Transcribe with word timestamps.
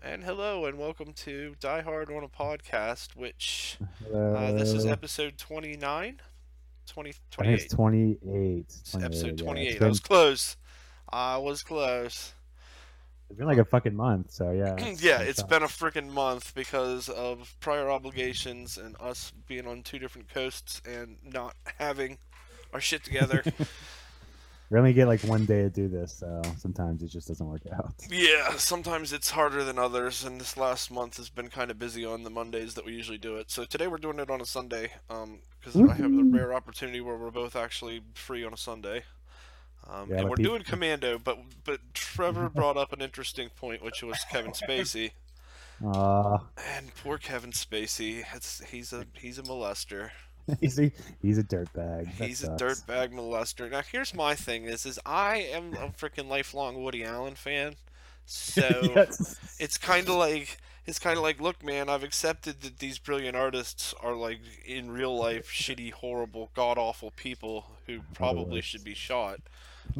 And 0.00 0.22
hello, 0.22 0.64
and 0.66 0.78
welcome 0.78 1.12
to 1.24 1.56
Die 1.58 1.80
Hard 1.80 2.08
on 2.10 2.22
a 2.22 2.28
Podcast, 2.28 3.16
which 3.16 3.78
uh, 4.14 4.52
this 4.52 4.72
is 4.72 4.86
episode 4.86 5.36
29? 5.38 6.20
20, 6.86 7.10
I 7.10 7.12
think 7.12 7.30
28. 7.32 7.54
it's 7.54 7.74
28. 7.74 8.64
It's 8.68 8.94
episode 8.94 9.26
yeah. 9.26 9.32
It's 9.32 9.42
28. 9.42 9.82
I 9.82 9.88
was 9.88 10.00
close. 10.00 10.56
I 11.10 11.36
was 11.38 11.62
close. 11.64 12.32
it's 13.28 13.38
been 13.38 13.48
like 13.48 13.58
a 13.58 13.64
fucking 13.64 13.94
month, 13.94 14.30
so 14.30 14.52
yeah. 14.52 14.76
yeah, 15.00 15.20
it's 15.20 15.42
been 15.42 15.64
a 15.64 15.66
freaking 15.66 16.10
month 16.10 16.54
because 16.54 17.08
of 17.08 17.56
prior 17.58 17.90
obligations 17.90 18.78
and 18.78 18.94
us 19.00 19.32
being 19.48 19.66
on 19.66 19.82
two 19.82 19.98
different 19.98 20.32
coasts 20.32 20.80
and 20.88 21.16
not 21.24 21.56
having 21.78 22.18
our 22.72 22.80
shit 22.80 23.02
together. 23.02 23.42
We 24.70 24.78
only 24.78 24.92
get 24.92 25.06
like 25.06 25.22
one 25.22 25.46
day 25.46 25.62
to 25.62 25.70
do 25.70 25.88
this, 25.88 26.12
so 26.12 26.42
sometimes 26.58 27.02
it 27.02 27.08
just 27.08 27.28
doesn't 27.28 27.46
work 27.48 27.62
out. 27.72 27.94
yeah, 28.10 28.54
sometimes 28.56 29.12
it's 29.14 29.30
harder 29.30 29.64
than 29.64 29.78
others, 29.78 30.24
and 30.24 30.38
this 30.38 30.56
last 30.58 30.90
month 30.90 31.16
has 31.16 31.30
been 31.30 31.48
kind 31.48 31.70
of 31.70 31.78
busy 31.78 32.04
on 32.04 32.22
the 32.22 32.28
Mondays 32.30 32.74
that 32.74 32.84
we 32.84 32.92
usually 32.92 33.16
do 33.16 33.36
it. 33.36 33.50
So 33.50 33.64
today 33.64 33.86
we're 33.86 33.96
doing 33.96 34.18
it 34.18 34.28
on 34.30 34.40
a 34.42 34.44
Sunday, 34.46 34.92
um, 35.08 35.38
because 35.58 35.74
I 35.80 35.94
have 35.94 36.12
the 36.14 36.22
rare 36.24 36.52
opportunity 36.52 37.00
where 37.00 37.16
we're 37.16 37.30
both 37.30 37.56
actually 37.56 38.02
free 38.12 38.44
on 38.44 38.52
a 38.52 38.58
Sunday. 38.58 39.04
Um, 39.88 40.10
Yeah, 40.10 40.18
and 40.18 40.28
we're 40.28 40.36
peop- 40.36 40.46
doing 40.46 40.62
Commando, 40.64 41.18
but 41.18 41.38
but 41.64 41.80
Trevor 41.94 42.48
brought 42.54 42.76
up 42.76 42.92
an 42.92 43.00
interesting 43.00 43.48
point, 43.48 43.82
which 43.82 44.02
was 44.02 44.18
Kevin 44.30 44.52
Spacey, 44.52 45.12
Uh, 45.82 46.38
and 46.76 46.94
poor 47.02 47.16
Kevin 47.16 47.52
Spacey. 47.52 48.24
It's, 48.34 48.62
he's 48.70 48.92
a 48.92 49.06
he's 49.14 49.38
a 49.38 49.42
molester. 49.44 50.10
he's 50.60 50.78
a 50.78 50.90
he's 51.20 51.38
a 51.38 51.44
dirtbag. 51.44 52.08
He's 52.08 52.42
a 52.42 52.50
dirtbag 52.50 53.12
molester. 53.12 53.70
Now 53.70 53.82
here's 53.90 54.14
my 54.14 54.34
thing: 54.34 54.64
is 54.64 54.86
is 54.86 54.98
I 55.04 55.36
am 55.36 55.74
a 55.74 55.88
freaking 55.88 56.28
lifelong 56.28 56.82
Woody 56.82 57.04
Allen 57.04 57.34
fan, 57.34 57.76
so 58.24 58.62
yes. 58.94 59.36
it's 59.58 59.78
kind 59.78 60.08
of 60.08 60.14
like 60.14 60.58
it's 60.86 60.98
kind 60.98 61.18
of 61.18 61.22
like 61.22 61.38
look 61.38 61.62
man 61.62 61.90
i've 61.90 62.02
accepted 62.02 62.62
that 62.62 62.78
these 62.78 62.98
brilliant 62.98 63.36
artists 63.36 63.94
are 64.02 64.14
like 64.14 64.40
in 64.64 64.90
real 64.90 65.14
life 65.14 65.50
shitty 65.52 65.92
horrible 65.92 66.50
god 66.54 66.78
awful 66.78 67.10
people 67.10 67.66
who 67.88 68.00
probably 68.14 68.60
should 68.60 68.84
be 68.84 68.94
shot. 68.94 69.40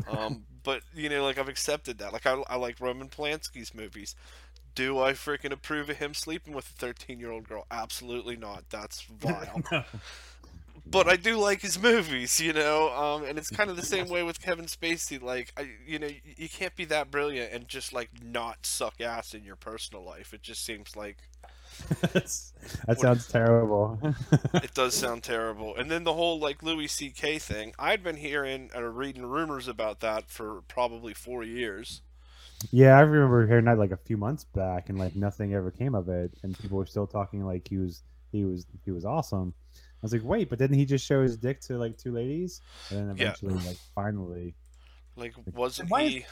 Um, 0.06 0.44
but 0.62 0.82
you 0.94 1.08
know 1.08 1.24
like 1.24 1.38
i've 1.38 1.48
accepted 1.48 1.98
that. 1.98 2.12
Like 2.12 2.26
I, 2.26 2.40
I 2.46 2.56
like 2.56 2.78
roman 2.78 3.08
polanski's 3.08 3.74
movies. 3.74 4.14
Do 4.74 5.00
i 5.00 5.12
freaking 5.12 5.50
approve 5.50 5.88
of 5.88 5.96
him 5.96 6.12
sleeping 6.14 6.52
with 6.52 6.68
a 6.68 6.72
13 6.74 7.18
year 7.18 7.32
old 7.32 7.48
girl? 7.48 7.66
Absolutely 7.70 8.36
not. 8.36 8.64
That's 8.68 9.02
vile 9.02 9.62
but 10.90 11.08
I 11.08 11.16
do 11.16 11.36
like 11.36 11.60
his 11.60 11.80
movies, 11.80 12.40
you 12.40 12.52
know. 12.52 12.90
Um, 12.90 13.24
and 13.24 13.38
it's 13.38 13.50
kind 13.50 13.70
of 13.70 13.76
the 13.76 13.82
same 13.86 14.08
way 14.08 14.22
with 14.22 14.40
Kevin 14.40 14.66
Spacey. 14.66 15.20
Like, 15.20 15.52
I, 15.56 15.68
you 15.86 15.98
know, 15.98 16.08
you 16.36 16.48
can't 16.48 16.74
be 16.76 16.84
that 16.86 17.10
brilliant 17.10 17.52
and 17.52 17.68
just 17.68 17.92
like 17.92 18.10
not 18.22 18.64
suck 18.64 19.00
ass 19.00 19.34
in 19.34 19.44
your 19.44 19.56
personal 19.56 20.04
life. 20.04 20.32
It 20.32 20.42
just 20.42 20.64
seems 20.64 20.96
like 20.96 21.18
that 22.86 22.98
sounds 22.98 23.28
terrible. 23.28 23.98
it 24.54 24.74
does 24.74 24.94
sound 24.94 25.22
terrible. 25.22 25.76
And 25.76 25.90
then 25.90 26.04
the 26.04 26.14
whole 26.14 26.38
like 26.38 26.62
Louis 26.62 26.88
C.K. 26.88 27.38
thing. 27.38 27.74
I'd 27.78 28.02
been 28.02 28.16
hearing 28.16 28.70
or 28.74 28.90
reading 28.90 29.26
rumors 29.26 29.68
about 29.68 30.00
that 30.00 30.30
for 30.30 30.62
probably 30.68 31.14
four 31.14 31.44
years. 31.44 32.02
yeah, 32.70 32.96
I 32.96 33.00
remember 33.00 33.46
hearing 33.46 33.66
that 33.66 33.78
like 33.78 33.92
a 33.92 33.96
few 33.96 34.16
months 34.16 34.44
back, 34.44 34.88
and 34.88 34.98
like 34.98 35.14
nothing 35.14 35.54
ever 35.54 35.70
came 35.70 35.94
of 35.94 36.08
it, 36.08 36.32
and 36.42 36.58
people 36.58 36.78
were 36.78 36.86
still 36.86 37.06
talking 37.06 37.44
like 37.44 37.68
he 37.68 37.78
was 37.78 38.02
he 38.32 38.44
was 38.44 38.66
he 38.84 38.90
was 38.90 39.04
awesome. 39.04 39.54
I 40.00 40.02
was 40.02 40.12
like, 40.12 40.22
wait, 40.22 40.48
but 40.48 40.58
didn't 40.60 40.76
he 40.78 40.84
just 40.86 41.04
show 41.04 41.22
his 41.22 41.36
dick 41.36 41.60
to 41.62 41.76
like 41.76 41.98
two 41.98 42.12
ladies, 42.12 42.60
and 42.90 42.98
then 43.00 43.16
Yeah. 43.16 43.24
eventually, 43.24 43.54
like, 43.54 43.78
finally. 43.94 44.54
Like, 45.16 45.34
wasn't 45.54 45.90
why 45.90 46.04
he? 46.04 46.26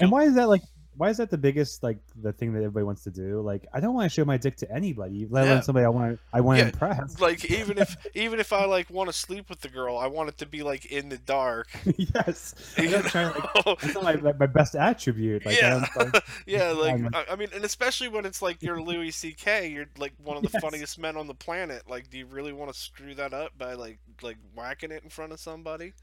And 0.00 0.10
why 0.10 0.24
is 0.24 0.34
that 0.34 0.48
like? 0.48 0.62
Why 1.00 1.08
is 1.08 1.16
that 1.16 1.30
the 1.30 1.38
biggest 1.38 1.82
like 1.82 1.96
the 2.20 2.30
thing 2.30 2.52
that 2.52 2.58
everybody 2.58 2.84
wants 2.84 3.04
to 3.04 3.10
do? 3.10 3.40
Like, 3.40 3.66
I 3.72 3.80
don't 3.80 3.94
want 3.94 4.04
to 4.04 4.14
show 4.14 4.26
my 4.26 4.36
dick 4.36 4.56
to 4.58 4.70
anybody, 4.70 5.26
let 5.30 5.44
alone 5.44 5.56
Yeah. 5.56 5.60
somebody 5.62 5.86
I 5.86 5.88
want 5.88 6.20
I 6.30 6.42
want 6.42 6.58
to 6.58 6.64
Yeah, 6.64 6.68
impress. 6.72 7.18
Like 7.18 7.42
even 7.50 7.78
if 7.78 7.96
even 8.14 8.38
if 8.38 8.52
I 8.52 8.66
like 8.66 8.90
want 8.90 9.08
to 9.08 9.14
sleep 9.14 9.48
with 9.48 9.62
the 9.62 9.70
girl, 9.70 9.96
I 9.96 10.08
want 10.08 10.28
it 10.28 10.36
to 10.38 10.46
be 10.46 10.62
like 10.62 10.84
in 10.84 11.08
the 11.08 11.16
dark. 11.16 11.68
yes, 11.96 12.54
like, 12.76 12.90
know? 13.14 13.76
that's 13.80 13.94
not 13.94 14.04
my, 14.04 14.16
my, 14.16 14.32
my 14.34 14.46
best 14.46 14.74
attribute. 14.76 15.46
Like, 15.46 15.58
yeah, 15.58 15.86
like, 15.96 16.22
yeah. 16.46 16.70
Like 16.72 16.92
I'm- 16.92 17.10
I, 17.14 17.24
I 17.30 17.36
mean, 17.36 17.48
and 17.54 17.64
especially 17.64 18.08
when 18.08 18.26
it's 18.26 18.42
like 18.42 18.62
you're 18.62 18.82
Louis 18.82 19.10
C.K., 19.10 19.68
you're 19.68 19.86
like 19.96 20.12
one 20.22 20.36
of 20.36 20.42
the 20.42 20.50
Yes. 20.52 20.60
funniest 20.62 20.98
men 20.98 21.16
on 21.16 21.26
the 21.28 21.34
planet. 21.34 21.88
Like, 21.88 22.10
do 22.10 22.18
you 22.18 22.26
really 22.26 22.52
want 22.52 22.70
to 22.72 22.78
screw 22.78 23.14
that 23.14 23.32
up 23.32 23.56
by 23.56 23.72
like 23.72 23.98
like 24.20 24.36
whacking 24.54 24.90
it 24.90 25.02
in 25.02 25.08
front 25.08 25.32
of 25.32 25.40
somebody? 25.40 25.94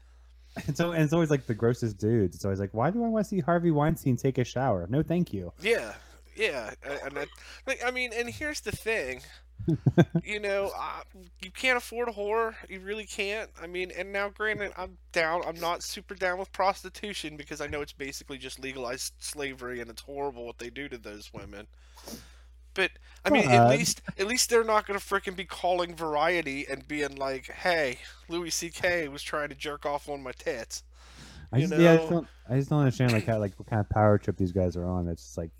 And 0.66 0.76
so 0.76 0.92
and 0.92 1.02
it's 1.02 1.12
always 1.12 1.30
like 1.30 1.46
the 1.46 1.54
grossest 1.54 1.98
dudes. 1.98 2.36
It's 2.36 2.44
always 2.44 2.60
like, 2.60 2.72
why 2.72 2.90
do 2.90 3.04
I 3.04 3.08
want 3.08 3.24
to 3.24 3.28
see 3.28 3.40
Harvey 3.40 3.70
Weinstein 3.70 4.16
take 4.16 4.38
a 4.38 4.44
shower? 4.44 4.86
No, 4.88 5.02
thank 5.02 5.32
you. 5.32 5.52
Yeah, 5.60 5.94
yeah. 6.36 6.72
And 7.04 7.18
I, 7.18 7.26
like, 7.66 7.80
I 7.84 7.90
mean, 7.90 8.10
and 8.14 8.28
here's 8.28 8.60
the 8.60 8.72
thing. 8.72 9.20
you 10.24 10.40
know, 10.40 10.70
uh, 10.78 11.02
you 11.42 11.50
can't 11.50 11.76
afford 11.76 12.08
a 12.08 12.12
whore. 12.12 12.54
You 12.68 12.80
really 12.80 13.04
can't. 13.04 13.50
I 13.60 13.66
mean, 13.66 13.92
and 13.96 14.12
now, 14.12 14.28
granted, 14.30 14.72
I'm 14.76 14.96
down. 15.12 15.42
I'm 15.46 15.60
not 15.60 15.82
super 15.82 16.14
down 16.14 16.38
with 16.38 16.50
prostitution 16.52 17.36
because 17.36 17.60
I 17.60 17.66
know 17.66 17.80
it's 17.80 17.92
basically 17.92 18.38
just 18.38 18.60
legalized 18.60 19.14
slavery, 19.18 19.80
and 19.80 19.90
it's 19.90 20.02
horrible 20.02 20.46
what 20.46 20.58
they 20.58 20.70
do 20.70 20.88
to 20.88 20.98
those 20.98 21.32
women. 21.32 21.66
But 22.74 22.90
I 23.24 23.30
mean, 23.30 23.48
at 23.48 23.68
least 23.68 24.02
at 24.18 24.26
least 24.26 24.50
they're 24.50 24.64
not 24.64 24.86
gonna 24.86 25.00
frickin' 25.00 25.36
be 25.36 25.44
calling 25.44 25.94
Variety 25.94 26.66
and 26.66 26.86
being 26.86 27.16
like, 27.16 27.46
"Hey, 27.46 27.98
Louis 28.28 28.50
C.K. 28.50 29.08
was 29.08 29.22
trying 29.22 29.48
to 29.48 29.54
jerk 29.54 29.84
off 29.84 30.08
on 30.08 30.22
my 30.22 30.32
tits." 30.32 30.82
I 31.52 31.60
just, 31.60 31.76
yeah, 31.76 31.92
I 31.92 31.96
just 31.96 32.10
don't, 32.10 32.28
I 32.48 32.56
just 32.56 32.70
don't 32.70 32.80
understand 32.80 33.12
like 33.12 33.26
how 33.26 33.38
like 33.38 33.54
what 33.56 33.68
kind 33.68 33.80
of 33.80 33.88
power 33.88 34.18
trip 34.18 34.36
these 34.36 34.52
guys 34.52 34.76
are 34.76 34.86
on. 34.86 35.08
It's 35.08 35.22
just 35.22 35.38
like, 35.38 35.50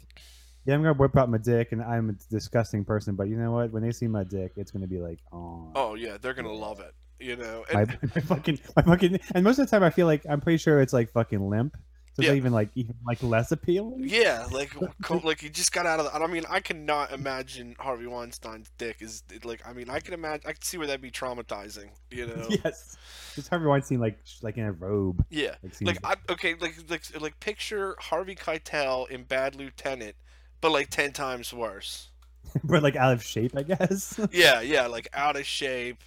yeah, 0.66 0.74
I'm 0.74 0.82
gonna 0.82 0.94
whip 0.94 1.16
out 1.16 1.30
my 1.30 1.38
dick, 1.38 1.72
and 1.72 1.82
I'm 1.82 2.10
a 2.10 2.12
disgusting 2.30 2.84
person, 2.84 3.14
but 3.14 3.28
you 3.28 3.36
know 3.36 3.52
what? 3.52 3.72
When 3.72 3.82
they 3.82 3.92
see 3.92 4.06
my 4.06 4.24
dick, 4.24 4.52
it's 4.56 4.70
gonna 4.70 4.86
be 4.86 4.98
like, 4.98 5.18
oh, 5.32 5.72
Oh 5.74 5.94
yeah, 5.94 6.18
they're 6.20 6.34
gonna 6.34 6.52
love 6.52 6.80
it. 6.80 6.94
You 7.18 7.36
know, 7.36 7.64
my, 7.72 7.84
my 8.14 8.20
fucking, 8.20 8.60
my 8.76 8.82
fucking, 8.82 9.18
and 9.34 9.42
most 9.42 9.58
of 9.58 9.66
the 9.66 9.70
time 9.70 9.82
I 9.82 9.90
feel 9.90 10.06
like 10.06 10.22
I'm 10.28 10.40
pretty 10.40 10.58
sure 10.58 10.80
it's 10.80 10.92
like 10.92 11.10
fucking 11.10 11.48
limp, 11.48 11.76
Yeah. 12.26 12.34
even 12.34 12.52
like 12.52 12.68
even 12.74 12.94
like 13.06 13.22
less 13.22 13.52
appealing. 13.52 14.04
Yeah, 14.08 14.46
like 14.50 14.74
co- 15.02 15.20
like 15.24 15.40
he 15.40 15.48
just 15.48 15.72
got 15.72 15.86
out 15.86 16.00
of 16.00 16.06
the. 16.06 16.14
I 16.14 16.26
mean, 16.26 16.44
I 16.48 16.60
cannot 16.60 17.12
imagine 17.12 17.76
Harvey 17.78 18.06
Weinstein's 18.06 18.70
dick 18.78 18.96
is 19.00 19.22
like. 19.44 19.66
I 19.66 19.72
mean, 19.72 19.88
I 19.88 20.00
can 20.00 20.14
imagine. 20.14 20.42
I 20.46 20.52
can 20.52 20.62
see 20.62 20.78
where 20.78 20.86
that'd 20.86 21.00
be 21.00 21.10
traumatizing. 21.10 21.90
You 22.10 22.26
know. 22.28 22.46
yes, 22.48 22.96
just 23.34 23.48
Harvey 23.48 23.66
Weinstein 23.66 24.00
like 24.00 24.18
like 24.42 24.56
in 24.56 24.64
a 24.64 24.72
robe. 24.72 25.24
Yeah. 25.30 25.54
Like, 25.62 25.80
Like 25.80 25.98
I 26.04 26.32
okay, 26.32 26.54
like 26.60 26.76
like 26.88 27.20
like 27.20 27.40
picture 27.40 27.94
Harvey 28.00 28.34
Keitel 28.34 29.08
in 29.10 29.24
Bad 29.24 29.54
Lieutenant, 29.54 30.16
but 30.60 30.72
like 30.72 30.90
ten 30.90 31.12
times 31.12 31.52
worse. 31.52 32.08
but 32.64 32.82
like 32.82 32.96
out 32.96 33.12
of 33.12 33.22
shape, 33.22 33.52
I 33.56 33.62
guess. 33.62 34.18
Yeah, 34.32 34.60
yeah, 34.60 34.86
like 34.86 35.08
out 35.12 35.36
of 35.36 35.46
shape. 35.46 36.02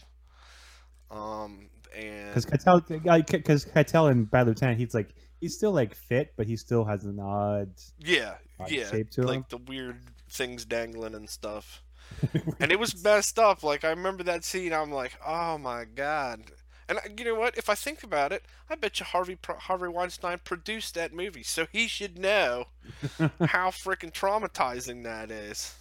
Um 1.09 1.69
and 1.95 2.29
Because 2.33 2.45
Keitel, 2.45 3.27
because 3.31 3.65
Keitel 3.65 4.11
in 4.11 4.25
Bad 4.25 4.47
Lieutenant, 4.47 4.79
he's 4.79 4.93
like 4.93 5.09
he's 5.41 5.55
still 5.55 5.71
like 5.71 5.93
fit, 5.93 6.33
but 6.37 6.47
he 6.47 6.55
still 6.55 6.85
has 6.85 7.03
an 7.03 7.19
odd, 7.19 7.71
yeah, 7.99 8.35
odd 8.59 8.71
yeah, 8.71 8.89
shape 8.89 9.09
to 9.11 9.21
him. 9.21 9.27
like 9.27 9.49
the 9.49 9.57
weird 9.57 9.99
things 10.29 10.63
dangling 10.63 11.15
and 11.15 11.29
stuff. 11.29 11.83
and 12.59 12.71
it 12.71 12.79
was 12.79 13.03
messed 13.03 13.39
up. 13.39 13.63
Like 13.63 13.83
I 13.83 13.89
remember 13.89 14.23
that 14.23 14.45
scene. 14.45 14.71
I'm 14.71 14.91
like, 14.91 15.17
oh 15.25 15.57
my 15.57 15.83
god. 15.83 16.43
And 16.87 16.99
you 17.17 17.25
know 17.25 17.35
what? 17.35 17.57
If 17.57 17.69
I 17.69 17.75
think 17.75 18.03
about 18.03 18.31
it, 18.31 18.43
I 18.69 18.75
bet 18.75 18.99
you 18.99 19.05
Harvey 19.05 19.37
Harvey 19.45 19.87
Weinstein 19.87 20.39
produced 20.43 20.93
that 20.95 21.13
movie, 21.13 21.43
so 21.43 21.67
he 21.71 21.87
should 21.87 22.17
know 22.17 22.65
how 23.19 23.69
freaking 23.71 24.11
traumatizing 24.11 25.03
that 25.03 25.31
is. 25.31 25.73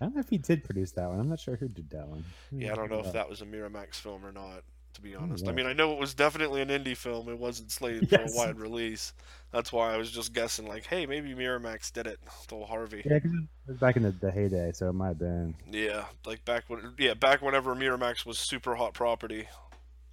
I 0.00 0.06
don't 0.06 0.14
know 0.14 0.20
if 0.20 0.30
he 0.30 0.38
did 0.38 0.64
produce 0.64 0.90
that 0.92 1.08
one. 1.08 1.20
I'm 1.20 1.28
not 1.28 1.38
sure 1.38 1.54
who 1.54 1.68
did 1.68 1.90
that 1.90 2.08
one. 2.08 2.24
Yeah, 2.50 2.72
I 2.72 2.74
don't 2.74 2.90
know 2.90 3.00
if 3.00 3.12
that 3.12 3.28
was 3.28 3.40
a 3.40 3.44
Miramax 3.46 3.96
film 3.96 4.24
or 4.24 4.32
not. 4.32 4.64
To 4.94 5.00
be 5.00 5.14
honest, 5.14 5.48
I 5.48 5.52
mean, 5.52 5.64
I 5.66 5.72
know 5.72 5.92
it 5.92 5.98
was 5.98 6.12
definitely 6.12 6.60
an 6.60 6.68
indie 6.68 6.96
film. 6.96 7.28
It 7.30 7.38
wasn't 7.38 7.70
slated 7.70 8.08
Yes. 8.10 8.20
for 8.20 8.22
a 8.22 8.46
wide 8.46 8.58
release. 8.58 9.14
That's 9.50 9.72
why 9.72 9.94
I 9.94 9.96
was 9.96 10.10
just 10.10 10.34
guessing, 10.34 10.66
like, 10.66 10.84
hey, 10.86 11.06
maybe 11.06 11.34
Miramax 11.34 11.90
did 11.92 12.06
it. 12.06 12.20
Told 12.46 12.68
Harvey. 12.68 13.02
Yeah, 13.04 13.18
'cause 13.18 13.32
it 13.32 13.48
was 13.68 13.78
back 13.78 13.96
in 13.96 14.02
the, 14.02 14.10
the 14.12 14.30
heyday, 14.30 14.70
so 14.72 14.90
it 14.90 14.92
might 14.92 15.08
have 15.08 15.18
been. 15.18 15.54
Yeah, 15.70 16.04
like 16.26 16.44
back 16.44 16.64
when, 16.68 16.92
yeah, 16.98 17.14
back 17.14 17.40
whenever 17.40 17.74
Miramax 17.74 18.26
was 18.26 18.38
super 18.38 18.74
hot 18.74 18.92
property. 18.92 19.48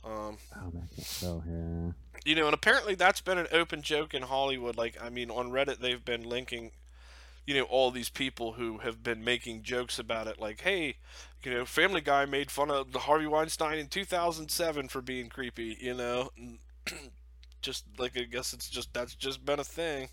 Um, 0.03 0.37
Oh 0.55 0.71
man, 0.71 0.87
so 0.97 1.43
yeah. 1.45 1.91
you 2.25 2.35
know, 2.35 2.45
and 2.45 2.53
apparently 2.53 2.95
that's 2.95 3.21
been 3.21 3.37
an 3.37 3.47
open 3.51 3.81
joke 3.81 4.13
in 4.13 4.23
Hollywood. 4.23 4.77
Like, 4.77 4.97
I 5.01 5.09
mean, 5.09 5.29
on 5.29 5.51
Reddit 5.51 5.79
they've 5.79 6.03
been 6.03 6.23
linking, 6.23 6.71
you 7.45 7.55
know, 7.55 7.63
all 7.63 7.91
these 7.91 8.09
people 8.09 8.53
who 8.53 8.79
have 8.79 9.03
been 9.03 9.23
making 9.23 9.63
jokes 9.63 9.99
about 9.99 10.27
it. 10.27 10.39
Like, 10.39 10.61
hey, 10.61 10.97
you 11.43 11.53
know, 11.53 11.65
Family 11.65 12.01
Guy 12.01 12.25
made 12.25 12.51
fun 12.51 12.71
of 12.71 12.91
the 12.91 12.99
Harvey 12.99 13.27
Weinstein 13.27 13.77
in 13.77 13.87
2007 13.87 14.89
for 14.89 15.01
being 15.01 15.29
creepy. 15.29 15.77
You 15.79 15.93
know, 15.95 16.29
just 17.61 17.85
like 17.97 18.17
I 18.17 18.23
guess 18.23 18.53
it's 18.53 18.69
just 18.69 18.93
that's 18.93 19.15
just 19.15 19.45
been 19.45 19.59
a 19.59 19.63
thing. 19.63 20.09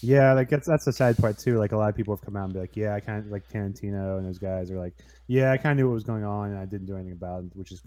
Yeah, 0.00 0.32
like 0.32 0.48
that's 0.48 0.66
that's 0.66 0.84
the 0.84 0.92
sad 0.92 1.18
part 1.18 1.38
too. 1.38 1.58
Like 1.58 1.72
a 1.72 1.76
lot 1.76 1.90
of 1.90 1.96
people 1.96 2.14
have 2.14 2.24
come 2.24 2.36
out 2.36 2.44
and 2.44 2.54
be 2.54 2.60
like, 2.60 2.76
"Yeah, 2.76 2.94
I 2.94 3.00
kind 3.00 3.24
of 3.24 3.30
like 3.30 3.48
Tarantino 3.48 4.18
and 4.18 4.26
those 4.26 4.38
guys 4.38 4.70
are 4.70 4.78
like, 4.78 4.94
yeah, 5.26 5.52
I 5.52 5.56
kind 5.56 5.72
of 5.72 5.76
knew 5.78 5.88
what 5.88 5.94
was 5.94 6.04
going 6.04 6.24
on 6.24 6.50
and 6.50 6.58
I 6.58 6.64
didn't 6.64 6.86
do 6.86 6.94
anything 6.94 7.12
about 7.12 7.44
it," 7.44 7.50
which 7.54 7.72
is 7.72 7.82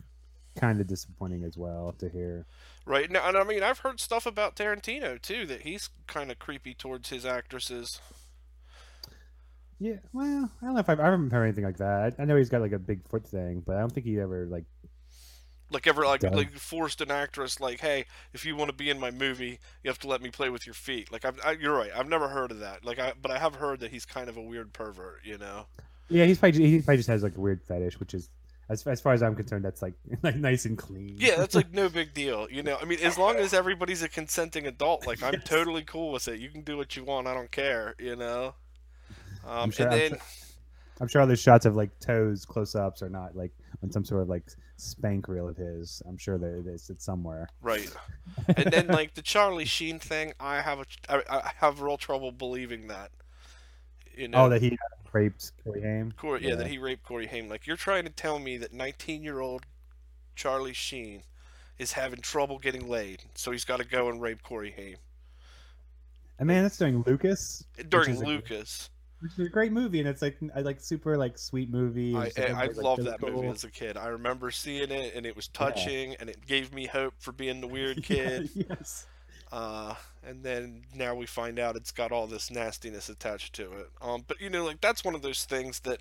kind 0.55 0.81
of 0.81 0.87
disappointing 0.87 1.43
as 1.43 1.57
well 1.57 1.95
to 1.99 2.09
hear. 2.09 2.45
Right 2.85 3.09
now, 3.09 3.27
and 3.27 3.37
I 3.37 3.43
mean, 3.43 3.63
I've 3.63 3.79
heard 3.79 3.99
stuff 3.99 4.25
about 4.25 4.55
Tarantino 4.55 5.21
too 5.21 5.45
that 5.47 5.61
he's 5.61 5.89
kind 6.07 6.31
of 6.31 6.39
creepy 6.39 6.73
towards 6.73 7.09
his 7.09 7.25
actresses. 7.25 7.99
Yeah, 9.81 9.95
well, 10.13 10.47
I 10.61 10.65
don't 10.65 10.75
know 10.75 10.79
if 10.79 10.89
I've, 10.89 10.99
I 10.99 11.05
heard 11.05 11.33
anything 11.43 11.63
like 11.63 11.77
that. 11.77 12.13
I, 12.19 12.21
I 12.21 12.25
know 12.25 12.35
he's 12.35 12.49
got 12.49 12.61
like 12.61 12.71
a 12.71 12.77
big 12.77 13.03
foot 13.07 13.25
thing, 13.25 13.63
but 13.65 13.77
I 13.77 13.79
don't 13.79 13.91
think 13.91 14.05
he 14.05 14.19
ever 14.19 14.45
like. 14.45 14.65
Like 15.71 15.87
ever 15.87 16.05
like 16.05 16.19
Done. 16.19 16.33
like 16.33 16.53
forced 16.55 17.01
an 17.01 17.09
actress 17.09 17.59
like, 17.59 17.79
hey, 17.79 18.05
if 18.31 18.45
you 18.45 18.55
want 18.55 18.69
to 18.69 18.75
be 18.75 18.91
in 18.91 18.99
my 18.99 19.09
movie, 19.09 19.57
you 19.83 19.89
have 19.89 19.97
to 19.99 20.07
let 20.07 20.21
me 20.21 20.29
play 20.29 20.49
with 20.49 20.67
your 20.67 20.75
feet. 20.75 21.11
Like 21.11 21.25
I've, 21.25 21.39
I, 21.43 21.53
you're 21.53 21.75
right. 21.75 21.89
I've 21.95 22.07
never 22.09 22.27
heard 22.27 22.51
of 22.51 22.59
that. 22.59 22.85
Like 22.85 22.99
I, 22.99 23.13
but 23.19 23.31
I 23.31 23.39
have 23.39 23.55
heard 23.55 23.79
that 23.79 23.89
he's 23.89 24.05
kind 24.05 24.29
of 24.29 24.37
a 24.37 24.41
weird 24.41 24.71
pervert. 24.71 25.21
You 25.23 25.39
know. 25.39 25.65
Yeah, 26.09 26.25
he's 26.25 26.37
probably 26.37 26.69
he 26.69 26.77
probably 26.79 26.97
just 26.97 27.09
has 27.09 27.23
like 27.23 27.35
a 27.35 27.39
weird 27.41 27.63
fetish, 27.63 27.99
which 27.99 28.13
is 28.13 28.29
as 28.69 28.85
as 28.85 29.01
far 29.01 29.13
as 29.13 29.23
I'm 29.23 29.33
concerned, 29.33 29.65
that's 29.65 29.81
like 29.81 29.93
like 30.23 30.35
nice 30.35 30.65
and 30.65 30.77
clean. 30.77 31.15
Yeah, 31.17 31.37
that's 31.37 31.55
like 31.55 31.71
no 31.73 31.89
big 31.89 32.13
deal. 32.13 32.47
You 32.51 32.61
know, 32.61 32.77
I 32.79 32.85
mean, 32.85 32.99
as 33.01 33.17
long 33.17 33.37
as 33.37 33.51
everybody's 33.53 34.03
a 34.03 34.09
consenting 34.09 34.67
adult, 34.67 35.07
like 35.07 35.23
I'm 35.23 35.33
Yes. 35.39 35.43
totally 35.45 35.83
cool 35.83 36.11
with 36.11 36.27
it. 36.27 36.39
You 36.39 36.49
can 36.49 36.61
do 36.61 36.77
what 36.77 36.95
you 36.95 37.03
want. 37.03 37.25
I 37.27 37.33
don't 37.33 37.49
care. 37.49 37.95
You 37.97 38.15
know. 38.15 38.55
Um, 39.45 39.51
I'm 39.63 39.71
sure- 39.71 39.87
and 39.89 40.01
I'm 40.03 40.09
sure- 40.09 40.19
I'm 40.99 41.07
sure 41.07 41.21
all 41.21 41.27
those 41.27 41.39
shots 41.41 41.65
of 41.65 41.75
like 41.75 41.97
toes 41.99 42.45
close 42.45 42.75
ups 42.75 43.01
are 43.01 43.09
not 43.09 43.35
like 43.35 43.51
on 43.81 43.91
some 43.91 44.05
sort 44.05 44.21
of 44.21 44.29
like 44.29 44.43
spank 44.77 45.27
reel 45.27 45.47
of 45.49 45.57
his. 45.57 46.01
I'm 46.07 46.17
sure 46.17 46.37
there 46.37 46.57
it 46.57 46.67
is. 46.67 46.89
It's 46.91 47.03
somewhere. 47.03 47.49
right, 47.61 47.89
and 48.55 48.71
then 48.71 48.87
like 48.87 49.15
the 49.15 49.23
Charlie 49.23 49.65
Sheen 49.65 49.97
thing, 49.97 50.33
I 50.39 50.61
have 50.61 50.79
a, 50.79 50.85
I, 51.09 51.23
I 51.37 51.51
have 51.57 51.81
real 51.81 51.97
trouble 51.97 52.31
believing 52.31 52.87
that. 52.87 53.09
You 54.15 54.27
know. 54.27 54.45
Oh, 54.45 54.49
that 54.49 54.61
he 54.61 54.77
raped 55.11 55.51
Corey 55.63 55.81
Haim. 55.81 56.11
Corey, 56.17 56.47
yeah. 56.47 56.53
that 56.55 56.67
he 56.67 56.77
raped 56.77 57.01
Corey 57.03 57.25
Haim. 57.25 57.49
Like 57.49 57.65
you're 57.65 57.77
trying 57.77 58.03
to 58.03 58.11
tell 58.11 58.37
me 58.37 58.57
that 58.57 58.71
19 58.71 59.23
year 59.23 59.39
old 59.39 59.65
Charlie 60.35 60.73
Sheen 60.73 61.23
is 61.79 61.93
having 61.93 62.19
trouble 62.21 62.59
getting 62.59 62.87
laid, 62.87 63.23
so 63.33 63.49
he's 63.51 63.65
got 63.65 63.77
to 63.77 63.85
go 63.85 64.07
and 64.09 64.21
rape 64.21 64.43
Corey 64.43 64.71
Haim 64.77 64.97
And 66.37 66.47
man, 66.47 66.61
that's 66.61 66.77
during 66.77 67.01
Lucas, 67.07 67.63
during 67.89 68.11
is 68.11 68.21
a- 68.21 68.25
Lucas. 68.25 68.89
Which 69.21 69.33
is 69.37 69.47
a 69.47 69.49
great 69.49 69.71
movie, 69.71 69.99
and 69.99 70.09
it's 70.09 70.21
like 70.21 70.37
I 70.55 70.61
like 70.61 70.79
super 70.79 71.17
like 71.17 71.37
sweet 71.37 71.69
movie. 71.69 72.15
I, 72.15 72.31
I, 72.37 72.45
I 72.47 72.51
like, 72.67 72.77
loved 72.77 73.03
that 73.05 73.21
movie 73.21 73.47
as 73.47 73.63
a 73.63 73.69
kid. 73.69 73.95
I 73.95 74.07
remember 74.07 74.49
seeing 74.51 74.91
it, 74.91 75.13
and 75.15 75.25
it 75.25 75.35
was 75.35 75.47
touching, 75.47 76.15
and 76.19 76.29
it 76.29 76.45
gave 76.45 76.73
me 76.73 76.87
hope 76.87 77.13
for 77.19 77.31
being 77.31 77.61
the 77.61 77.67
weird 77.67 78.03
kid. 78.03 78.49
Yeah, 78.55 78.63
yes. 78.69 79.05
uh, 79.51 79.93
and 80.23 80.43
then 80.43 80.83
now 80.95 81.13
we 81.13 81.27
find 81.27 81.59
out 81.59 81.75
it's 81.75 81.91
got 81.91 82.11
all 82.11 82.25
this 82.25 82.49
nastiness 82.49 83.09
attached 83.09 83.53
to 83.55 83.71
it. 83.73 83.89
Um, 84.01 84.23
but 84.27 84.41
you 84.41 84.49
know, 84.49 84.65
like 84.65 84.81
that's 84.81 85.03
one 85.03 85.15
of 85.15 85.21
those 85.21 85.45
things 85.45 85.81
that 85.81 85.99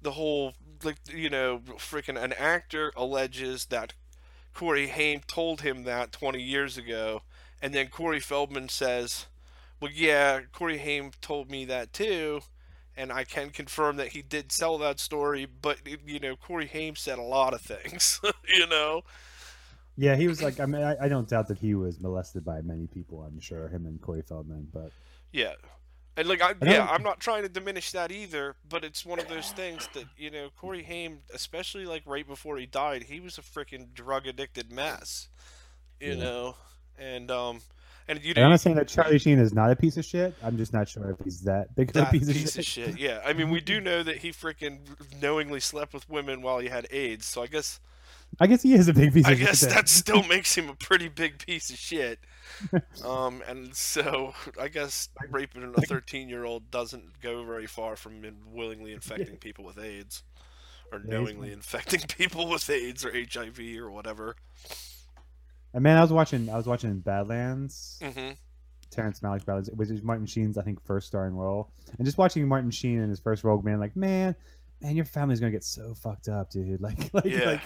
the 0.00 0.12
whole 0.12 0.54
like 0.82 0.96
you 1.12 1.28
know, 1.28 1.60
freaking 1.76 2.22
an 2.22 2.32
actor 2.32 2.90
alleges 2.96 3.66
that 3.66 3.92
Corey 4.54 4.88
Haim 4.88 5.20
told 5.26 5.60
him 5.60 5.84
that 5.84 6.12
20 6.12 6.40
years 6.40 6.78
ago, 6.78 7.22
and 7.62 7.74
then 7.74 7.88
Corey 7.88 8.20
Feldman 8.20 8.68
says, 8.68 9.26
"Well, 9.80 9.90
yeah, 9.92 10.40
Corey 10.52 10.78
Haim 10.78 11.12
told 11.20 11.50
me 11.50 11.64
that 11.66 11.92
too." 11.92 12.42
And 12.96 13.12
I 13.12 13.24
can 13.24 13.50
confirm 13.50 13.96
that 13.96 14.08
he 14.08 14.22
did 14.22 14.52
sell 14.52 14.76
that 14.78 15.00
story, 15.00 15.46
but 15.46 15.78
you 16.06 16.20
know, 16.20 16.36
Corey 16.36 16.66
Haim 16.66 16.96
said 16.96 17.18
a 17.18 17.22
lot 17.22 17.54
of 17.54 17.62
things, 17.62 18.20
you 18.54 18.66
know. 18.66 19.02
Yeah, 19.96 20.16
he 20.16 20.28
was 20.28 20.40
like. 20.42 20.60
I 20.60 20.66
mean, 20.66 20.82
I, 20.82 20.96
I 21.04 21.08
don't 21.08 21.28
doubt 21.28 21.48
that 21.48 21.58
he 21.58 21.74
was 21.74 22.00
molested 22.00 22.44
by 22.44 22.60
many 22.62 22.86
people. 22.86 23.22
I'm 23.22 23.40
sure 23.40 23.68
him 23.68 23.86
and 23.86 24.00
Corey 24.00 24.22
Feldman, 24.22 24.68
but 24.72 24.92
Yeah. 25.32 25.54
And 26.16 26.28
like 26.28 26.42
I, 26.42 26.54
I 26.66 26.66
yeah, 26.66 26.86
I'm 26.94 27.02
not 27.02 27.20
trying 27.20 27.42
to 27.44 27.48
diminish 27.48 27.92
that 27.92 28.12
either, 28.12 28.56
but 28.68 28.84
it's 28.84 29.06
one 29.06 29.18
of 29.18 29.28
those 29.28 29.52
things 29.52 29.88
that, 29.94 30.08
you 30.16 30.30
know, 30.30 30.50
Corey 30.56 30.82
Haim, 30.82 31.20
especially 31.34 31.86
like 31.86 32.02
right 32.06 32.26
before 32.26 32.58
he 32.58 32.66
died, 32.66 33.04
he 33.04 33.20
was 33.20 33.38
a 33.38 33.42
freaking 33.42 33.94
drug 33.94 34.26
addicted 34.26 34.72
mess. 34.72 35.28
You 36.00 36.16
Yeah. 36.16 36.16
know? 36.16 36.56
And 36.98 37.30
um 37.30 37.62
and 38.10 38.24
you 38.24 38.34
I'm 38.36 38.50
not 38.50 38.60
saying 38.60 38.76
that 38.76 38.88
Charlie 38.88 39.18
Sheen 39.18 39.38
is 39.38 39.54
not 39.54 39.70
a 39.70 39.76
piece 39.76 39.96
of 39.96 40.04
shit. 40.04 40.34
I'm 40.42 40.56
just 40.56 40.72
not 40.72 40.88
sure 40.88 41.10
if 41.10 41.24
he's 41.24 41.42
that 41.42 41.74
big 41.74 41.96
of 41.96 42.08
a 42.08 42.10
piece, 42.10 42.26
piece, 42.30 42.58
of 42.58 42.64
shit. 42.64 42.88
of 42.88 42.92
shit. 42.94 43.00
Yeah. 43.00 43.20
I 43.24 43.32
mean 43.32 43.50
we 43.50 43.60
do 43.60 43.80
know 43.80 44.02
that 44.02 44.18
he 44.18 44.30
freaking 44.30 44.80
knowingly 45.20 45.60
slept 45.60 45.94
with 45.94 46.08
women 46.10 46.42
while 46.42 46.58
he 46.58 46.68
had 46.68 46.86
AIDS, 46.90 47.26
so 47.26 47.42
I 47.42 47.46
guess 47.46 47.80
I 48.38 48.46
guess 48.46 48.62
he 48.62 48.74
is 48.74 48.88
a 48.88 48.92
big 48.92 49.12
piece 49.12 49.26
I 49.26 49.32
of 49.32 49.38
shit. 49.38 49.46
I 49.46 49.50
guess 49.50 49.60
then. 49.60 49.70
that 49.70 49.88
still 49.88 50.22
makes 50.28 50.54
him 50.56 50.68
a 50.68 50.74
pretty 50.74 51.08
big 51.08 51.44
piece 51.44 51.70
of 51.70 51.76
shit. 51.76 52.20
Um, 53.04 53.42
and 53.48 53.74
so 53.74 54.34
I 54.60 54.68
guess 54.68 55.08
raping 55.30 55.72
a 55.76 55.80
13 55.80 56.28
year 56.28 56.44
old 56.44 56.70
doesn't 56.70 57.20
go 57.20 57.44
very 57.44 57.66
far 57.66 57.96
from 57.96 58.22
willingly 58.52 58.92
infecting 58.92 59.36
people 59.36 59.64
with 59.64 59.78
AIDS 59.78 60.22
or 60.92 60.98
knowingly 60.98 61.52
infecting 61.52 62.00
people 62.18 62.48
with 62.48 62.68
AIDS 62.68 63.04
or 63.04 63.12
HIV 63.12 63.60
or 63.78 63.90
whatever. 63.90 64.36
And 65.74 65.82
man, 65.82 65.96
I 65.96 66.00
was 66.02 66.12
watching. 66.12 66.48
I 66.50 66.56
was 66.56 66.66
watching 66.66 66.98
Badlands. 67.00 67.98
hmm 68.02 68.30
Terrence 68.90 69.20
Malick 69.20 69.44
Badlands, 69.44 69.70
which 69.70 69.88
is 69.90 70.02
Martin 70.02 70.26
Sheen's, 70.26 70.58
I 70.58 70.62
think, 70.62 70.84
first 70.84 71.06
starring 71.06 71.36
role. 71.36 71.70
And 71.96 72.04
just 72.04 72.18
watching 72.18 72.48
Martin 72.48 72.72
Sheen 72.72 72.98
in 72.98 73.08
his 73.08 73.20
first 73.20 73.44
role, 73.44 73.62
man, 73.62 73.78
like, 73.78 73.94
man, 73.94 74.34
man, 74.82 74.96
your 74.96 75.04
family's 75.04 75.38
gonna 75.38 75.52
get 75.52 75.62
so 75.62 75.94
fucked 75.94 76.28
up, 76.28 76.50
dude. 76.50 76.80
Like, 76.82 77.14
like, 77.14 77.24
Yeah. 77.24 77.44
like, 77.44 77.60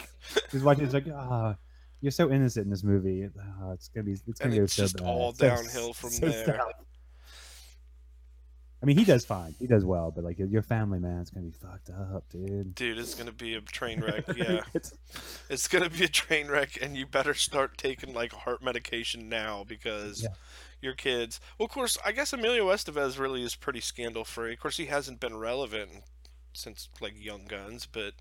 just 0.51 0.62
watching, 0.65 0.85
it's 0.85 0.93
like, 0.93 1.06
ah, 1.15 1.56
you're 2.03 2.11
so 2.12 2.31
innocent 2.31 2.65
in 2.67 2.71
this 2.71 2.85
movie. 2.85 3.27
Ah, 3.41 3.71
it's 3.73 3.89
gonna 3.89 4.05
be, 4.05 4.12
it's 4.27 4.39
gonna 4.39 4.55
go 4.55 4.65
it's 4.65 4.75
so 4.75 4.83
just 4.83 4.99
bad. 4.99 5.07
all 5.07 5.33
downhill 5.33 5.95
from 5.95 6.11
so 6.11 6.29
there. 6.29 6.45
sad. 6.45 6.61
I 8.85 8.87
mean, 8.87 8.99
he 8.99 9.05
does 9.05 9.25
fine. 9.25 9.55
He 9.59 9.67
does 9.67 9.83
well, 9.83 10.11
but 10.15 10.25
like 10.25 10.39
your 10.39 10.61
family, 10.61 10.99
man, 10.99 11.21
it's 11.23 11.31
gonna 11.31 11.47
be 11.47 11.53
fucked 11.53 11.89
up, 11.89 12.29
dude. 12.29 12.75
Dude, 12.75 12.99
it's 12.99 13.15
gonna 13.15 13.33
be 13.33 13.55
a 13.55 13.63
train 13.63 14.03
wreck. 14.03 14.25
Yeah, 14.37 14.61
It's- 14.75 14.93
it's 15.49 15.69
gonna 15.69 15.89
be 15.89 16.05
a 16.05 16.09
train 16.09 16.49
wreck, 16.49 16.77
and 16.83 16.95
you 16.95 17.07
better 17.07 17.33
start 17.33 17.79
taking 17.79 18.13
like 18.13 18.33
heart 18.35 18.63
medication 18.63 19.31
now 19.31 19.65
because 19.67 20.23
Yeah. 20.23 20.35
your 20.83 20.93
kids. 20.93 21.41
Well, 21.59 21.65
of 21.65 21.73
course, 21.73 21.97
I 22.05 22.13
guess 22.13 22.35
Emilio 22.35 22.67
Estevez 22.69 23.19
really 23.19 23.43
is 23.43 23.55
pretty 23.55 23.81
scandal 23.81 24.27
free. 24.27 24.53
Of 24.53 24.61
course, 24.61 24.77
he 24.77 24.85
hasn't 24.85 25.19
been 25.19 25.39
relevant 25.39 25.91
since 26.53 26.91
like 27.01 27.15
Young 27.17 27.47
Guns, 27.47 27.87
but 27.91 28.13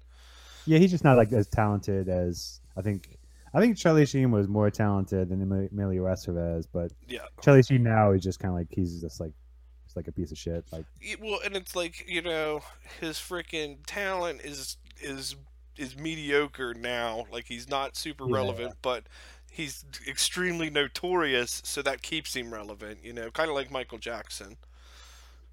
yeah, 0.66 0.78
he's 0.80 0.92
just 0.92 1.04
not 1.04 1.18
like 1.18 1.34
as 1.34 1.48
talented 1.48 2.08
as 2.08 2.62
I 2.78 2.82
think. 2.82 3.18
I 3.56 3.60
think 3.60 3.78
Charlie 3.78 4.06
Sheen 4.08 4.32
was 4.32 4.48
more 4.48 4.72
talented 4.72 5.30
than 5.30 5.42
Emil- 5.42 5.68
Emilio 5.72 6.06
Estevez, 6.06 6.66
but 6.74 6.92
yeah. 7.08 7.26
Charlie 7.44 7.62
Sheen 7.64 7.84
now 7.84 8.12
is 8.14 8.24
just 8.24 8.40
kind 8.40 8.50
of 8.52 8.56
like 8.56 8.70
he's 8.72 9.02
just 9.02 9.20
like 9.20 9.34
like 9.96 10.08
a 10.08 10.12
piece 10.12 10.32
of 10.32 10.38
shit. 10.38 10.66
Like 10.72 10.86
Y- 11.02 11.16
Well, 11.20 11.40
and 11.44 11.56
it's 11.56 11.76
like 11.76 12.06
you 12.08 12.22
know 12.22 12.62
his 13.00 13.18
freaking 13.18 13.78
talent 13.86 14.42
is 14.42 14.78
is 15.02 15.36
is 15.78 15.98
mediocre 15.98 16.74
now. 16.74 17.26
Like 17.32 17.46
he's 17.48 17.68
not 17.70 17.96
super 17.98 18.26
Yeah. 18.28 18.36
relevant, 18.36 18.76
but 18.82 19.04
he's 19.52 19.86
extremely 20.08 20.70
notorious, 20.70 21.62
so 21.66 21.82
that 21.82 22.02
keeps 22.02 22.36
him 22.36 22.54
relevant. 22.54 23.04
You 23.04 23.14
know, 23.14 23.32
kind 23.32 23.50
of 23.50 23.56
like 23.56 23.72
Michael 23.72 23.98
Jackson, 23.98 24.58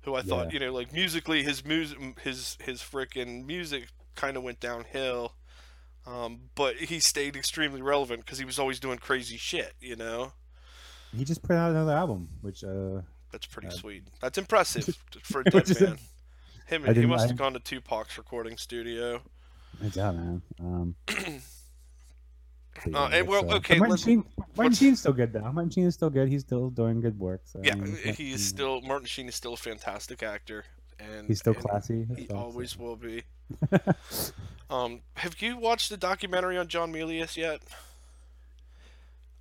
who 0.03 0.15
I 0.15 0.23
thought 0.23 0.53
Yeah. 0.53 0.61
you 0.61 0.67
know 0.67 0.73
like 0.75 0.93
musically 0.93 1.43
his 1.43 1.65
music 1.65 1.99
his 2.21 2.57
his 2.61 2.81
freaking 2.81 3.47
music 3.47 3.89
kind 4.15 4.37
of 4.37 4.43
went 4.43 4.61
downhill. 4.61 5.35
Um, 6.07 6.49
but 6.55 6.77
he 6.77 6.99
stayed 6.99 7.37
extremely 7.37 7.83
relevant 7.83 8.25
because 8.25 8.39
he 8.39 8.45
was 8.47 8.59
always 8.59 8.81
doing 8.81 8.97
crazy 8.99 9.37
shit, 9.37 9.75
you 9.81 9.97
know. 9.97 10.33
he 11.15 11.25
just 11.25 11.43
put 11.43 11.57
out 11.57 11.71
another 11.73 11.93
album, 11.93 12.29
which 12.41 12.65
uh, 12.65 13.03
That's 13.33 13.47
pretty 13.47 13.69
Uh, 13.69 13.73
sweet. 13.73 14.05
That's 14.21 14.39
impressive 14.39 14.85
for 15.23 15.41
a 15.41 15.45
dead 15.51 15.71
is- 15.71 15.81
man. 15.81 15.99
Him, 16.67 16.85
I 16.89 16.93
he 16.93 17.05
must 17.05 17.27
have 17.29 17.37
gone 17.37 17.53
to 17.55 17.59
Tupac's 17.61 18.17
recording 18.17 18.57
studio. 18.57 19.21
I 19.85 19.89
doubt 19.89 20.15
it. 20.15 20.41
Um, 20.61 20.95
but 21.07 21.17
Uh, 22.95 23.11
and 23.13 23.27
well, 23.29 23.43
it's, 23.45 23.53
okay, 23.55 23.79
but 23.81 23.89
Martin, 23.89 23.97
Sheen, 24.07 24.25
Martin 24.57 24.73
Sheen's 24.75 25.01
still 25.01 25.13
good 25.13 25.33
though. 25.33 25.41
Martin 25.53 25.69
Sheen 25.71 25.85
is 25.87 25.95
still 25.95 26.09
good. 26.09 26.29
He's 26.29 26.43
still 26.43 26.71
doing 26.71 27.01
good 27.01 27.19
work. 27.19 27.43
So, 27.45 27.59
I 27.59 27.67
Yeah, 27.67 27.75
mean, 27.75 27.97
he 28.15 28.29
you 28.29 28.35
is 28.37 28.47
still 28.47 28.81
Martin 28.83 29.07
Sheen 29.07 29.29
is 29.29 29.35
still 29.35 29.55
a 29.55 29.57
fantastic 29.57 30.23
actor, 30.23 30.65
and 30.99 31.27
He's 31.27 31.41
still 31.41 31.53
classy. 31.53 32.07
He 32.17 32.27
so- 32.29 32.37
always 32.37 32.79
will 32.79 32.97
be. 32.97 33.25
Um, 34.71 35.01
have 35.15 35.43
you 35.43 35.57
watched 35.59 35.91
the 35.91 35.97
documentary 35.97 36.57
on 36.57 36.69
John 36.69 36.93
Milius 36.93 37.37
yet? 37.37 37.61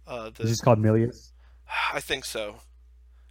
Uh, 0.07 0.31
the 0.31 0.45
just 0.45 0.63
called 0.63 0.79
Milius. 0.79 1.29
I 1.93 1.99
think 1.99 2.25
so. 2.25 2.55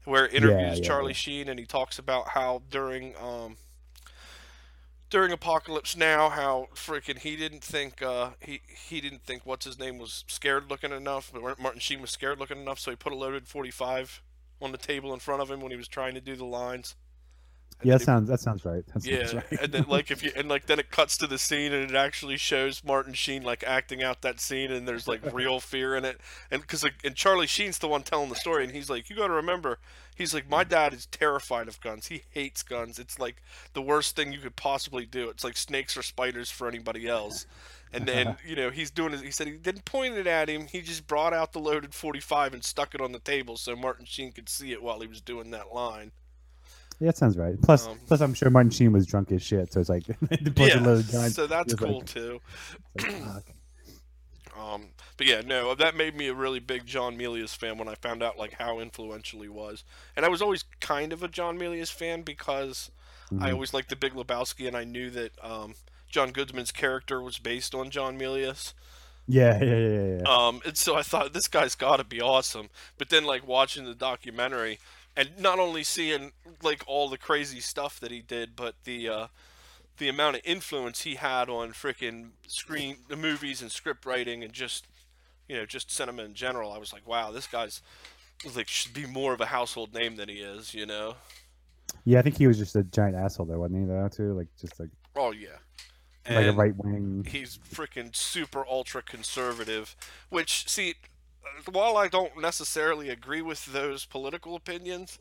Where 0.09 0.27
it 0.27 0.35
interviews 0.35 0.79
yeah, 0.79 0.85
Charlie 0.85 1.13
yeah. 1.13 1.17
Sheen 1.17 1.49
and 1.49 1.59
he 1.59 1.67
talks 1.67 1.99
about 1.99 2.29
how 2.29 2.63
during 2.71 3.15
um 3.17 3.57
during 5.11 5.33
Apocalypse 5.33 5.97
Now 5.97 6.29
how 6.31 6.69
freaking 6.75 7.19
he 7.19 7.37
didn't 7.37 7.63
think 7.63 8.03
uh 8.03 8.31
he 8.41 8.63
he 8.89 9.01
didn't 9.01 9.25
think 9.25 9.45
what's 9.45 9.67
his 9.67 9.79
name 9.79 9.99
was 9.99 10.25
scared 10.27 10.71
looking 10.71 10.93
enough, 10.93 11.31
but 11.33 11.61
Martin 11.61 11.81
Sheen 11.81 12.01
was 12.01 12.11
scared 12.11 12.39
looking 12.39 12.59
enough, 12.59 12.79
so 12.79 12.91
he 12.91 12.97
put 12.97 13.13
a 13.13 13.17
loaded 13.17 13.47
45 13.47 14.23
on 14.61 14.73
the 14.73 14.79
table 14.79 15.13
in 15.13 15.21
front 15.21 15.43
of 15.43 15.51
him 15.51 15.61
when 15.61 15.71
he 15.71 15.77
was 15.77 15.89
trying 15.89 16.15
to 16.15 16.21
do 16.21 16.35
the 16.37 16.45
lines. 16.45 16.95
Yeah, 17.83 17.97
that 17.97 18.05
sounds 18.05 18.29
that 18.29 18.41
sounds 18.41 18.65
right. 18.65 18.85
That 18.87 19.03
sounds 19.03 19.07
yeah, 19.07 19.37
right. 19.37 19.61
and 19.63 19.73
then 19.73 19.85
like 19.89 20.11
if 20.11 20.23
you 20.25 20.33
and 20.35 20.49
like 20.49 20.67
then 20.67 20.81
it 20.81 20.91
cuts 20.91 21.17
to 21.19 21.29
the 21.29 21.39
scene 21.39 21.73
and 21.73 21.89
it 21.89 21.95
actually 21.95 22.37
shows 22.37 22.83
Martin 22.83 23.15
Sheen 23.15 23.43
like 23.45 23.63
acting 23.63 24.03
out 24.03 24.23
that 24.23 24.41
scene 24.41 24.73
and 24.73 24.89
there's 24.89 25.07
like 25.07 25.21
real 25.33 25.61
fear 25.61 25.95
in 25.95 26.05
it. 26.05 26.21
And 26.51 26.61
because 26.61 26.83
like 26.83 26.95
and 27.05 27.15
Charlie 27.15 27.47
Sheen's 27.47 27.79
the 27.79 27.87
one 27.87 28.03
telling 28.03 28.31
the 28.31 28.35
story 28.35 28.65
and 28.65 28.73
he's 28.73 28.91
like 28.91 29.09
you 29.09 29.15
got 29.15 29.29
to 29.29 29.33
remember 29.33 29.79
he's 30.17 30.35
like 30.35 30.51
my 30.51 30.65
dad 30.65 30.93
is 30.93 31.07
terrified 31.07 31.69
of 31.69 31.81
guns. 31.81 32.09
He 32.09 32.23
hates 32.31 32.65
guns. 32.65 32.99
It's 32.99 33.19
like 33.19 33.37
the 33.75 33.83
worst 33.83 34.17
thing 34.17 34.33
you 34.33 34.41
could 34.41 34.57
possibly 34.57 35.07
do. 35.07 35.29
It's 35.29 35.45
like 35.45 35.57
snakes 35.57 35.97
or 35.97 36.03
spiders 36.03 36.51
for 36.51 36.67
anybody 36.67 37.07
else. 37.07 37.47
And 37.93 38.07
then 38.07 38.39
you 38.47 38.57
know 38.57 38.71
he's 38.71 38.91
doing 38.91 39.15
it 39.15 39.21
he 39.21 39.31
said 39.31 39.47
he 39.47 39.53
didn't 39.53 39.85
point 39.85 40.15
it 40.15 40.27
at 40.27 40.49
him. 40.49 40.67
He 40.67 40.81
just 40.81 41.07
brought 41.07 41.33
out 41.33 41.53
the 41.53 41.61
loaded 41.61 41.95
45 41.95 42.55
and 42.55 42.65
stuck 42.65 42.97
it 42.97 43.01
on 43.01 43.13
the 43.13 43.21
table 43.21 43.57
so 43.57 43.77
Martin 43.77 44.05
Sheen 44.05 44.33
could 44.33 44.49
see 44.49 44.73
it 44.73 44.83
while 44.83 44.99
he 44.99 45.07
was 45.07 45.21
doing 45.21 45.53
that 45.53 45.73
line 45.73 46.11
Yeah, 47.01 47.07
that 47.07 47.17
sounds 47.17 47.37
right. 47.39 47.61
Plus, 47.63 47.87
Um, 47.87 47.99
plus, 48.07 48.21
I'm 48.21 48.35
sure 48.35 48.51
Martin 48.51 48.71
Sheen 48.71 48.93
was 48.93 49.07
drunk 49.07 49.31
as 49.33 49.43
shit, 49.43 49.73
so 49.73 49.81
it's 49.81 49.89
like 49.89 50.05
the 50.21 50.51
bunch 50.51 50.75
of 50.75 51.13
yeah, 51.13 51.29
so 51.29 51.47
that's 51.47 51.73
It's 51.73 51.81
like- 51.83 51.91
cool 51.91 52.01
too. 52.03 52.41
like. 52.97 53.45
Um, 54.59 54.89
but 55.17 55.27
yeah, 55.29 55.43
no, 55.43 55.75
that 55.77 55.95
made 55.97 56.17
me 56.17 56.27
a 56.27 56.35
really 56.35 56.59
big 56.59 56.85
John 56.85 57.17
Milius 57.17 57.55
fan 57.57 57.79
when 57.79 57.87
I 57.89 57.95
found 57.95 58.23
out 58.25 58.39
like 58.39 58.55
how 58.55 58.81
influential 58.81 59.41
he 59.43 59.49
was. 59.49 59.85
And 60.17 60.27
I 60.27 60.29
was 60.29 60.43
always 60.43 60.65
kind 60.81 61.13
of 61.13 61.23
a 61.23 61.29
John 61.29 61.57
Milius 61.59 61.93
fan 61.93 62.23
because 62.23 62.91
I 63.31 63.51
Mhm. 63.51 63.53
always 63.53 63.73
liked 63.73 63.89
The 63.89 63.95
Big 63.97 64.15
Lebowski, 64.15 64.67
and 64.67 64.77
I 64.77 64.83
knew 64.83 65.11
that 65.11 65.33
um, 65.45 65.75
John 66.11 66.33
Goodman's 66.33 66.73
character 66.73 67.23
was 67.23 67.39
based 67.39 67.73
on 67.75 67.91
John 67.91 68.19
Milius. 68.19 68.73
Yeah, 69.29 69.59
yeah, 69.63 69.77
yeah, 69.77 69.89
yeah. 69.89 70.19
yeah. 70.23 70.47
Um, 70.49 70.61
and 70.67 70.77
so 70.77 70.97
I 70.97 71.03
thought 71.03 71.33
this 71.35 71.47
guy's 71.47 71.77
got 71.77 71.99
to 71.99 72.05
be 72.05 72.21
awesome. 72.21 72.69
But 72.97 73.11
then 73.11 73.25
like 73.25 73.47
watching 73.47 73.85
the 73.85 73.95
documentary 73.95 74.81
and 75.19 75.37
not 75.37 75.59
only 75.59 75.83
seeing 75.83 76.31
like 76.63 76.85
all 76.87 77.09
the 77.09 77.19
crazy 77.19 77.59
stuff 77.59 77.99
that 77.99 78.13
he 78.13 78.21
did, 78.21 78.55
but 78.55 78.77
the 78.85 79.09
uh, 79.09 79.27
the 79.99 80.09
amount 80.09 80.37
of 80.37 80.43
influence 80.45 81.03
he 81.03 81.17
had 81.17 81.51
on 81.51 81.73
freaking 81.73 82.31
screen, 82.47 82.99
the 83.09 83.17
movies 83.17 83.61
and 83.61 83.73
script 83.73 84.07
writing, 84.07 84.45
and 84.45 84.53
just 84.53 84.87
you 85.49 85.57
know 85.57 85.67
just 85.67 85.91
cinema 85.91 86.23
in 86.23 86.35
general. 86.35 86.73
I 86.73 86.79
was 86.79 86.93
like, 86.93 87.07
wow, 87.07 87.33
this 87.33 87.49
guy's 87.49 87.83
like 88.55 88.69
should 88.69 88.95
be 88.95 89.07
more 89.07 89.35
of 89.35 89.41
a 89.41 89.47
household 89.47 89.93
name 89.93 90.15
than 90.15 90.29
he 90.29 90.37
is. 90.37 90.73
You 90.73 90.87
know? 90.87 91.17
yeah, 92.05 92.21
I 92.21 92.23
think 92.23 92.39
he 92.39 92.47
was 92.47 92.57
just 92.57 92.77
a 92.77 92.85
giant 92.85 93.17
asshole 93.17 93.47
though, 93.47 93.59
wasn't 93.59 93.81
he? 93.81 93.87
Though, 93.87 94.09
too, 94.09 94.35
like 94.35 94.49
just 94.61 94.79
like 94.79 94.91
Oh 95.17 95.33
yeah. 95.33 95.59
like 96.31 96.47
a 96.47 96.53
right 96.53 96.77
wing. 96.77 97.27
he's 97.29 97.59
freaking 97.59 98.15
super 98.15 98.65
ultra 98.69 99.03
conservative 99.03 99.97
which 100.29 100.69
see 100.69 100.95
Uh, 101.45 101.71
while 101.73 101.97
i 101.97 102.09
don't 102.09 102.41
necessarily 102.41 103.09
agree 103.09 103.43
with 103.43 103.67
those 103.67 104.05
political 104.05 104.55
opinions 104.57 105.19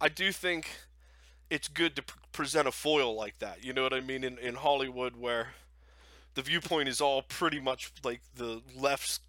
i 0.00 0.08
do 0.08 0.32
think 0.32 0.70
it's 1.50 1.68
good 1.68 1.96
to 1.96 2.02
pr- 2.02 2.18
present 2.32 2.68
a 2.68 2.72
foil 2.72 3.14
like 3.14 3.38
that 3.38 3.64
you 3.64 3.72
know 3.72 3.82
what 3.82 3.94
i 3.94 4.00
mean 4.00 4.24
in, 4.24 4.38
in 4.38 4.54
hollywood 4.56 5.16
where 5.16 5.48
the 6.34 6.42
viewpoint 6.42 6.88
is 6.88 7.00
all 7.00 7.22
pretty 7.22 7.60
much 7.60 7.92
like 8.04 8.22
the 8.36 8.62
left's 8.76 9.20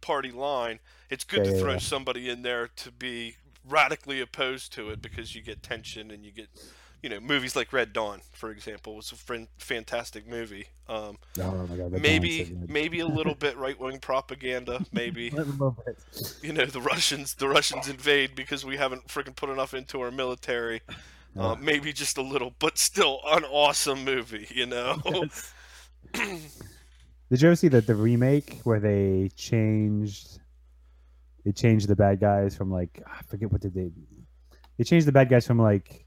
party 0.00 0.30
line 0.32 0.80
it's 1.10 1.24
good 1.24 1.42
Yeah, 1.42 1.44
to 1.44 1.52
yeah, 1.52 1.58
throw 1.58 1.72
yeah. 1.72 1.78
somebody 1.78 2.28
in 2.28 2.42
there 2.42 2.68
to 2.76 2.90
be 2.92 3.36
radically 3.68 4.20
opposed 4.20 4.72
to 4.74 4.90
it 4.90 5.02
because 5.02 5.34
you 5.34 5.42
get 5.42 5.62
tension 5.62 6.10
and 6.10 6.24
you 6.24 6.32
get 6.32 6.48
you 7.02 7.08
know 7.08 7.20
movies 7.20 7.56
like 7.56 7.72
red 7.72 7.92
dawn 7.92 8.20
for 8.32 8.50
example 8.50 8.94
was 8.96 9.10
a 9.12 9.16
fan- 9.16 9.48
fantastic 9.58 10.28
movie 10.28 10.66
um, 10.88 11.18
Oh 11.40 11.66
god, 11.66 11.92
maybe 11.92 12.46
so 12.46 12.52
maybe 12.66 12.98
a 13.00 13.06
little 13.06 13.34
bit 13.46 13.56
right 13.56 13.78
wing 13.78 14.00
propaganda. 14.00 14.84
Maybe 14.92 15.28
A 15.32 15.36
little 15.36 15.76
bit. 15.86 15.96
you 16.42 16.52
know 16.52 16.64
the 16.66 16.80
Russians 16.80 17.34
the 17.34 17.48
Russians 17.48 17.88
invade 17.88 18.34
because 18.34 18.64
we 18.64 18.76
haven't 18.76 19.06
freaking 19.06 19.36
put 19.36 19.50
enough 19.50 19.72
into 19.72 20.00
our 20.00 20.10
military. 20.10 20.82
Uh, 21.38 21.54
maybe 21.60 21.92
just 21.92 22.18
a 22.18 22.22
little, 22.22 22.52
but 22.58 22.76
still 22.76 23.20
an 23.28 23.44
awesome 23.44 24.04
movie. 24.04 24.48
You 24.50 24.66
know. 24.66 25.00
Did 26.12 27.40
you 27.40 27.48
ever 27.48 27.54
see 27.54 27.68
the 27.68 27.80
the 27.80 27.94
remake 27.94 28.58
where 28.64 28.80
they 28.80 29.30
changed? 29.36 30.40
They 31.44 31.52
changed 31.52 31.86
the 31.86 31.94
bad 31.94 32.18
guys 32.18 32.56
from 32.56 32.72
like 32.72 33.00
I 33.06 33.22
forget 33.28 33.52
what 33.52 33.60
did 33.60 33.74
they. 33.74 33.92
They 34.76 34.82
changed 34.82 35.06
the 35.06 35.12
bad 35.12 35.28
guys 35.28 35.46
from 35.46 35.60
like 35.60 36.04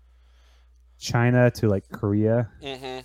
China 1.04 1.52
to 1.52 1.68
like 1.68 1.88
Korea, 1.92 2.50
hmm 2.62 3.00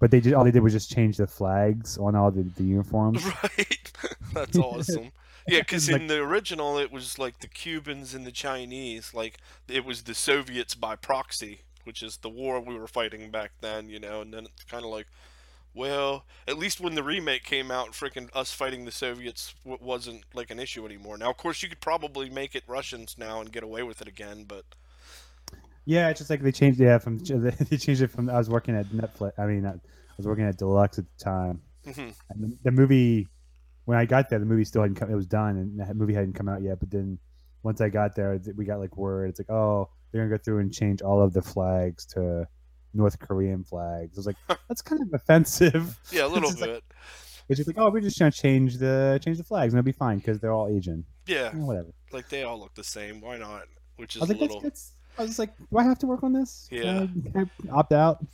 but 0.00 0.10
they 0.10 0.18
did 0.18 0.34
all 0.34 0.42
they 0.42 0.50
did 0.50 0.62
was 0.64 0.72
just 0.72 0.90
change 0.90 1.16
the 1.16 1.28
flags 1.28 1.96
on 1.96 2.16
all 2.16 2.30
the, 2.32 2.42
the 2.56 2.64
uniforms. 2.64 3.24
Right. 3.42 3.92
That's 4.34 4.58
awesome. 4.58 5.12
Yeah, 5.46 5.60
because 5.66 5.88
Like- 5.88 6.00
in 6.00 6.06
the 6.08 6.18
original 6.18 6.76
it 6.78 6.90
was 6.90 7.20
like 7.20 7.38
the 7.38 7.46
Cubans 7.46 8.12
and 8.12 8.26
the 8.26 8.32
Chinese. 8.32 9.14
Like 9.14 9.38
it 9.68 9.84
was 9.84 10.02
the 10.02 10.14
Soviets 10.14 10.74
by 10.74 10.96
proxy, 10.96 11.60
which 11.84 12.02
is 12.02 12.16
the 12.16 12.28
war 12.28 12.60
we 12.60 12.76
were 12.76 12.88
fighting 12.88 13.30
back 13.30 13.52
then. 13.60 13.88
You 13.88 14.00
know, 14.00 14.20
and 14.22 14.34
then 14.34 14.46
it's 14.46 14.64
kind 14.64 14.84
of 14.84 14.90
like. 14.90 15.06
Well, 15.74 16.26
at 16.46 16.58
least 16.58 16.80
when 16.80 16.96
the 16.96 17.02
remake 17.02 17.44
came 17.44 17.70
out, 17.70 17.92
freaking 17.92 18.28
us 18.34 18.52
fighting 18.52 18.84
the 18.84 18.90
Soviets 18.92 19.54
w- 19.64 19.82
wasn't 19.82 20.24
like 20.34 20.50
an 20.50 20.58
issue 20.58 20.84
anymore. 20.84 21.16
Now, 21.16 21.30
of 21.30 21.38
course, 21.38 21.62
you 21.62 21.70
could 21.70 21.80
probably 21.80 22.28
make 22.28 22.54
it 22.54 22.62
Russians 22.66 23.16
now 23.16 23.40
and 23.40 23.50
get 23.50 23.62
away 23.62 23.82
with 23.82 24.02
it 24.02 24.06
again, 24.08 24.44
but 24.46 24.66
Yeah, 25.84 26.08
it's 26.10 26.18
just 26.20 26.30
like 26.30 26.42
they 26.42 26.52
changed. 26.52 26.78
Yeah, 26.78 26.98
from 26.98 27.18
they 27.18 27.76
changed 27.76 28.02
it 28.02 28.08
from. 28.10 28.30
I 28.30 28.38
was 28.38 28.48
working 28.50 28.76
at 28.76 28.86
Netflix. 28.86 29.32
I 29.38 29.46
mean, 29.46 29.66
I 29.66 29.74
was 30.16 30.26
working 30.26 30.44
at 30.44 30.56
Deluxe 30.58 30.98
at 30.98 31.04
the 31.18 31.24
time. 31.24 31.60
Mhm. 31.86 32.14
And 32.30 32.42
the, 32.52 32.58
the 32.64 32.70
movie, 32.70 33.26
when 33.86 33.98
I 33.98 34.04
got 34.04 34.30
there, 34.30 34.38
the 34.38 34.44
movie 34.46 34.64
still 34.64 34.82
hadn't 34.82 34.96
come. 34.96 35.10
It 35.10 35.16
was 35.16 35.26
done, 35.26 35.56
and 35.56 35.80
the 35.80 35.94
movie 35.94 36.14
hadn't 36.14 36.34
come 36.34 36.48
out 36.48 36.62
yet. 36.62 36.78
But 36.78 36.90
then, 36.90 37.18
once 37.64 37.80
I 37.80 37.88
got 37.88 38.14
there, 38.14 38.38
we 38.56 38.64
got 38.64 38.78
like 38.78 38.96
word. 38.96 39.30
It's 39.30 39.40
like, 39.40 39.50
oh, 39.50 39.88
they're 40.12 40.22
gonna 40.24 40.36
go 40.38 40.42
through 40.42 40.60
and 40.60 40.72
change 40.72 41.02
all 41.02 41.20
of 41.20 41.32
the 41.32 41.42
flags 41.42 42.06
to 42.14 42.46
North 42.94 43.18
Korean 43.18 43.64
flags. 43.64 44.16
I 44.16 44.20
was 44.20 44.26
like, 44.26 44.36
that's 44.68 44.82
kind 44.82 45.02
of 45.02 45.08
offensive. 45.12 45.98
yeah, 46.12 46.26
a 46.26 46.28
little 46.28 46.50
It's 46.50 46.58
just 46.58 46.60
like- 46.60 46.70
bit. 46.70 46.84
It's 47.48 47.56
just 47.58 47.66
like, 47.66 47.76
oh, 47.76 47.90
we're 47.90 48.00
just 48.00 48.18
gonna 48.20 48.30
change 48.30 48.76
the 48.78 49.20
change 49.22 49.36
the 49.36 49.42
flags, 49.44 49.74
and 49.74 49.78
it'll 49.80 49.84
be 49.84 49.90
fine 49.92 50.18
because 50.18 50.38
they're 50.38 50.52
all 50.52 50.68
Asian. 50.68 51.04
Yeah, 51.26 51.50
Eh, 51.52 51.56
whatever. 51.58 51.88
like 52.12 52.28
they 52.28 52.44
all 52.44 52.60
look 52.60 52.72
the 52.76 52.84
same. 52.84 53.20
Why 53.20 53.36
not? 53.36 53.64
Which 53.96 54.16
I 54.16 54.18
is 54.18 54.20
was 54.20 54.30
a 54.30 54.32
like, 54.34 54.40
little. 54.42 54.60
that's, 54.60 54.90
that's, 54.90 54.92
I 55.18 55.22
was 55.22 55.38
like, 55.38 55.56
do 55.70 55.78
I 55.78 55.82
have 55.84 55.98
to 56.00 56.06
work 56.06 56.22
on 56.22 56.32
this? 56.32 56.68
Yeah. 56.70 57.02
I- 57.02 57.30
can 57.30 57.50
I 57.70 57.72
opt 57.74 57.92
out. 57.92 58.24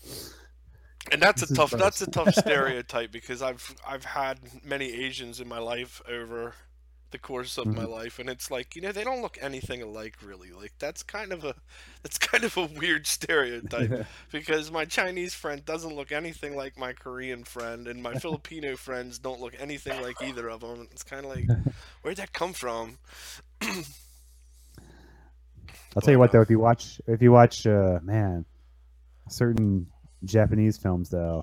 And 1.10 1.22
that's 1.22 1.40
This 1.40 1.50
a 1.52 1.54
tough 1.54 1.70
gross. 1.70 1.80
that's 1.82 2.02
a 2.02 2.10
tough 2.10 2.34
stereotype 2.34 3.10
because 3.12 3.40
I've 3.42 3.74
I've 3.86 4.04
had 4.04 4.38
many 4.64 4.92
Asians 4.92 5.40
in 5.40 5.48
my 5.48 5.58
life 5.58 6.02
over 6.08 6.54
the 7.10 7.18
course 7.18 7.56
of 7.56 7.66
my 7.66 7.84
Mm-hmm. 7.84 7.90
life 7.92 8.18
and 8.18 8.28
it's 8.28 8.50
like, 8.50 8.76
you 8.76 8.82
know, 8.82 8.92
they 8.92 9.02
don't 9.04 9.22
look 9.22 9.38
anything 9.40 9.80
alike 9.80 10.16
really. 10.22 10.50
Like 10.50 10.74
that's 10.78 11.02
kind 11.02 11.32
of 11.32 11.42
a 11.44 11.54
that's 12.02 12.18
kind 12.18 12.44
of 12.44 12.54
a 12.58 12.66
weird 12.66 13.06
stereotype 13.06 14.04
because 14.30 14.70
my 14.70 14.84
Chinese 14.84 15.32
friend 15.32 15.64
doesn't 15.64 15.96
look 15.96 16.12
anything 16.12 16.54
like 16.54 16.78
my 16.78 16.92
Korean 16.92 17.44
friend 17.44 17.88
and 17.88 18.02
my 18.02 18.12
Filipino 18.18 18.76
friends 18.76 19.18
don't 19.18 19.40
look 19.40 19.54
anything 19.58 20.02
like 20.02 20.20
either 20.22 20.50
of 20.50 20.60
them. 20.60 20.86
It's 20.92 21.02
kind 21.02 21.24
of 21.24 21.30
like 21.34 21.46
where'd 22.02 22.18
that 22.18 22.34
come 22.34 22.52
from? 22.52 22.98
I'll 25.98 26.02
tell 26.02 26.12
you 26.12 26.18
what 26.20 26.30
though, 26.30 26.40
if 26.40 26.48
you 26.50 26.60
watch 26.60 27.00
if 27.08 27.20
you 27.20 27.32
watch 27.32 27.66
uh 27.66 27.98
man, 28.02 28.44
certain 29.28 29.88
Japanese 30.24 30.78
films 30.78 31.10
though, 31.10 31.42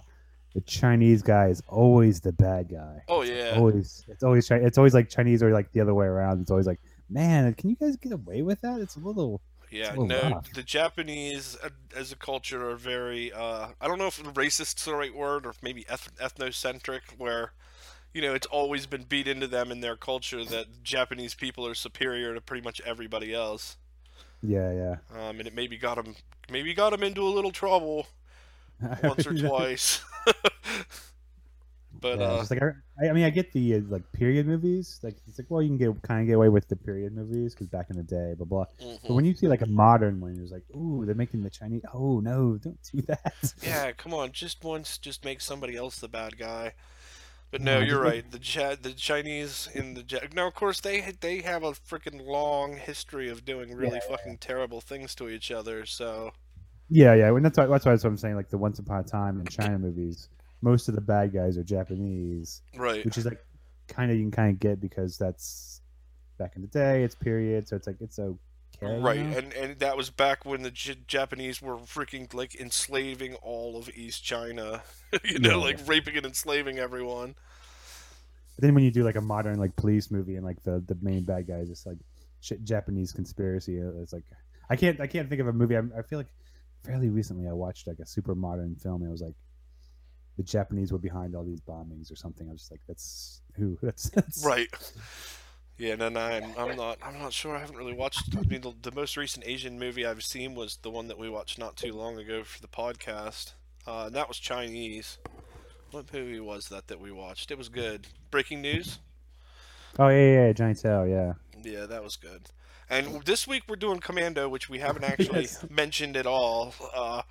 the 0.53 0.61
Chinese 0.61 1.21
guy 1.21 1.47
is 1.47 1.61
always 1.67 2.21
the 2.21 2.31
bad 2.31 2.69
guy. 2.69 3.03
Oh 3.09 3.21
yeah. 3.21 3.55
Always 3.57 4.05
it's 4.07 4.23
always 4.23 4.49
it's 4.49 4.77
always 4.77 4.93
like 4.93 5.09
Chinese 5.09 5.43
or 5.43 5.51
like 5.51 5.71
the 5.73 5.81
other 5.81 5.93
way 5.93 6.05
around. 6.05 6.39
It's 6.39 6.51
always 6.51 6.67
like, 6.67 6.79
man, 7.09 7.53
can 7.55 7.69
you 7.69 7.75
guys 7.75 7.97
get 7.97 8.13
away 8.13 8.43
with 8.43 8.61
that? 8.61 8.79
It's 8.79 8.95
a 8.95 8.99
little 8.99 9.41
Yeah, 9.71 9.89
a 9.89 9.99
little 9.99 10.07
no, 10.07 10.21
rough. 10.35 10.53
the 10.53 10.63
Japanese 10.63 11.57
uh, 11.61 11.69
as 11.93 12.13
a 12.13 12.15
culture 12.15 12.69
are 12.69 12.77
very, 12.77 13.33
uh, 13.33 13.67
I 13.81 13.87
don't 13.89 13.97
know 13.97 14.07
if 14.07 14.23
racist 14.23 14.77
is 14.77 14.85
the 14.85 14.95
right 14.95 15.13
word 15.13 15.45
or 15.45 15.53
maybe 15.61 15.85
eth- 15.89 16.15
ethnocentric, 16.21 17.01
where, 17.17 17.51
you 18.13 18.21
know, 18.21 18.33
it's 18.33 18.47
always 18.47 18.87
been 18.87 19.03
beat 19.03 19.27
into 19.27 19.47
them 19.47 19.71
in 19.71 19.81
their 19.81 19.97
culture 19.97 20.45
that 20.45 20.81
Japanese 20.83 21.35
people 21.35 21.67
are 21.67 21.75
superior 21.75 22.33
to 22.33 22.39
pretty 22.41 22.63
much 22.63 22.79
everybody 22.85 23.33
else. 23.33 23.75
Yeah, 24.41 24.71
yeah. 24.71 24.95
Um, 25.11 25.39
and 25.39 25.47
it 25.47 25.53
maybe 25.55 25.77
got 25.77 25.97
him, 25.97 26.15
maybe 26.49 26.73
got 26.73 26.93
him 26.93 27.03
into 27.03 27.21
a 27.21 27.29
little 27.29 27.51
trouble 27.51 28.07
once 29.03 29.25
or 29.25 29.33
twice. 29.33 30.01
but, 31.99 32.19
Yeah, 32.19 32.25
uh, 32.25 32.45
like 32.49 32.61
I, 33.01 33.09
I 33.09 33.13
mean, 33.13 33.23
I 33.23 33.29
get 33.29 33.51
the 33.51 33.75
uh, 33.75 33.81
like 33.89 34.09
period 34.11 34.47
movies. 34.47 34.99
Like 35.03 35.15
it's 35.27 35.37
like, 35.39 35.47
well, 35.49 35.61
you 35.61 35.69
can 35.69 35.77
get 35.77 36.01
kind 36.01 36.21
of 36.21 36.27
get 36.27 36.33
away 36.33 36.49
with 36.49 36.67
the 36.67 36.75
period 36.75 37.13
movies 37.13 37.53
because 37.53 37.67
back 37.67 37.89
in 37.89 37.97
the 37.97 38.03
day, 38.03 38.33
blah 38.37 38.45
blah. 38.45 38.65
But 38.77 39.01
mhm. 39.03 39.15
when 39.15 39.25
you 39.25 39.33
see 39.35 39.47
like 39.47 39.61
a 39.61 39.67
modern 39.67 40.19
one, 40.19 40.39
it's 40.41 40.51
like, 40.51 40.63
ooh, 40.75 41.05
they're 41.05 41.15
making 41.15 41.43
the 41.43 41.49
Chinese. 41.49 41.83
Oh 41.93 42.19
no, 42.19 42.57
don't 42.57 42.79
do 42.91 43.01
that. 43.03 43.53
yeah, 43.63 43.91
come 43.91 44.13
on, 44.13 44.31
just 44.31 44.63
once, 44.63 44.97
just 44.97 45.25
make 45.25 45.41
somebody 45.41 45.75
else 45.75 45.99
the 45.99 46.07
bad 46.07 46.37
guy. 46.37 46.73
But 47.51 47.61
No, 47.61 47.79
you're 47.79 48.01
right. 48.01 48.29
The 48.29 48.39
ja- 48.41 48.75
the 48.81 48.93
Chinese 48.93 49.69
in 49.73 49.93
the 49.93 50.29
now, 50.33 50.47
of 50.47 50.55
course, 50.55 50.81
they 50.81 51.13
they 51.21 51.41
have 51.41 51.63
a 51.63 51.71
freaking 51.71 52.25
long 52.25 52.75
history 52.75 53.29
of 53.29 53.45
doing 53.45 53.73
really 53.73 53.99
Yeah, 54.03 54.09
fucking 54.09 54.37
terrible 54.39 54.81
things 54.81 55.15
to 55.15 55.29
each 55.29 55.51
other. 55.51 55.85
So 55.85 56.31
Yeah, 56.89 57.13
yeah. 57.13 57.33
And 57.33 57.45
that's 57.45 57.57
why, 57.57 57.67
that's 57.67 57.85
why 57.85 57.91
that's 57.91 58.03
what 58.03 58.09
I'm 58.09 58.17
saying. 58.17 58.35
Like 58.35 58.49
the 58.49 58.57
Once 58.57 58.79
Upon 58.79 58.99
a 58.99 59.03
Time 59.03 59.39
in 59.39 59.45
China 59.45 59.79
movies, 59.79 60.29
most 60.61 60.89
of 60.89 60.95
the 60.95 61.01
bad 61.01 61.33
guys 61.33 61.57
are 61.57 61.63
Japanese, 61.63 62.61
right, 62.75 63.05
which 63.05 63.17
is 63.17 63.25
like 63.25 63.39
kind 63.87 64.11
of 64.11 64.17
you 64.17 64.23
can 64.23 64.31
kind 64.31 64.51
of 64.51 64.59
get 64.59 64.81
because 64.81 65.17
that's 65.17 65.81
back 66.37 66.55
in 66.55 66.61
the 66.61 66.67
day. 66.67 67.03
It's 67.03 67.15
period, 67.15 67.67
so 67.67 67.75
it's 67.75 67.87
like 67.87 67.97
it's 68.01 68.19
okay. 68.19 68.39
Right, 68.81 69.19
know? 69.19 69.37
and 69.37 69.53
and 69.53 69.79
that 69.79 69.95
was 69.97 70.09
back 70.09 70.45
when 70.45 70.61
the 70.61 70.71
J- 70.71 70.97
Japanese 71.07 71.61
were 71.61 71.77
freaking 71.77 72.33
like 72.33 72.55
enslaving 72.55 73.35
all 73.35 73.77
of 73.77 73.89
East 73.95 74.23
China. 74.23 74.81
you 75.23 75.39
know, 75.39 75.51
Yeah. 75.51 75.55
like 75.55 75.79
raping 75.87 76.17
and 76.17 76.25
enslaving 76.25 76.77
everyone. 76.79 77.35
But 78.55 78.61
then 78.63 78.73
when 78.75 78.83
you 78.83 78.91
do 78.91 79.03
like 79.03 79.15
a 79.17 79.21
modern 79.21 79.59
like 79.59 79.75
police 79.75 80.09
movie 80.11 80.35
and 80.35 80.45
like 80.45 80.61
the 80.63 80.83
the 80.87 80.97
main 81.01 81.23
bad 81.23 81.47
guy 81.47 81.57
is 81.59 81.69
just 81.69 81.85
like 81.85 81.97
shit 82.41 82.63
Japanese 82.63 83.11
conspiracy, 83.11 83.81
uh, 83.81 83.89
it's 84.01 84.13
like 84.13 84.23
I 84.69 84.75
can't 84.75 84.99
I 85.01 85.07
can't 85.07 85.29
think 85.29 85.41
of 85.41 85.47
a 85.47 85.53
movie. 85.53 85.75
I, 85.77 85.81
I 85.97 86.01
feel 86.01 86.19
like 86.19 86.31
fairly 86.83 87.09
recently 87.09 87.47
I 87.47 87.51
watched 87.53 87.87
like 87.87 87.99
a 87.99 88.05
super 88.05 88.35
modern 88.35 88.75
film 88.75 89.01
and 89.01 89.09
it 89.09 89.11
was 89.11 89.21
like 89.21 89.35
the 90.37 90.43
Japanese 90.43 90.91
were 90.91 90.97
behind 90.99 91.33
all 91.35 91.43
these 91.43 91.61
bombings 91.61 92.11
or 92.11 92.15
something. 92.15 92.47
I 92.47 92.51
was 92.51 92.61
just 92.61 92.71
like, 92.71 92.81
that's 92.87 93.41
who? 93.55 93.77
That's, 93.83 94.09
that's 94.09 94.43
Right. 94.45 94.67
Yeah, 95.77 95.95
no, 95.95 96.07
no, 96.09 96.21
I'm, 96.21 96.53
I'm 96.57 96.75
not. 96.77 96.97
I'm 97.03 97.19
not 97.19 97.33
sure. 97.33 97.55
I 97.55 97.59
haven't 97.59 97.75
really 97.75 97.93
watched. 97.93 98.35
I 98.37 98.41
mean, 98.47 98.61
the, 98.61 98.73
the 98.81 98.95
most 98.95 99.17
recent 99.17 99.45
Asian 99.45 99.77
movie 99.77 100.05
I've 100.05 100.23
seen 100.23 100.55
was 100.55 100.77
the 100.81 100.89
one 100.89 101.07
that 101.09 101.17
we 101.17 101.29
watched 101.29 101.59
not 101.59 101.75
too 101.75 101.91
long 101.91 102.17
ago 102.17 102.43
for 102.45 102.61
the 102.61 102.67
podcast, 102.69 103.53
uh, 103.85 104.05
and 104.05 104.15
that 104.15 104.27
was 104.29 104.37
Chinese. 104.37 105.17
What 105.91 106.13
movie 106.13 106.39
was 106.39 106.69
that 106.69 106.87
that 106.87 106.99
we 107.01 107.11
watched? 107.11 107.51
It 107.51 107.57
was 107.57 107.67
good. 107.69 108.07
Breaking 108.31 108.61
News. 108.61 108.99
Oh 109.99 110.07
yeah, 110.09 110.17
yeah, 110.17 110.45
yeah 110.47 110.53
Johnnie 110.53 110.75
To, 110.75 111.05
yeah. 111.09 111.33
Yeah, 111.63 111.85
that 111.85 112.03
was 112.03 112.15
good. 112.15 112.49
And 112.89 113.23
this 113.25 113.47
week 113.47 113.63
we're 113.67 113.75
doing 113.77 113.99
Commando, 113.99 114.47
which 114.47 114.69
we 114.69 114.79
haven't 114.79 115.03
actually 115.05 115.41
Yes. 115.41 115.65
mentioned 115.69 116.15
at 116.17 116.25
all. 116.25 116.73
Uh, 116.93 117.21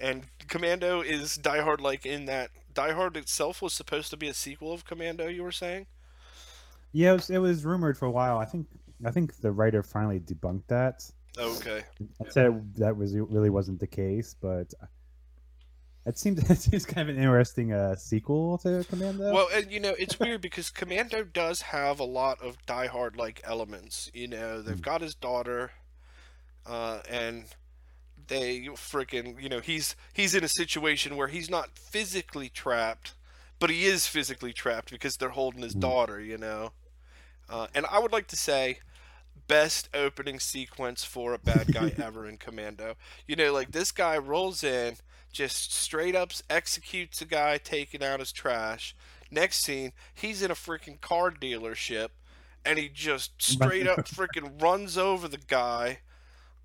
and 0.00 0.24
Commando 0.48 1.00
is 1.00 1.36
Die 1.36 1.60
Hard 1.62 1.80
like 1.80 2.04
in 2.04 2.24
that 2.26 2.50
Die 2.72 2.92
Hard 2.92 3.16
itself 3.16 3.62
was 3.62 3.72
supposed 3.72 4.10
to 4.10 4.16
be 4.16 4.28
a 4.28 4.34
sequel 4.34 4.72
of 4.72 4.84
Commando. 4.84 5.26
You 5.28 5.42
were 5.42 5.52
saying? 5.52 5.86
Yeah, 6.94 7.10
it 7.10 7.16
was, 7.16 7.30
it 7.30 7.38
was 7.38 7.64
rumored 7.64 7.98
for 7.98 8.06
a 8.06 8.10
while. 8.10 8.38
I 8.38 8.44
think 8.46 8.66
I 9.04 9.10
think 9.10 9.36
the 9.40 9.50
writer 9.52 9.82
finally 9.82 10.20
debunked 10.20 10.68
that. 10.68 11.04
Okay. 11.36 11.82
I 12.24 12.30
said 12.30 12.74
that 12.76 12.96
was 12.96 13.14
really 13.16 13.50
wasn't 13.50 13.80
the 13.80 13.86
case, 13.88 14.34
but 14.40 14.72
it 16.06 16.16
seemed 16.18 16.38
it 16.50 16.58
seems 16.58 16.86
kind 16.86 17.08
of 17.10 17.16
an 17.16 17.20
interesting 17.20 17.72
uh, 17.72 17.96
sequel 17.96 18.58
to 18.58 18.84
Commando. 18.88 19.32
Well, 19.32 19.48
and 19.52 19.70
you 19.72 19.80
know, 19.80 19.94
it's 19.98 20.20
weird 20.20 20.40
because 20.40 20.70
Commando 20.70 21.24
does 21.24 21.62
have 21.62 21.98
a 21.98 22.04
lot 22.04 22.40
of 22.40 22.64
Die 22.66 22.86
Hard 22.86 23.16
like 23.16 23.40
elements. 23.44 24.10
You 24.14 24.28
know, 24.28 24.62
they've 24.62 24.76
Mm. 24.76 24.82
got 24.82 25.00
his 25.00 25.16
daughter, 25.16 25.72
uh, 26.64 27.00
and 27.10 27.46
they 28.28 28.60
freaking, 28.74 29.42
you 29.42 29.48
know, 29.48 29.60
he's 29.60 29.96
he's 30.12 30.34
in 30.34 30.44
a 30.44 30.48
situation 30.48 31.16
where 31.16 31.28
he's 31.28 31.50
not 31.50 31.76
physically 31.76 32.48
trapped, 32.48 33.14
but 33.58 33.68
he 33.70 33.84
is 33.84 34.06
physically 34.06 34.52
trapped 34.52 34.90
because 34.90 35.16
they're 35.16 35.30
holding 35.30 35.62
his 35.62 35.74
Mm. 35.74 35.80
daughter. 35.80 36.20
You 36.20 36.38
know, 36.38 36.72
uh, 37.48 37.66
and 37.74 37.86
I 37.90 37.98
would 37.98 38.12
like 38.12 38.28
to 38.28 38.36
say. 38.36 38.78
Best 39.46 39.90
opening 39.92 40.40
sequence 40.40 41.04
for 41.04 41.34
a 41.34 41.38
bad 41.38 41.74
guy 41.74 41.92
ever 42.02 42.26
in 42.26 42.38
Commando. 42.38 42.94
You 43.26 43.36
know, 43.36 43.52
like 43.52 43.72
this 43.72 43.92
guy 43.92 44.16
rolls 44.16 44.64
in, 44.64 44.96
just 45.34 45.74
straight 45.74 46.14
up 46.14 46.32
executes 46.48 47.20
a 47.20 47.26
guy 47.26 47.58
taking 47.58 48.02
out 48.02 48.20
his 48.20 48.32
trash. 48.32 48.96
Next 49.30 49.62
scene, 49.62 49.92
he's 50.14 50.42
in 50.42 50.50
a 50.50 50.54
freaking 50.54 51.00
car 51.00 51.30
dealership, 51.30 52.10
and 52.64 52.78
he 52.78 52.88
just 52.88 53.42
straight 53.42 53.86
up 53.86 54.06
freaking 54.06 54.62
runs 54.62 54.96
over 54.96 55.28
the 55.28 55.38
guy. 55.38 55.98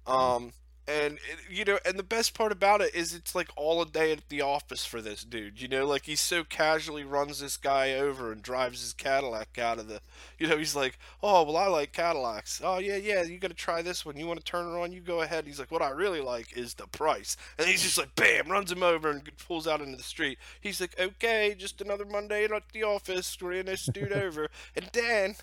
Um, 0.06 0.54
and 0.90 1.20
you 1.50 1.64
know, 1.66 1.78
and 1.86 2.00
the 2.00 2.04
best 2.04 2.34
part 2.34 2.52
about 2.52 2.82
it 2.82 2.96
is 2.96 3.14
it's 3.14 3.36
like 3.36 3.50
all 3.56 3.82
a 3.82 3.86
day 3.86 4.12
at 4.12 4.28
the 4.30 4.42
office 4.42 4.86
for 4.86 5.02
this 5.02 5.24
dude. 5.24 5.62
You 5.62 5.68
know, 5.68 5.86
like 5.86 6.06
he 6.06 6.16
so 6.16 6.44
casually 6.44 7.04
runs 7.04 7.40
this 7.40 7.58
guy 7.58 7.94
over 7.94 8.32
and 8.32 8.42
drives 8.42 8.82
his 8.82 8.94
Cadillac 8.94 9.60
out 9.60 9.78
of 9.78 9.88
the. 9.88 10.02
You 10.40 10.48
know, 10.48 10.58
he's 10.58 10.76
like, 10.76 10.98
"Oh, 11.22 11.44
well, 11.44 11.58
I 11.58 11.68
like 11.68 11.94
Cadillacs. 11.94 12.62
Oh 12.64 12.80
yeah, 12.80 12.96
yeah, 12.96 13.24
you 13.24 13.38
got 13.38 13.50
to 13.50 13.54
try 13.54 13.82
this 13.82 14.06
one. 14.06 14.18
You 14.18 14.26
want 14.26 14.40
to 14.40 14.46
turn 14.46 14.68
it 14.68 14.80
on? 14.80 14.92
You 14.92 15.02
go 15.02 15.22
ahead." 15.22 15.46
He's 15.46 15.60
like, 15.60 15.72
"What 15.72 15.82
I 15.82 15.90
really 15.90 16.22
like 16.22 16.58
is 16.58 16.74
the 16.74 16.88
price." 16.88 17.38
And 17.58 17.68
he's 17.68 17.84
just 17.84 17.98
like, 17.98 18.16
bam, 18.16 18.48
runs 18.50 18.72
him 18.72 18.84
over 18.84 19.10
and 19.10 19.22
pulls 19.48 19.68
out 19.68 19.82
into 19.82 19.98
the 19.98 20.04
street. 20.04 20.40
He's 20.60 20.82
like, 20.82 21.00
"Okay, 21.00 21.56
just 21.58 21.82
another 21.82 22.06
Monday 22.06 22.46
at 22.46 22.52
the 22.74 22.84
office. 22.84 23.40
Ran 23.42 23.66
this 23.66 23.86
dude 23.86 24.14
over." 24.14 24.50
And 24.76 24.90
then 24.94 25.36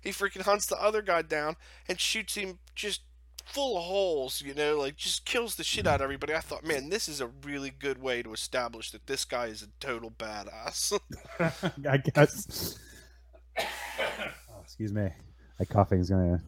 he 0.00 0.10
freaking 0.10 0.42
hunts 0.42 0.66
the 0.66 0.80
other 0.80 1.02
guy 1.02 1.22
down 1.22 1.56
and 1.88 2.00
shoots 2.00 2.34
him 2.34 2.58
just 2.74 3.02
full 3.46 3.76
of 3.76 3.84
holes, 3.84 4.42
you 4.42 4.54
know, 4.54 4.78
like 4.78 4.96
just 4.96 5.24
kills 5.24 5.56
the 5.56 5.64
shit 5.64 5.86
out 5.86 5.96
of 5.96 6.02
everybody. 6.02 6.34
I 6.34 6.40
thought, 6.40 6.64
man, 6.64 6.88
this 6.88 7.08
is 7.08 7.20
a 7.20 7.28
really 7.44 7.70
good 7.70 8.00
way 8.00 8.22
to 8.22 8.32
establish 8.32 8.90
that 8.90 9.06
this 9.06 9.24
guy 9.24 9.46
is 9.46 9.62
a 9.62 9.68
total 9.80 10.10
badass. 10.10 10.98
I 11.88 11.96
guess. 11.98 12.78
oh, 13.58 14.60
excuse 14.62 14.92
me. 14.92 15.08
My 15.58 15.64
coughing 15.64 16.00
is 16.00 16.10
gonna. 16.10 16.42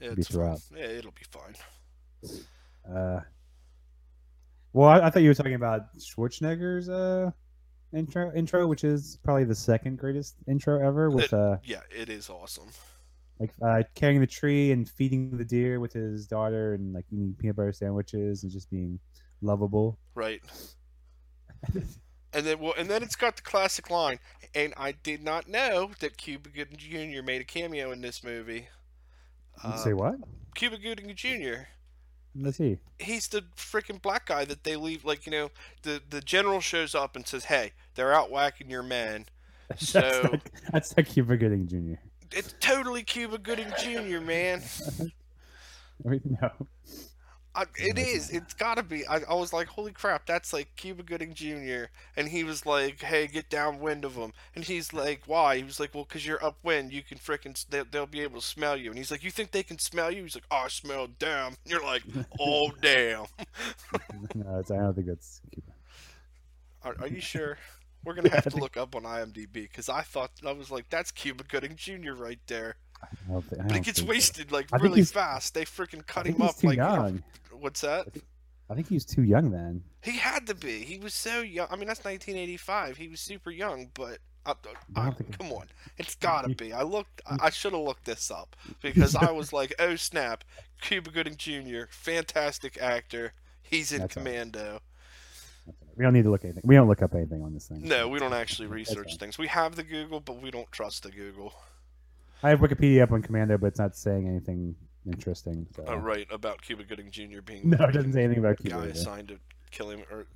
Be 0.00 0.22
throughout. 0.22 0.60
yeah, 0.76 0.84
it'll 0.84 1.10
be 1.10 1.26
fine. 1.28 1.54
Uh, 2.88 3.20
well, 4.72 4.88
I, 4.88 5.06
I 5.06 5.10
thought 5.10 5.22
you 5.22 5.28
were 5.28 5.34
talking 5.34 5.54
about 5.54 5.96
Schwarzenegger's 5.98 6.88
uh, 6.88 7.32
intro, 7.92 8.32
intro, 8.34 8.66
which 8.66 8.84
is 8.84 9.18
probably 9.24 9.44
the 9.44 9.54
second 9.54 9.98
greatest 9.98 10.36
intro 10.46 10.80
ever, 10.86 11.10
with 11.10 11.32
uh, 11.34 11.56
Yeah, 11.64 11.80
it 11.90 12.08
is 12.08 12.30
awesome. 12.30 12.68
Like 13.40 13.50
uh, 13.62 13.82
carrying 13.94 14.20
the 14.20 14.26
tree 14.26 14.72
and 14.72 14.88
feeding 14.88 15.36
the 15.36 15.44
deer 15.44 15.80
with 15.80 15.92
his 15.92 16.26
daughter, 16.26 16.74
and 16.74 16.92
like 16.92 17.04
eating 17.12 17.34
peanut 17.38 17.56
butter 17.56 17.72
sandwiches 17.72 18.42
and 18.42 18.50
just 18.52 18.70
being 18.70 18.98
lovable. 19.42 19.98
Right. 20.14 20.40
And 22.34 22.44
then, 22.44 22.58
well, 22.58 22.74
and 22.76 22.90
then 22.90 23.02
it's 23.02 23.16
got 23.16 23.36
the 23.36 23.42
classic 23.42 23.88
line, 23.90 24.18
and 24.54 24.74
I 24.76 24.92
did 24.92 25.22
not 25.24 25.48
know 25.48 25.92
that 26.00 26.18
Cuba 26.18 26.50
Gooding 26.50 26.76
Jr. 26.76 27.22
made 27.22 27.40
a 27.40 27.44
cameo 27.44 27.90
in 27.90 28.02
this 28.02 28.22
movie. 28.22 28.68
You 29.64 29.78
say 29.78 29.94
what? 29.94 30.16
Cuba 30.54 30.76
Gooding 30.76 31.14
Jr. 31.16 31.62
Let's 32.38 32.58
see. 32.58 32.76
he's 32.98 33.28
the 33.28 33.44
freaking 33.56 34.00
black 34.02 34.26
guy 34.26 34.44
that 34.44 34.62
they 34.62 34.76
leave 34.76 35.06
like 35.06 35.24
you 35.24 35.32
know 35.32 35.50
the 35.82 36.02
the 36.10 36.20
general 36.20 36.60
shows 36.60 36.94
up 36.94 37.16
and 37.16 37.26
says 37.26 37.46
hey 37.46 37.72
they're 37.94 38.12
out 38.14 38.30
whacking 38.30 38.70
your 38.70 38.82
men 38.82 39.24
that's 39.68 39.88
So- 39.88 40.28
not, 40.30 40.40
that's 40.70 40.96
not 40.96 41.06
Cuba 41.06 41.36
Gooding 41.38 41.66
Jr. 41.66 41.98
it's 42.32 42.54
totally 42.60 43.02
cuba 43.02 43.38
gooding 43.38 43.72
jr 43.82 44.20
man. 44.20 44.62
No. 46.04 46.50
I, 47.56 47.64
it 47.74 47.98
is. 47.98 48.30
it's 48.30 48.54
gotta 48.54 48.84
be. 48.84 49.04
I, 49.08 49.16
I 49.28 49.34
was 49.34 49.52
like 49.52 49.66
holy 49.66 49.90
crap 49.90 50.26
that's 50.26 50.52
like 50.52 50.76
cuba 50.76 51.02
gooding 51.02 51.34
jr 51.34 51.86
and 52.16 52.28
he 52.28 52.44
was 52.44 52.64
like 52.64 53.02
hey 53.02 53.26
get 53.26 53.50
downwind 53.50 54.04
of 54.04 54.14
him 54.14 54.32
and 54.54 54.64
he's 54.64 54.92
like 54.92 55.22
why? 55.26 55.56
He 55.56 55.64
was 55.64 55.80
like 55.80 55.92
well 55.92 56.04
because 56.04 56.24
you're 56.24 56.42
upwind. 56.44 56.92
You 56.92 57.02
can 57.02 57.18
freaking 57.18 57.66
they'll, 57.68 57.84
they'll 57.90 58.06
be 58.06 58.20
able 58.20 58.40
to 58.40 58.46
smell 58.46 58.76
you. 58.76 58.90
And 58.90 58.96
he's 58.98 59.10
like 59.10 59.24
you 59.24 59.32
think 59.32 59.50
they 59.50 59.64
can 59.64 59.80
smell 59.80 60.12
you? 60.12 60.22
He's 60.22 60.36
like 60.36 60.44
oh 60.52 60.62
i 60.66 60.68
smell 60.68 61.08
damn. 61.18 61.48
And 61.48 61.56
you're 61.66 61.84
like 61.84 62.02
oh 62.38 62.70
damn. 62.80 63.26
No, 64.36 64.60
it's, 64.60 64.70
I 64.70 64.76
don't 64.76 64.94
think 64.94 65.08
that's 65.08 65.40
Cuba. 65.52 65.72
Are, 66.84 66.94
are 67.00 67.08
you 67.08 67.20
sure? 67.20 67.58
We're 68.08 68.14
gonna 68.14 68.30
have 68.30 68.44
to 68.44 68.50
think- 68.50 68.62
look 68.62 68.76
up 68.78 68.96
on 68.96 69.02
IMDb 69.02 69.52
because 69.52 69.90
I 69.90 70.00
thought 70.00 70.30
I 70.46 70.52
was 70.52 70.70
like, 70.70 70.88
"That's 70.88 71.10
Cuba 71.12 71.44
Gooding 71.44 71.76
Jr. 71.76 72.12
right 72.14 72.40
there." 72.46 72.76
I 73.02 73.06
don't 73.30 73.42
thi- 73.42 73.56
I 73.60 73.62
But 73.64 73.72
he 73.76 73.80
gets 73.80 73.98
think 73.98 74.06
so. 74.08 74.10
wasted 74.10 74.50
like 74.50 74.70
really 74.72 75.04
fast. 75.04 75.52
They 75.52 75.64
freaking 75.66 76.06
cut 76.06 76.24
think 76.24 76.36
him 76.36 76.42
he's 76.42 76.50
up 76.50 76.56
too 76.56 76.66
like 76.68 76.76
young. 76.78 77.22
what's 77.52 77.82
that? 77.82 78.08
I 78.70 78.74
think 78.74 78.88
he 78.88 78.94
was 78.94 79.04
too 79.04 79.22
young 79.22 79.50
then. 79.50 79.84
He 80.02 80.12
had 80.18 80.46
to 80.46 80.54
be. 80.54 80.84
He 80.84 80.98
was 80.98 81.12
so 81.14 81.40
young. 81.42 81.68
I 81.70 81.76
mean, 81.76 81.86
that's 81.86 82.02
1985. 82.04 82.96
He 82.96 83.08
was 83.08 83.20
super 83.20 83.50
young, 83.50 83.90
but 83.94 84.18
uh, 84.46 84.54
uh, 84.64 84.70
I, 84.96 85.00
I 85.02 85.06
I, 85.08 85.12
come 85.38 85.52
on, 85.52 85.66
it's 85.98 86.14
gotta 86.14 86.54
be. 86.54 86.72
I 86.72 86.82
looked. 86.82 87.20
I, 87.26 87.50
should 87.50 87.72
have 87.72 87.82
looked 87.82 88.06
this 88.06 88.30
up 88.30 88.56
because 88.80 89.14
I 89.14 89.30
was 89.32 89.52
like, 89.52 89.74
"Oh 89.78 89.96
snap!" 89.96 90.44
Cuba 90.80 91.10
Gooding 91.10 91.36
Jr. 91.36 91.82
Fantastic 91.90 92.78
actor. 92.80 93.34
He's 93.62 93.92
in 93.92 94.00
That's. 94.00 94.14
Commando. 94.14 94.80
We 95.96 96.04
don't 96.04 96.12
need 96.12 96.24
to 96.24 96.30
look 96.30 96.44
anything. 96.44 96.62
We 96.64 96.74
don't 96.74 96.88
look 96.88 97.02
up 97.02 97.14
anything 97.14 97.42
on 97.42 97.54
this 97.54 97.66
thing. 97.66 97.86
No, 97.86 98.08
we 98.08 98.18
don't 98.18 98.32
actually 98.32 98.68
research 98.68 99.16
things. 99.16 99.38
We 99.38 99.48
have 99.48 99.76
the 99.76 99.82
Google, 99.82 100.20
but 100.20 100.40
we 100.40 100.50
don't 100.50 100.70
trust 100.70 101.02
the 101.02 101.10
Google. 101.10 101.54
I 102.42 102.50
have 102.50 102.60
Wikipedia 102.60 103.02
up 103.02 103.10
on 103.10 103.22
Commando, 103.22 103.58
but 103.58 103.66
it's 103.66 103.78
not 103.78 103.96
saying 103.96 104.28
anything 104.28 104.76
interesting. 105.06 105.66
So. 105.74 105.84
Oh, 105.86 105.96
right, 105.96 106.26
about 106.30 106.62
Cuba 106.62 106.84
Gooding 106.84 107.10
Jr. 107.10 107.40
being 107.44 107.70
No, 107.70 107.84
it 107.84 107.92
doesn't 107.92 108.12
say 108.12 108.24
anything 108.24 108.44
about 108.44 108.58
guy 108.58 108.70
Cuba. 108.70 108.78
either. 108.82 108.90
assigned 108.90 109.28
to 109.28 109.38
kill 109.70 109.90
him, 109.90 110.04
or 110.10 110.26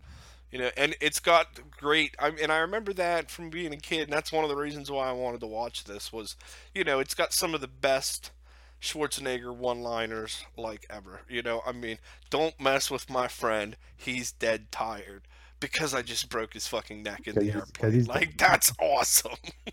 you 0.51 0.59
know, 0.59 0.71
and 0.77 0.97
it's 1.01 1.21
got 1.21 1.47
great. 1.71 2.15
I 2.19 2.29
and 2.43 2.51
I 2.51 2.59
remember 2.59 2.93
that 2.95 3.31
from 3.31 3.51
being 3.51 3.73
a 3.73 3.77
kid, 3.77 4.05
and 4.05 4.13
that's 4.13 4.33
one 4.33 4.45
of 4.45 4.51
the 4.51 4.57
reasons 4.57 4.91
why 4.91 5.09
I 5.09 5.13
wanted 5.13 5.41
to 5.41 5.47
watch 5.47 5.85
this 5.85 6.13
was, 6.13 6.37
you 6.75 6.85
know, 6.85 6.99
it's 6.99 7.15
got 7.15 7.33
some 7.33 7.55
of 7.55 7.61
the 7.61 7.69
best 7.69 8.33
Schwarzenegger 8.83 9.55
one-liners 9.57 10.45
like 10.57 10.85
ever. 10.91 11.21
You 11.29 11.41
know, 11.43 11.63
I 11.65 11.71
mean, 11.73 11.99
don't 12.31 12.59
mess 12.61 12.91
with 12.91 13.09
my 13.09 13.29
friend. 13.29 13.77
He's 13.97 14.33
dead 14.33 14.73
tired 14.73 15.23
because 15.61 15.95
I 15.95 16.03
just 16.03 16.29
broke 16.29 16.55
his 16.55 16.67
fucking 16.67 17.03
neck 17.03 17.27
in 17.27 17.37
the 17.37 17.45
he's- 17.45 17.55
'cause 17.55 17.63
airplane. 17.69 17.93
he's 17.93 18.09
Like 18.09 18.37
dead. 18.37 18.39
that's 18.39 18.73
awesome. 18.81 19.37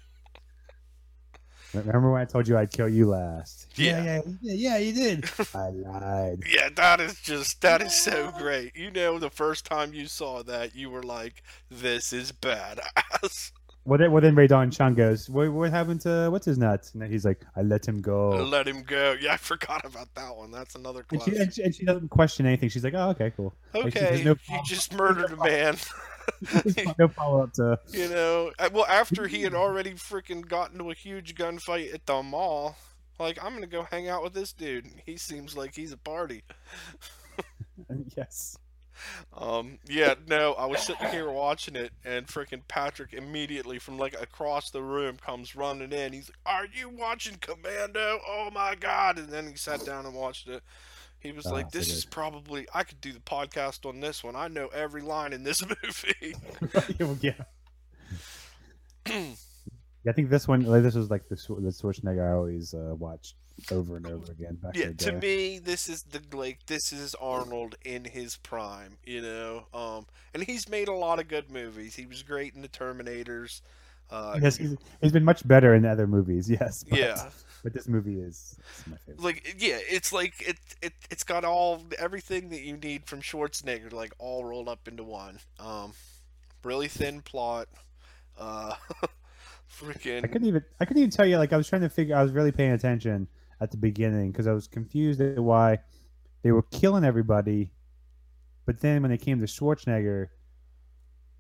Remember 1.73 2.11
when 2.11 2.21
I 2.21 2.25
told 2.25 2.47
you 2.47 2.57
I'd 2.57 2.71
kill 2.71 2.89
you 2.89 3.07
last? 3.09 3.67
Yeah. 3.75 4.03
yeah, 4.03 4.21
yeah, 4.41 4.53
yeah, 4.53 4.77
you 4.77 4.91
did. 4.93 5.25
I 5.53 5.69
lied. 5.69 6.43
Yeah, 6.47 6.69
that 6.75 6.99
is 6.99 7.19
just 7.21 7.61
that 7.61 7.81
is 7.83 7.93
so 7.93 8.31
great. 8.31 8.75
You 8.75 8.89
know, 8.89 9.19
the 9.19 9.29
first 9.29 9.65
time 9.65 9.93
you 9.93 10.07
saw 10.07 10.41
that, 10.43 10.75
you 10.75 10.89
were 10.89 11.03
like, 11.03 11.43
"This 11.69 12.11
is 12.11 12.31
badass." 12.31 13.51
Well, 13.89 13.97
then, 13.97 14.11
well, 14.11 14.21
then 14.21 14.35
Rae 14.35 14.45
Dawn 14.45 14.69
Chong 14.69 14.93
goes, 14.93 15.27
what, 15.31 15.51
what 15.51 15.71
happened 15.71 16.01
to, 16.01 16.29
what's 16.29 16.45
his 16.45 16.59
nuts? 16.59 16.93
And 16.93 17.01
then 17.01 17.11
he's 17.11 17.25
like, 17.25 17.43
I 17.55 17.63
let 17.63 17.87
him 17.87 18.01
go. 18.01 18.29
Let 18.29 18.67
him 18.67 18.83
go. 18.83 19.15
Yeah, 19.19 19.33
I 19.33 19.37
forgot 19.37 19.83
about 19.83 20.13
that 20.13 20.35
one. 20.35 20.51
That's 20.51 20.75
another 20.75 21.03
And 21.11 21.23
she, 21.23 21.35
and, 21.35 21.51
she, 21.51 21.63
and 21.63 21.73
she 21.73 21.85
doesn't 21.85 22.09
question 22.09 22.45
anything. 22.45 22.69
She's 22.69 22.83
like, 22.83 22.93
oh, 22.93 23.09
okay, 23.09 23.33
cool. 23.35 23.55
Like, 23.73 23.87
Okay, 23.87 23.99
there's 24.01 24.25
no 24.25 24.35
you 24.47 24.59
just 24.63 24.93
murdered 24.93 25.31
a 25.31 25.37
man. 25.37 25.75
no 26.99 27.07
follow 27.07 27.41
up 27.41 27.53
to. 27.53 27.79
you 27.91 28.09
know, 28.09 28.51
well, 28.71 28.85
after 28.85 29.25
he 29.25 29.41
had 29.41 29.55
already 29.55 29.93
freaking 29.93 30.47
gotten 30.47 30.75
into 30.79 30.91
a 30.91 30.93
huge 30.93 31.33
gunfight 31.33 31.91
at 31.91 32.05
the 32.05 32.21
mall, 32.21 32.75
like 33.19 33.43
I'm 33.43 33.55
gonna 33.55 33.65
go 33.65 33.87
hang 33.89 34.07
out 34.07 34.21
with 34.21 34.33
this 34.33 34.53
dude. 34.53 34.85
He 35.03 35.17
seems 35.17 35.57
like 35.57 35.73
he's 35.73 35.91
a 35.91 35.97
party. 35.97 36.43
yes. 38.15 38.55
Um, 39.35 39.79
yeah, 39.87 40.15
no, 40.27 40.53
I 40.53 40.65
was 40.65 40.81
sitting 40.81 41.07
here 41.09 41.29
watching 41.31 41.75
it, 41.75 41.91
and 42.03 42.27
freaking 42.27 42.61
Patrick 42.67 43.13
immediately 43.13 43.79
from 43.79 43.97
like 43.97 44.19
across 44.19 44.71
the 44.71 44.81
room 44.81 45.17
comes 45.17 45.55
running 45.55 45.91
in. 45.91 46.13
He's 46.13 46.29
like, 46.29 46.55
"Are 46.55 46.65
you 46.65 46.89
watching 46.89 47.37
Commando? 47.39 48.19
Oh 48.27 48.49
my 48.53 48.75
god!" 48.75 49.17
And 49.17 49.29
then 49.29 49.47
he 49.47 49.55
sat 49.55 49.85
down 49.85 50.05
and 50.05 50.15
watched 50.15 50.47
it. 50.47 50.61
He 51.19 51.31
was 51.31 51.45
Oh, 51.45 51.51
like, 51.51 51.71
"This 51.71 51.91
is 51.91 52.05
probably 52.05 52.65
I 52.73 52.83
could 52.83 53.01
do 53.01 53.11
the 53.11 53.19
podcast 53.19 53.85
on 53.85 53.99
this 53.99 54.23
one. 54.23 54.35
I 54.35 54.47
know 54.47 54.67
every 54.67 55.01
line 55.01 55.33
in 55.33 55.43
this 55.43 55.61
movie." 55.83 56.35
Yeah. 57.21 57.33
Yeah, 60.03 60.11
I 60.11 60.13
think 60.13 60.29
this 60.29 60.47
one, 60.47 60.63
like, 60.63 60.83
this 60.83 60.95
was 60.95 61.09
like 61.09 61.27
the 61.27 61.35
the 61.35 61.71
Schwarzenegger 61.71 62.29
I 62.29 62.33
always 62.33 62.73
uh, 62.73 62.95
watched 62.95 63.35
over 63.71 63.97
and 63.97 64.07
over 64.07 64.31
again. 64.31 64.55
Back 64.55 64.75
yeah, 64.75 64.91
to 64.93 65.11
me, 65.11 65.59
this 65.59 65.89
is 65.89 66.03
the 66.03 66.21
like 66.35 66.65
this 66.67 66.91
is 66.91 67.15
Arnold 67.15 67.75
in 67.83 68.05
his 68.05 68.37
prime, 68.37 68.97
you 69.03 69.21
know. 69.21 69.65
Um, 69.73 70.05
and 70.33 70.43
he's 70.43 70.69
made 70.69 70.87
a 70.87 70.93
lot 70.93 71.19
of 71.19 71.27
good 71.27 71.51
movies. 71.51 71.95
He 71.95 72.05
was 72.05 72.23
great 72.23 72.55
in 72.55 72.61
the 72.61 72.69
Terminators. 72.69 73.61
Uh, 74.09 74.39
yes, 74.41 74.57
he's, 74.57 74.75
he's 75.01 75.11
been 75.11 75.23
much 75.23 75.47
better 75.47 75.75
in 75.75 75.85
other 75.85 76.07
movies. 76.07 76.49
Yes, 76.59 76.83
but, 76.83 76.97
yeah. 76.97 77.29
but 77.63 77.73
this 77.73 77.87
movie 77.87 78.19
is, 78.19 78.57
is 78.79 78.87
my 78.87 78.97
favorite. 78.97 79.23
like 79.23 79.55
yeah 79.59 79.77
it's 79.87 80.11
like 80.11 80.33
it, 80.41 80.57
it 80.81 80.93
it's 81.11 81.23
got 81.23 81.45
all 81.45 81.83
everything 81.99 82.49
that 82.49 82.61
you 82.61 82.75
need 82.75 83.05
from 83.05 83.21
schwarzenegger 83.21 83.93
like 83.93 84.13
all 84.17 84.43
rolled 84.43 84.67
up 84.67 84.87
into 84.87 85.03
one 85.03 85.39
um 85.59 85.93
really 86.63 86.87
thin 86.87 87.21
plot 87.21 87.67
uh 88.37 88.73
I 90.23 90.27
couldn't 90.27 90.47
even 90.47 90.63
I 90.79 90.85
couldn't 90.85 91.01
even 91.03 91.11
tell 91.11 91.25
you. 91.25 91.37
Like 91.37 91.53
I 91.53 91.57
was 91.57 91.67
trying 91.69 91.81
to 91.83 91.89
figure. 91.89 92.15
I 92.15 92.23
was 92.23 92.31
really 92.31 92.51
paying 92.51 92.71
attention 92.71 93.27
at 93.61 93.71
the 93.71 93.77
beginning 93.77 94.31
because 94.31 94.47
I 94.47 94.51
was 94.53 94.67
confused 94.67 95.21
at 95.21 95.39
why 95.39 95.79
they 96.43 96.51
were 96.51 96.63
killing 96.63 97.03
everybody, 97.03 97.71
but 98.65 98.79
then 98.81 99.01
when 99.01 99.11
they 99.11 99.17
came 99.17 99.39
to 99.39 99.45
Schwarzenegger, 99.45 100.27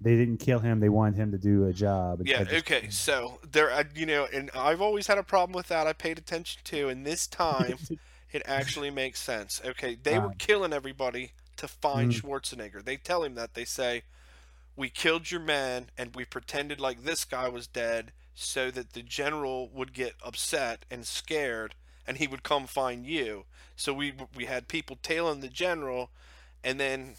they 0.01 0.15
didn't 0.15 0.37
kill 0.37 0.59
him. 0.59 0.79
They 0.79 0.89
wanted 0.89 1.15
him 1.15 1.31
to 1.31 1.37
do 1.37 1.65
a 1.67 1.73
job. 1.73 2.21
yeah 2.25 2.43
just- 2.43 2.69
okay 2.71 2.89
so 2.89 3.39
there 3.51 3.71
I- 3.71 3.85
you 3.95 4.05
know 4.05 4.27
and 4.33 4.49
i've 4.55 4.81
always 4.81 5.07
had 5.07 5.17
a 5.17 5.23
problem 5.23 5.53
with 5.55 5.67
that 5.67 5.87
i 5.87 5.93
paid 5.93 6.17
attention 6.17 6.61
to 6.65 6.87
and 6.89 7.05
this 7.05 7.27
time 7.27 7.77
it 8.31 8.41
actually 8.45 8.91
makes 8.91 9.19
sense 9.21 9.61
okay 9.65 9.95
they 10.01 10.17
were 10.19 10.33
killing 10.37 10.71
everybody 10.73 11.31
to 11.57 11.67
find 11.67 12.11
Mm. 12.11 12.21
schwarzenegger 12.21 12.83
they 12.83 12.95
tell 12.97 13.23
him 13.23 13.35
that 13.35 13.53
they 13.55 13.65
say 13.65 14.03
we 14.77 14.89
killed 14.89 15.29
your 15.31 15.41
man 15.41 15.89
and 15.97 16.15
we 16.15 16.23
pretended 16.23 16.79
like 16.79 17.03
this 17.03 17.25
guy 17.25 17.49
was 17.49 17.67
dead 17.67 18.11
so 18.39 18.71
that 18.71 18.93
the 18.93 19.01
general 19.01 19.69
would 19.69 19.93
get 19.93 20.15
upset 20.23 20.85
and 20.89 21.05
scared 21.05 21.75
and 22.07 22.17
he 22.17 22.27
would 22.27 22.41
come 22.43 22.65
find 22.65 23.05
you. 23.05 23.45
So 23.75 23.93
we 23.93 24.13
we 24.35 24.45
had 24.45 24.67
people 24.67 24.97
tailing 25.01 25.41
the 25.41 25.49
general 25.49 26.09
and 26.63 26.79
then 26.79 27.15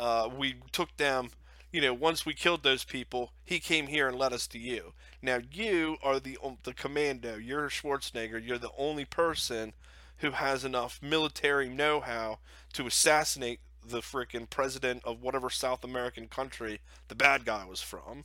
uh, 0.00 0.28
we 0.34 0.56
took 0.72 0.96
them 0.96 1.30
you 1.70 1.80
know 1.80 1.94
once 1.94 2.26
we 2.26 2.34
killed 2.34 2.62
those 2.62 2.84
people 2.84 3.32
he 3.44 3.60
came 3.60 3.86
here 3.86 4.08
and 4.08 4.18
led 4.18 4.32
us 4.32 4.46
to 4.48 4.58
you. 4.58 4.94
Now 5.20 5.38
you 5.52 5.98
are 6.02 6.18
the 6.18 6.38
the 6.64 6.74
commando. 6.74 7.36
You're 7.36 7.68
schwarzenegger. 7.68 8.44
You're 8.44 8.58
the 8.58 8.72
only 8.78 9.04
person 9.04 9.74
who 10.18 10.30
has 10.30 10.64
enough 10.64 11.00
military 11.02 11.68
know-how 11.68 12.38
to 12.72 12.86
assassinate 12.86 13.58
the 13.84 14.00
frickin' 14.00 14.48
president 14.48 15.02
of 15.04 15.20
whatever 15.20 15.50
South 15.50 15.82
American 15.82 16.28
country 16.28 16.80
the 17.08 17.14
bad 17.14 17.44
guy 17.44 17.64
was 17.64 17.82
from. 17.82 18.24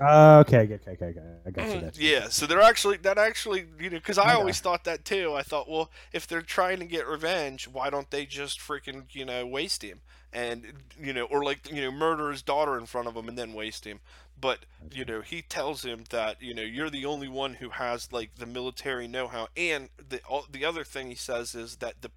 Oh, 0.00 0.40
okay, 0.40 0.58
okay, 0.64 0.74
okay, 0.74 0.92
okay, 0.92 1.04
okay. 1.06 1.36
I 1.46 1.50
got 1.50 1.72
you. 1.74 1.80
Mm, 1.80 1.80
That's 1.80 1.98
yeah, 1.98 2.28
so 2.28 2.46
they're 2.46 2.62
actually 2.62 2.96
that 2.98 3.18
actually 3.18 3.66
you 3.78 3.90
know 3.90 3.98
because 3.98 4.18
I 4.18 4.32
Yeah. 4.32 4.32
always 4.32 4.58
thought 4.58 4.84
that 4.84 5.04
too. 5.04 5.34
I 5.34 5.42
thought, 5.42 5.68
well, 5.68 5.90
if 6.12 6.26
they're 6.26 6.40
trying 6.42 6.78
to 6.80 6.86
get 6.86 7.06
revenge, 7.06 7.68
why 7.68 7.90
don't 7.90 8.10
they 8.10 8.24
just 8.26 8.58
freaking 8.58 9.04
you 9.14 9.24
know 9.26 9.46
waste 9.46 9.82
him 9.84 10.00
and 10.32 10.72
you 10.98 11.12
know 11.12 11.24
or 11.24 11.44
like 11.44 11.70
you 11.70 11.82
know 11.82 11.92
murder 11.92 12.30
his 12.30 12.42
daughter 12.42 12.78
in 12.78 12.86
front 12.86 13.06
of 13.06 13.14
him 13.16 13.28
and 13.28 13.36
then 13.38 13.52
waste 13.52 13.84
him? 13.86 14.00
But 14.40 14.64
you 14.90 15.04
know 15.04 15.20
he 15.20 15.42
tells 15.42 15.84
him 15.84 16.04
that 16.10 16.40
you 16.42 16.54
know 16.54 16.62
you're 16.62 16.90
the 16.90 17.04
only 17.06 17.28
one 17.28 17.54
who 17.54 17.68
has 17.70 18.10
like 18.12 18.36
the 18.36 18.46
military 18.46 19.06
know-how, 19.06 19.48
and 19.56 19.90
the 19.96 20.20
all, 20.28 20.46
the 20.50 20.64
other 20.64 20.84
thing 20.84 21.08
he 21.08 21.14
says 21.14 21.54
is 21.54 21.76
that 21.76 22.00
the 22.00 22.10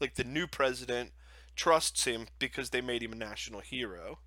like 0.00 0.14
the 0.14 0.24
new 0.24 0.46
president 0.46 1.12
trusts 1.56 2.04
him 2.04 2.26
because 2.38 2.70
they 2.70 2.80
made 2.80 3.02
him 3.02 3.12
a 3.12 3.16
national 3.16 3.60
hero. 3.60 4.18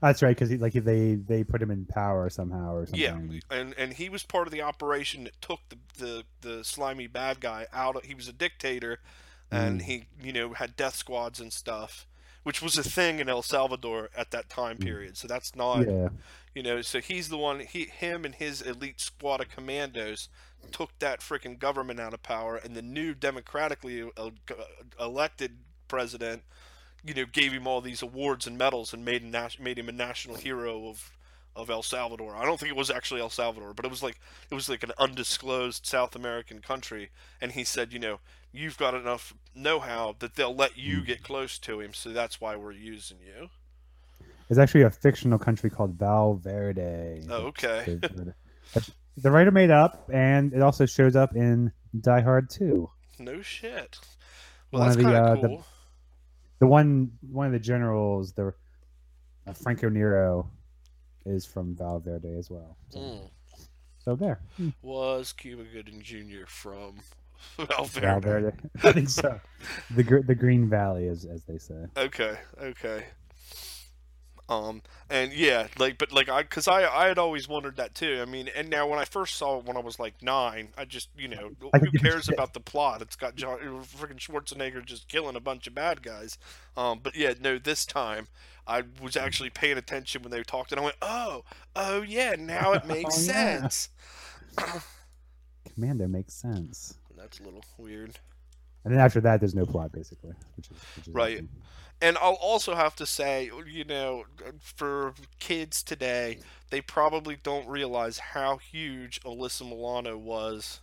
That's 0.00 0.22
right, 0.22 0.36
because 0.36 0.50
like 0.60 0.72
they 0.74 1.14
they 1.14 1.44
put 1.44 1.62
him 1.62 1.70
in 1.70 1.86
power 1.86 2.28
somehow 2.28 2.74
or 2.74 2.86
something. 2.86 3.00
Yeah, 3.00 3.18
and 3.50 3.74
and 3.78 3.92
he 3.94 4.08
was 4.08 4.22
part 4.22 4.46
of 4.46 4.52
the 4.52 4.62
operation 4.62 5.24
that 5.24 5.40
took 5.40 5.60
the 5.68 5.78
the, 5.98 6.24
the 6.40 6.64
slimy 6.64 7.06
bad 7.06 7.40
guy 7.40 7.66
out. 7.72 7.96
Of, 7.96 8.04
he 8.04 8.14
was 8.14 8.28
a 8.28 8.32
dictator, 8.32 9.00
and 9.50 9.80
Mm. 9.80 9.84
he 9.84 10.06
you 10.22 10.32
know 10.32 10.52
had 10.54 10.76
death 10.76 10.96
squads 10.96 11.40
and 11.40 11.52
stuff, 11.52 12.06
which 12.42 12.60
was 12.60 12.76
a 12.76 12.82
thing 12.82 13.18
in 13.18 13.28
El 13.28 13.42
Salvador 13.42 14.10
at 14.16 14.30
that 14.32 14.50
time 14.50 14.76
mm. 14.76 14.84
period. 14.84 15.16
So 15.16 15.26
that's 15.26 15.56
not 15.56 15.86
yeah. 15.86 16.08
you 16.54 16.62
know. 16.62 16.82
So 16.82 17.00
he's 17.00 17.28
the 17.28 17.38
one. 17.38 17.60
He 17.60 17.84
him 17.84 18.24
and 18.24 18.34
his 18.34 18.60
elite 18.60 19.00
squad 19.00 19.40
of 19.40 19.48
commandos 19.48 20.28
took 20.70 20.98
that 20.98 21.20
freaking 21.20 21.58
government 21.58 22.00
out 22.00 22.14
of 22.14 22.22
power, 22.22 22.56
and 22.56 22.74
the 22.74 22.82
new 22.82 23.14
democratically 23.14 24.02
uh, 24.02 24.26
uh, 24.26 24.30
elected 25.00 25.58
president. 25.88 26.42
You 27.04 27.14
know, 27.14 27.24
gave 27.26 27.52
him 27.52 27.66
all 27.66 27.80
these 27.80 28.02
awards 28.02 28.46
and 28.46 28.56
medals 28.56 28.92
and 28.94 29.04
made 29.04 29.22
him, 29.22 29.36
made 29.60 29.78
him 29.78 29.88
a 29.88 29.92
national 29.92 30.36
hero 30.36 30.88
of 30.88 31.10
of 31.56 31.70
El 31.70 31.82
Salvador. 31.82 32.34
I 32.34 32.44
don't 32.44 32.58
think 32.58 32.70
it 32.72 32.76
was 32.76 32.90
actually 32.90 33.20
El 33.20 33.30
Salvador, 33.30 33.74
but 33.74 33.84
it 33.84 33.90
was 33.90 34.02
like 34.02 34.18
it 34.50 34.54
was 34.54 34.68
like 34.68 34.82
an 34.82 34.92
undisclosed 34.98 35.86
South 35.86 36.16
American 36.16 36.60
country. 36.60 37.10
And 37.40 37.52
he 37.52 37.62
said, 37.64 37.92
you 37.92 37.98
know, 37.98 38.18
you've 38.52 38.76
got 38.78 38.94
enough 38.94 39.34
know-how 39.54 40.16
that 40.18 40.34
they'll 40.34 40.54
let 40.54 40.76
you 40.76 41.04
get 41.04 41.22
close 41.22 41.58
to 41.60 41.80
him, 41.80 41.94
so 41.94 42.10
that's 42.10 42.40
why 42.40 42.56
we're 42.56 42.72
using 42.72 43.18
you. 43.24 43.50
It's 44.50 44.58
actually 44.58 44.82
a 44.82 44.90
fictional 44.90 45.38
country 45.38 45.70
called 45.70 45.94
Valverde. 45.94 47.22
Oh, 47.30 47.46
okay. 47.46 47.98
the 49.16 49.30
writer 49.30 49.50
made 49.50 49.70
up, 49.70 50.08
and 50.12 50.52
it 50.52 50.60
also 50.60 50.86
shows 50.86 51.16
up 51.16 51.34
in 51.36 51.72
Die 52.00 52.20
Hard 52.20 52.50
2. 52.50 52.90
No 53.20 53.42
shit. 53.42 53.98
Well, 54.72 54.80
One 54.80 54.88
that's 54.88 54.96
of 54.96 55.02
the, 55.04 55.10
kind 55.10 55.16
uh, 55.16 55.32
of 55.32 55.40
the- 55.40 55.48
cool. 55.48 55.66
The 56.64 56.68
one 56.68 57.10
one 57.30 57.44
of 57.46 57.52
the 57.52 57.58
generals, 57.58 58.32
the 58.32 58.54
uh, 59.46 59.52
Franco 59.52 59.90
Nero, 59.90 60.48
is 61.26 61.44
from 61.44 61.74
Valverde 61.76 62.34
as 62.38 62.48
well. 62.50 62.78
So, 62.88 62.98
Mm. 63.00 63.30
so 63.98 64.16
there, 64.16 64.40
Hmm. 64.56 64.70
Was 64.80 65.34
Cuba 65.34 65.64
Gooding 65.64 66.00
Jr. 66.00 66.46
from 66.46 67.00
Valverde? 67.58 68.00
Valverde. 68.00 68.56
I 68.82 68.92
think 68.92 69.10
so. 69.10 69.38
The 69.94 70.22
the 70.26 70.34
Green 70.34 70.70
Valley, 70.70 71.08
as 71.08 71.26
as 71.26 71.42
they 71.44 71.58
say. 71.58 71.84
Okay, 71.98 72.38
okay. 72.58 73.04
Um, 74.46 74.82
and 75.08 75.32
yeah, 75.32 75.68
like, 75.78 75.96
but 75.96 76.12
like, 76.12 76.28
I, 76.28 76.42
cause 76.42 76.68
I, 76.68 76.84
I 76.86 77.06
had 77.08 77.18
always 77.18 77.48
wondered 77.48 77.76
that 77.76 77.94
too. 77.94 78.18
I 78.20 78.26
mean, 78.26 78.50
and 78.54 78.68
now 78.68 78.86
when 78.86 78.98
I 78.98 79.06
first 79.06 79.36
saw 79.36 79.58
it 79.58 79.64
when 79.64 79.76
I 79.76 79.80
was 79.80 79.98
like 79.98 80.22
nine, 80.22 80.68
I 80.76 80.84
just, 80.84 81.08
you 81.16 81.28
know, 81.28 81.52
who 81.60 81.70
could 81.70 81.92
give 81.92 81.94
a 81.94 81.98
cares 82.04 82.28
about 82.28 82.52
the 82.52 82.60
plot? 82.60 83.00
It's 83.00 83.16
got 83.16 83.36
John, 83.36 83.58
freaking 83.58 84.18
Schwarzenegger 84.18 84.84
just 84.84 85.08
killing 85.08 85.34
a 85.36 85.40
bunch 85.40 85.66
of 85.66 85.74
bad 85.74 86.02
guys. 86.02 86.36
Um, 86.76 87.00
but 87.02 87.16
yeah, 87.16 87.32
no, 87.40 87.56
this 87.58 87.86
time 87.86 88.28
I 88.66 88.82
was 89.02 89.16
actually 89.16 89.48
paying 89.50 89.78
attention 89.78 90.22
when 90.22 90.30
they 90.30 90.42
talked, 90.42 90.72
and 90.72 90.80
I 90.80 90.84
went, 90.84 90.96
oh, 91.00 91.44
oh 91.74 92.02
yeah, 92.02 92.36
now 92.38 92.74
it 92.74 92.84
makes 92.86 93.16
Oh, 93.16 93.32
yeah. 93.32 93.60
sense. 93.60 93.88
Commando 95.74 96.06
makes 96.06 96.34
sense. 96.34 96.94
That's 97.16 97.40
a 97.40 97.42
little 97.44 97.64
weird. 97.78 98.18
And 98.84 98.92
then 98.92 99.00
after 99.00 99.20
that, 99.22 99.40
there's 99.40 99.54
no 99.54 99.64
plot 99.64 99.92
basically, 99.92 100.34
which 100.56 100.70
is, 100.70 100.76
which 100.96 101.08
is 101.08 101.14
Right. 101.14 101.44
And 102.04 102.18
I'll 102.18 102.34
also 102.34 102.74
have 102.74 102.94
to 102.96 103.06
say, 103.06 103.50
you 103.66 103.84
know, 103.84 104.24
for 104.60 105.14
kids 105.38 105.82
today, 105.82 106.38
they 106.68 106.82
probably 106.82 107.38
don't 107.42 107.66
realize 107.66 108.18
how 108.18 108.58
huge 108.58 109.22
Alyssa 109.22 109.66
Milano 109.66 110.18
was 110.18 110.80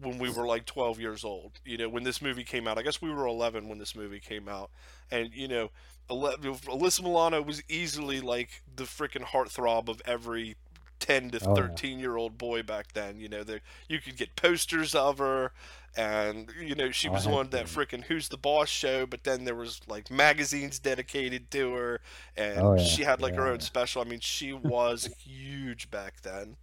when 0.00 0.18
we 0.18 0.28
were 0.30 0.48
like 0.48 0.64
12 0.66 0.98
years 0.98 1.22
old. 1.22 1.60
You 1.64 1.78
know, 1.78 1.88
when 1.88 2.02
this 2.02 2.20
movie 2.20 2.42
came 2.42 2.66
out. 2.66 2.76
I 2.76 2.82
guess 2.82 3.00
we 3.00 3.12
were 3.12 3.24
11 3.26 3.68
when 3.68 3.78
this 3.78 3.94
movie 3.94 4.18
came 4.18 4.48
out. 4.48 4.70
And, 5.12 5.32
you 5.32 5.46
know, 5.46 5.70
Alyssa 6.10 7.04
Milano 7.04 7.40
was 7.40 7.62
easily 7.68 8.20
like 8.20 8.62
the 8.74 8.82
freaking 8.82 9.22
heartthrob 9.22 9.88
of 9.88 10.02
every 10.06 10.56
10 10.98 11.30
to 11.30 11.38
Oh, 11.44 11.50
yeah. 11.50 11.68
13 11.68 12.00
year 12.00 12.16
old 12.16 12.36
boy 12.36 12.64
back 12.64 12.94
then. 12.94 13.20
You 13.20 13.28
know, 13.28 13.44
there 13.44 13.60
you 13.88 14.00
could 14.00 14.16
get 14.16 14.34
posters 14.34 14.92
of 14.92 15.18
her 15.18 15.52
and 15.96 16.50
you 16.60 16.74
know 16.74 16.90
she 16.90 17.08
Oh, 17.08 17.12
was 17.12 17.26
on 17.26 17.50
that 17.50 17.66
freaking 17.66 18.04
Who's 18.04 18.28
the 18.28 18.36
Boss 18.36 18.68
show, 18.68 19.06
but 19.06 19.24
then 19.24 19.44
there 19.44 19.54
was 19.54 19.80
like 19.88 20.10
magazines 20.10 20.78
dedicated 20.78 21.50
to 21.52 21.72
her, 21.74 22.00
and 22.36 22.62
Oh, 22.62 22.74
yeah, 22.74 22.84
she 22.84 23.02
had 23.02 23.20
like 23.20 23.34
her 23.36 23.46
yeah. 23.46 23.52
own 23.52 23.60
special. 23.60 24.02
I 24.02 24.04
mean, 24.04 24.20
she 24.20 24.52
was 24.52 25.08
huge 25.24 25.90
back 25.90 26.20
then. 26.22 26.56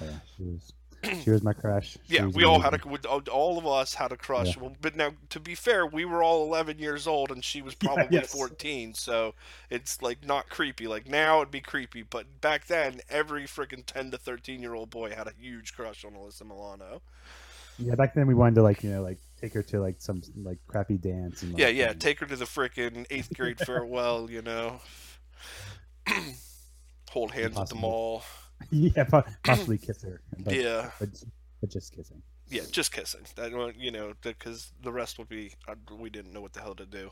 Yeah, 0.00 0.20
she 0.36 0.42
was 0.44 0.72
she 1.24 1.30
was 1.30 1.42
my 1.42 1.52
crush. 1.52 1.96
She 2.08 2.16
Yeah, 2.16 2.26
we 2.26 2.44
all 2.44 2.58
had 2.60 2.74
a 2.74 2.80
all- 3.30 3.58
of 3.58 3.66
us 3.66 3.94
had 3.94 4.10
a 4.12 4.16
crush. 4.16 4.56
Yeah. 4.56 4.62
Well, 4.62 4.76
but 4.80 4.96
now 4.96 5.12
to 5.30 5.40
be 5.40 5.54
fair, 5.54 5.86
we 5.86 6.04
were 6.04 6.22
all 6.22 6.44
11 6.44 6.78
years 6.78 7.06
old, 7.06 7.30
and 7.30 7.44
she 7.44 7.62
was 7.62 7.76
Yeah, 7.80 7.88
probably 7.88 8.08
yes. 8.08 8.32
14. 8.32 8.94
So 8.94 9.34
it's 9.70 10.02
like 10.02 10.24
not 10.24 10.48
creepy. 10.48 10.88
Like 10.88 11.08
now 11.08 11.38
it'd 11.40 11.50
be 11.52 11.60
creepy, 11.60 12.02
but 12.02 12.40
back 12.40 12.66
then 12.66 13.00
every 13.08 13.44
freaking 13.44 13.84
10 13.86 14.10
to 14.12 14.18
13 14.18 14.60
year 14.62 14.74
old 14.74 14.90
boy 14.90 15.10
had 15.14 15.28
a 15.28 15.32
huge 15.38 15.74
crush 15.74 16.04
on 16.04 16.12
Alyssa 16.14 16.46
Milano. 16.46 17.02
Yeah, 17.78 17.94
back 17.94 18.14
then 18.14 18.26
we 18.26 18.34
wanted 18.34 18.56
to 18.56 18.62
like 18.62 18.82
you 18.82 18.90
know 18.90 19.02
like 19.02 19.18
take 19.40 19.54
her 19.54 19.62
to 19.62 19.80
like 19.80 19.96
some 19.98 20.22
like 20.36 20.58
crappy 20.66 20.98
dance 20.98 21.42
and 21.42 21.52
like, 21.52 21.60
Yeah, 21.62 21.68
yeah. 21.68 21.92
Take 21.92 22.20
her 22.20 22.26
to 22.26 22.36
the 22.36 22.44
frickin' 22.44 23.06
eighth 23.10 23.32
grade 23.36 23.58
farewell. 23.58 24.30
You 24.30 24.42
know, 24.42 24.80
hold 27.10 27.32
hands 27.32 27.56
at 27.58 27.68
the 27.68 27.74
mall. 27.74 28.22
yeah, 28.70 29.04
po- 29.04 29.24
possibly 29.44 29.78
kiss 29.78 30.02
her. 30.02 30.20
But, 30.40 30.54
Yeah, 30.54 30.90
but, 30.98 31.08
but 31.60 31.70
just 31.70 31.94
kissing. 31.94 32.22
yeah. 32.48 32.62
Just 32.70 32.92
kissing. 32.92 33.22
You 33.76 33.90
know, 33.90 34.12
because 34.22 34.72
the 34.82 34.92
rest 34.92 35.18
would 35.18 35.28
be 35.28 35.52
uh, 35.68 35.74
we 35.96 36.10
didn't 36.10 36.32
know 36.32 36.40
what 36.40 36.52
the 36.52 36.60
hell 36.60 36.74
to 36.74 36.86
do. 36.86 37.10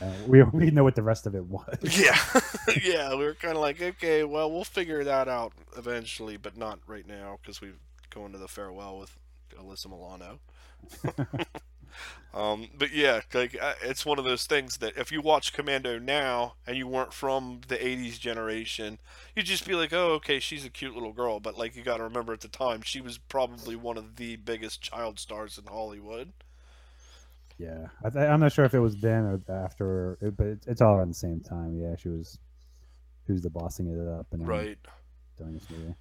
Uh, 0.00 0.10
we 0.26 0.42
we 0.52 0.70
know 0.70 0.84
what 0.84 0.94
the 0.94 1.02
rest 1.02 1.26
of 1.26 1.34
it 1.34 1.44
was. 1.44 1.78
Yeah, 1.80 2.18
yeah. 2.84 3.10
We 3.14 3.24
were 3.24 3.34
kind 3.34 3.54
of 3.56 3.62
like, 3.62 3.80
okay, 3.80 4.24
well, 4.24 4.50
we'll 4.50 4.64
figure 4.64 5.04
that 5.04 5.28
out 5.28 5.52
eventually, 5.76 6.36
but 6.36 6.56
not 6.56 6.80
right 6.86 7.06
now 7.06 7.38
because 7.40 7.60
we 7.60 7.70
go 8.10 8.26
into 8.26 8.38
the 8.38 8.48
farewell 8.48 8.98
with 8.98 9.16
Alyssa 9.56 9.86
Milano. 9.88 10.40
um, 12.34 12.68
but 12.76 12.92
yeah, 12.92 13.20
like 13.34 13.56
it's 13.82 14.06
one 14.06 14.18
of 14.18 14.24
those 14.24 14.46
things 14.46 14.78
that 14.78 14.96
if 14.96 15.12
you 15.12 15.20
watch 15.20 15.52
Commando 15.52 15.98
now 15.98 16.54
and 16.66 16.76
you 16.76 16.86
weren't 16.86 17.12
from 17.12 17.60
the 17.68 17.76
'80s 17.76 18.18
generation, 18.18 18.98
you'd 19.36 19.46
just 19.46 19.66
be 19.66 19.74
like, 19.74 19.92
oh, 19.92 20.12
okay, 20.14 20.40
she's 20.40 20.64
a 20.64 20.70
cute 20.70 20.94
little 20.94 21.12
girl. 21.12 21.40
But 21.40 21.58
like, 21.58 21.76
you 21.76 21.82
got 21.82 21.98
to 21.98 22.04
remember 22.04 22.32
at 22.32 22.40
the 22.40 22.48
time, 22.48 22.82
she 22.82 23.00
was 23.00 23.18
probably 23.18 23.76
one 23.76 23.96
of 23.98 24.16
the 24.16 24.36
biggest 24.36 24.80
child 24.82 25.18
stars 25.18 25.58
in 25.58 25.66
Hollywood. 25.66 26.32
Yeah, 27.58 27.88
I, 28.02 28.26
I'm 28.26 28.40
not 28.40 28.52
sure 28.52 28.64
if 28.64 28.74
it 28.74 28.80
was 28.80 28.96
then 28.96 29.24
or 29.24 29.40
after, 29.48 30.18
but 30.36 30.46
it's, 30.46 30.66
it's 30.66 30.80
all 30.80 30.96
around 30.96 31.10
the 31.10 31.14
same 31.14 31.40
time. 31.40 31.78
Yeah, 31.78 31.94
she 31.96 32.08
was, 32.08 32.38
she 33.26 33.32
was 33.32 33.42
the 33.42 33.50
bossing 33.50 33.86
it 33.86 34.08
up 34.08 34.26
and 34.32 34.46
Right. 34.46 34.78
during 35.38 35.54
this 35.54 35.68
movie. 35.70 35.94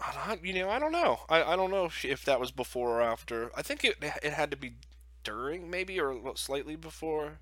I 0.00 0.26
don't, 0.28 0.44
you 0.44 0.52
know, 0.54 0.70
I 0.70 0.78
don't 0.78 0.92
know. 0.92 1.20
I, 1.28 1.42
I 1.42 1.56
don't 1.56 1.70
know 1.70 1.86
if, 1.86 2.04
if 2.04 2.24
that 2.24 2.40
was 2.40 2.50
before 2.50 2.98
or 2.98 3.02
after. 3.02 3.50
I 3.56 3.62
think 3.62 3.84
it 3.84 3.96
it 4.22 4.32
had 4.32 4.50
to 4.50 4.56
be 4.56 4.74
during, 5.22 5.70
maybe, 5.70 6.00
or 6.00 6.36
slightly 6.36 6.76
before. 6.76 7.38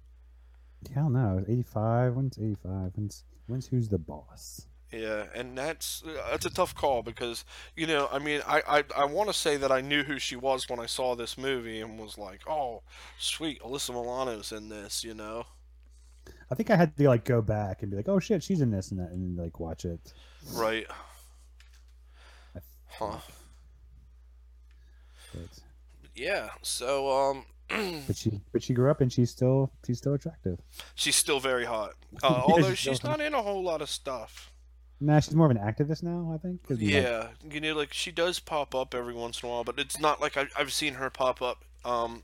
Yeah, 0.91 1.01
I 1.01 1.03
don't 1.03 1.13
know. 1.13 1.45
85. 1.49 2.15
When's 2.15 2.39
85? 2.39 2.93
When's 2.95 3.25
when's 3.47 3.67
who's 3.67 3.89
the 3.89 3.99
boss? 3.99 4.67
Yeah, 4.93 5.25
and 5.35 5.57
that's 5.57 6.03
uh, 6.07 6.31
that's 6.31 6.45
a 6.45 6.51
tough 6.51 6.75
call 6.75 7.03
because 7.03 7.45
you 7.75 7.87
know, 7.87 8.09
I 8.13 8.19
mean, 8.19 8.43
I 8.47 8.63
I, 8.67 8.85
I 8.97 9.05
want 9.07 9.31
to 9.31 9.35
say 9.35 9.57
that 9.57 9.73
I 9.73 9.81
knew 9.81 10.03
who 10.03 10.19
she 10.19 10.37
was 10.37 10.69
when 10.69 10.79
I 10.79 10.87
saw 10.87 11.15
this 11.15 11.39
movie 11.39 11.81
and 11.81 11.99
was 11.99 12.19
like, 12.19 12.43
oh, 12.47 12.83
sweet, 13.19 13.63
Alyssa 13.63 13.91
Milano's 13.91 14.53
in 14.53 14.69
this, 14.69 15.03
you 15.03 15.15
know. 15.15 15.47
I 16.51 16.55
think 16.55 16.71
I 16.71 16.77
had 16.77 16.95
to 16.99 17.09
like 17.09 17.25
go 17.25 17.41
back 17.41 17.81
and 17.81 17.91
be 17.91 17.97
like, 17.97 18.09
oh 18.09 18.19
shit, 18.19 18.43
she's 18.43 18.61
in 18.61 18.71
this 18.71 18.91
and 18.91 19.01
that, 19.01 19.11
and 19.11 19.39
like 19.39 19.59
watch 19.59 19.87
it. 19.87 20.13
Right. 20.53 20.87
Huh. 23.11 23.19
But, 25.35 25.49
Yeah. 26.15 26.51
So 26.63 27.11
um. 27.11 27.45
but 28.07 28.17
she 28.17 28.41
but 28.53 28.63
she 28.63 28.75
grew 28.75 28.91
up 28.91 29.01
and 29.01 29.11
she's 29.11 29.31
still 29.31 29.73
she's 29.87 29.99
still 29.99 30.15
attractive. 30.15 30.59
She's 30.95 31.17
still 31.17 31.41
very 31.41 31.65
hot, 31.65 31.95
uh, 32.23 32.43
although 32.47 32.71
she's 32.71 32.79
she's 32.79 33.05
not 33.05 33.21
in 33.21 33.33
a 33.33 33.41
whole 33.41 33.63
lot 33.63 33.81
of 33.81 33.89
stuff. 33.89 34.53
Nah, 35.01 35.19
she's 35.21 35.35
more 35.35 35.51
of 35.51 35.51
an 35.51 35.59
activist 35.59 36.03
now. 36.03 36.33
I 36.35 36.39
think. 36.39 36.61
Yeah, 36.69 37.29
you 37.51 37.61
know, 37.61 37.75
like 37.75 37.93
she 37.93 38.13
does 38.13 38.39
pop 38.41 38.75
up 38.75 38.95
every 38.95 39.15
once 39.15 39.43
in 39.43 39.49
a 39.49 39.53
while, 39.53 39.65
but 39.65 39.79
it's 39.79 39.99
not 39.99 40.21
like 40.21 40.37
I, 40.37 40.47
I've 40.57 40.73
seen 40.73 40.95
her 40.95 41.09
pop 41.09 41.41
up 41.41 41.65
um, 41.85 42.23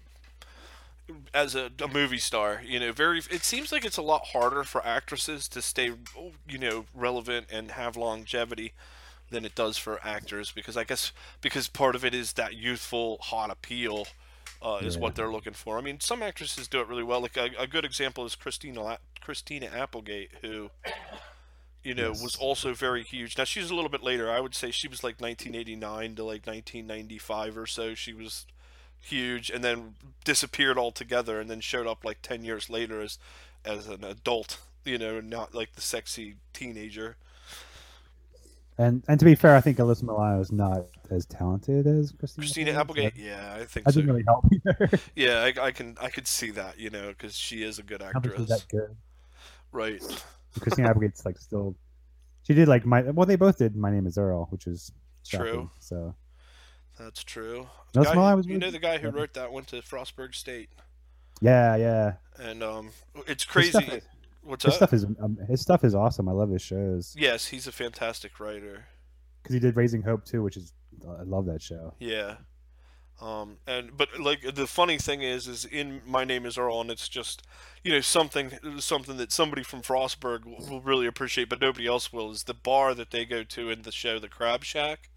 as 1.33 1.55
a, 1.55 1.71
a 1.83 1.89
movie 1.89 2.19
star. 2.19 2.63
You 2.65 2.79
know, 2.79 2.93
very. 2.93 3.19
It 3.31 3.43
seems 3.43 3.73
like 3.73 3.85
it's 3.85 3.97
a 3.97 4.03
lot 4.03 4.27
harder 4.27 4.65
for 4.65 4.85
actresses 4.87 5.49
to 5.49 5.63
stay, 5.63 5.93
you 6.49 6.59
know, 6.59 6.85
relevant 6.95 7.47
and 7.51 7.73
have 7.73 7.97
longevity 7.97 8.75
than 9.31 9.45
it 9.45 9.55
does 9.55 9.77
for 9.79 10.01
actors 10.05 10.51
because 10.53 10.77
I 10.77 10.85
guess 10.85 11.13
because 11.41 11.69
part 11.69 11.95
of 11.95 12.05
it 12.05 12.15
is 12.15 12.35
that 12.35 12.55
youthful 12.55 13.19
hot 13.23 13.51
appeal. 13.51 14.07
Uh, 14.61 14.81
is 14.83 14.97
Yeah. 14.97 15.03
what 15.03 15.15
they're 15.15 15.31
looking 15.31 15.53
for. 15.53 15.79
I 15.79 15.81
mean, 15.83 16.01
some 16.01 16.21
actresses 16.21 16.67
do 16.67 16.81
it 16.81 16.89
really 16.89 17.05
well. 17.05 17.21
Like 17.21 17.37
a, 17.37 17.51
a 17.57 17.69
good 17.69 17.85
example 17.85 18.25
is 18.25 18.35
Christina 18.35 18.99
Christina 19.21 19.67
Applegate, 19.67 20.33
who 20.41 20.71
you 21.85 21.95
know, 21.95 22.09
Yes. 22.09 22.21
was 22.23 22.35
also 22.35 22.75
very 22.75 23.05
huge. 23.05 23.39
Now 23.39 23.45
she's 23.45 23.71
a 23.71 23.75
little 23.77 23.89
bit 23.91 24.03
later. 24.03 24.29
I 24.29 24.41
would 24.41 24.57
say 24.57 24.73
she 24.73 24.89
was 24.89 25.05
like 25.05 25.21
1989 25.21 26.17
to 26.17 26.25
like 26.25 26.45
1995 26.45 27.57
or 27.57 27.67
so. 27.67 27.95
She 27.95 28.13
was 28.13 28.47
huge, 29.01 29.49
and 29.49 29.63
then 29.63 29.95
disappeared 30.25 30.77
altogether, 30.77 31.39
and 31.41 31.49
then 31.49 31.61
showed 31.61 31.87
up 31.87 32.05
like 32.05 32.21
10 32.23 32.45
years 32.45 32.69
later 32.69 33.01
as 33.01 33.19
as 33.65 33.87
an 33.87 34.03
adult. 34.03 34.59
You 34.85 34.99
know, 34.99 35.21
not 35.21 35.55
like 35.55 35.75
the 35.75 35.81
sexy 35.83 36.35
teenager. 36.53 37.17
And 38.79 39.03
and 39.09 39.19
to 39.19 39.25
be 39.27 39.35
fair, 39.35 39.57
I 39.57 39.61
think 39.61 39.79
Alyssa 39.79 40.05
Milano 40.05 40.41
is 40.41 40.53
not 40.53 40.87
as 41.11 41.27
talented 41.27 41.87
as 41.89 42.13
Christina. 42.13 42.43
Christina 42.47 42.73
Applegate, 42.73 43.17
so 43.17 43.23
yeah, 43.23 43.57
I 43.61 43.65
think 43.65 43.87
That 43.87 43.95
so. 43.95 44.01
didn't 44.01 44.15
really 44.15 44.25
help 44.27 44.45
either. 44.53 44.91
Yeah, 45.17 45.41
I, 45.41 45.67
I 45.67 45.71
can 45.73 45.97
I 46.01 46.11
could 46.11 46.29
see 46.29 46.53
that, 46.53 46.79
you 46.79 46.89
know, 46.91 47.09
because 47.09 47.35
she 47.37 47.65
is 47.65 47.79
a 47.81 47.83
good 47.83 48.03
I 48.03 48.13
don't 48.13 48.23
think 48.23 48.37
she's 48.37 48.51
actress, 48.53 48.67
that 48.71 48.77
good. 48.89 48.97
right? 49.73 50.25
Christina 50.61 50.89
Applegate's 50.91 51.25
like 51.27 51.39
still. 51.39 51.75
She 52.47 52.55
did 52.55 52.69
like 52.69 52.87
my 52.87 53.03
well, 53.03 53.27
they 53.27 53.37
both 53.37 53.59
did. 53.59 53.75
My 53.75 53.91
name 53.91 54.07
is 54.07 54.17
Earl, 54.17 54.47
which 54.51 54.67
is 54.69 54.93
shocking, 55.27 55.47
True. 55.47 55.71
So 55.81 56.15
That's 56.99 57.25
true. 57.25 57.67
No, 57.97 58.05
Guy- 58.05 58.35
was 58.35 58.47
you 58.47 58.59
know 58.59 58.71
the 58.71 58.79
guy 58.79 58.99
who 58.99 59.09
yeah. 59.09 59.13
wrote 59.15 59.35
that 59.35 59.51
went 59.53 59.67
to 59.69 59.83
Frostburg 59.83 60.35
State, 60.37 60.69
yeah, 61.41 61.75
yeah. 61.77 62.13
and 62.39 62.63
um, 62.63 62.91
it's 63.27 63.45
crazy. 63.45 64.03
What's 64.49 64.65
His 64.65 64.73
up? 64.73 64.77
stuff 64.79 64.93
is 64.95 65.05
um, 65.05 65.37
his 65.47 65.61
stuff 65.61 65.85
is 65.85 65.95
awesome. 65.95 66.29
I 66.29 66.33
love 66.33 66.51
his 66.51 66.63
shows 66.63 67.15
Yes, 67.19 67.49
he's 67.49 67.67
a 67.67 67.73
fantastic 67.73 68.41
writer. 68.41 68.87
because 69.43 69.53
he 69.55 69.61
did 69.61 69.77
Raising 69.77 70.03
Hope 70.03 70.25
too, 70.25 70.43
which 70.43 70.57
is 70.57 70.73
I 71.07 71.23
love 71.23 71.45
that 71.47 71.61
show. 71.63 71.93
Yeah. 71.99 72.37
Um, 73.21 73.59
and 73.67 73.97
but 73.97 74.19
like 74.21 74.55
the 74.55 74.67
funny 74.67 74.97
thing 74.97 75.23
is, 75.23 75.47
is 75.49 75.65
in 75.65 76.01
my 76.07 76.25
name 76.25 76.47
is 76.47 76.57
Earl, 76.57 76.81
and 76.81 76.91
it's 76.91 77.09
just 77.09 77.43
you 77.85 77.93
know 77.93 78.01
something 78.01 78.53
something 78.79 79.17
that 79.19 79.33
somebody 79.33 79.63
from 79.65 79.83
Frostburg 79.83 80.45
will, 80.47 80.65
will 80.67 80.81
really 80.81 81.07
appreciate, 81.07 81.49
but 81.51 81.61
nobody 81.61 81.87
else 81.87 82.13
will. 82.13 82.31
Is 82.31 82.45
the 82.45 82.55
bar 82.55 82.95
that 82.95 83.11
they 83.11 83.25
go 83.27 83.43
to 83.43 83.71
in 83.71 83.83
the 83.83 83.93
show, 83.93 84.19
the 84.19 84.29
Crab 84.29 84.65
Shack. 84.65 85.11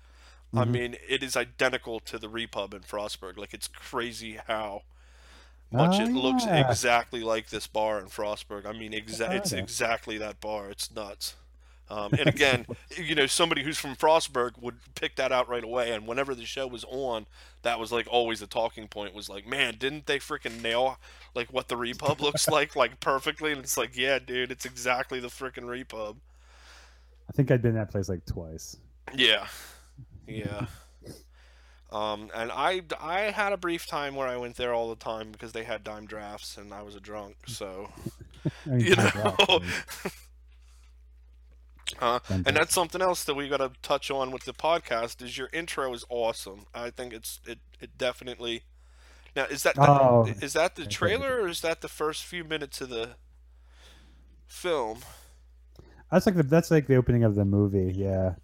I 0.54 0.66
Mhm. 0.66 0.72
mean, 0.72 0.98
it 1.08 1.24
is 1.24 1.38
identical 1.38 2.02
to 2.02 2.20
the 2.20 2.28
Repub 2.28 2.74
in 2.74 2.82
Frostburg. 2.82 3.38
Like 3.38 3.54
it's 3.54 3.70
crazy 3.70 4.40
how 4.48 4.82
much 5.72 6.00
Oh, 6.00 6.04
it 6.04 6.12
looks 6.14 6.46
yeah. 6.46 6.70
exactly 6.70 7.22
like 7.22 7.50
this 7.50 7.68
bar 7.68 8.00
in 8.00 8.08
Frostburg. 8.08 8.66
I 8.66 8.74
mean, 8.74 8.92
exa- 8.92 9.30
Oh, 9.30 9.34
it's 9.34 9.52
exactly 9.54 10.18
that 10.18 10.40
bar. 10.42 10.70
It's 10.70 10.94
nuts. 10.94 11.36
Um, 11.90 12.14
and 12.14 12.28
again, 12.28 12.66
you 12.96 13.16
know, 13.16 13.26
somebody 13.26 13.64
who's 13.64 13.78
from 13.78 13.96
Frostburg 13.96 14.58
would 14.62 14.76
pick 14.96 15.16
that 15.18 15.32
out 15.32 15.50
right 15.50 15.64
away. 15.64 15.92
And 15.92 16.08
whenever 16.08 16.34
the 16.34 16.46
show 16.46 16.66
was 16.68 16.86
on, 16.90 17.26
that 17.64 17.80
was 17.80 17.92
like 17.92 18.08
always 18.10 18.40
the 18.40 18.48
talking 18.48 18.88
point. 18.88 19.14
Was 19.14 19.30
like, 19.30 19.46
man, 19.46 19.76
didn't 19.78 20.06
they 20.08 20.20
freaking 20.20 20.62
nail 20.62 20.98
like 21.36 21.52
what 21.52 21.68
the 21.68 21.78
Repub 21.78 22.22
looks 22.22 22.48
like, 22.50 22.76
like 22.76 23.00
perfectly? 23.00 23.52
And 23.52 23.62
it's 23.62 23.78
like, 23.78 23.98
yeah, 23.98 24.20
dude, 24.20 24.52
it's 24.52 24.66
exactly 24.66 25.20
the 25.20 25.28
freaking 25.28 25.68
Repub. 25.68 26.18
I 27.30 27.34
think 27.34 27.50
I'd 27.52 27.62
been 27.62 27.76
that 27.76 27.92
place 27.92 28.10
like 28.10 28.26
twice. 28.26 28.78
Yeah, 29.14 29.48
yeah. 30.28 30.68
Um, 31.92 32.30
and 32.34 32.52
I, 32.52 32.82
I 33.02 33.20
had 33.32 33.52
a 33.54 33.58
brief 33.58 33.86
time 33.86 34.16
where 34.16 34.28
I 34.28 34.38
went 34.38 34.56
there 34.58 34.74
all 34.74 34.90
the 34.90 34.96
time 34.96 35.32
because 35.32 35.52
they 35.52 35.66
had 35.66 35.84
dime 35.84 36.06
drafts 36.06 36.58
and 36.58 36.74
I 36.74 36.82
was 36.84 36.96
a 36.96 37.02
drunk. 37.02 37.36
So, 37.48 37.90
I 38.68 38.70
mean, 38.76 38.86
you 38.86 38.96
know, 38.96 39.36
uh, 42.00 42.20
and 42.46 42.56
that's 42.56 42.74
something 42.74 43.02
else 43.02 43.24
that 43.26 43.36
we 43.36 43.50
got 43.50 43.58
to 43.58 43.72
touch 43.82 44.10
on 44.10 44.32
with 44.32 44.46
the 44.46 44.54
podcast 44.54 45.22
is 45.22 45.38
your 45.38 45.50
intro 45.54 45.94
is 45.94 46.06
awesome. 46.10 46.66
I 46.74 46.90
think 46.90 47.14
it's 47.14 47.40
it 47.46 47.60
it 47.80 47.98
definitely. 47.98 48.64
Now 49.36 49.46
is 49.46 49.64
that 49.64 49.76
Oh, 49.78 50.26
is 50.42 50.54
that 50.54 50.76
the 50.76 50.86
trailer 50.86 51.42
or 51.42 51.48
is 51.48 51.62
that 51.62 51.82
the 51.82 51.88
first 51.90 52.26
few 52.26 52.44
minutes 52.44 52.82
of 52.82 52.90
the 52.90 53.12
film? 54.48 55.00
that's 56.12 56.26
like 56.26 56.36
the 56.36 56.44
that's 56.44 56.72
like 56.72 56.88
the 56.88 56.96
opening 56.96 57.24
of 57.24 57.36
the 57.36 57.46
movie. 57.46 57.94
Yeah, 57.96 58.36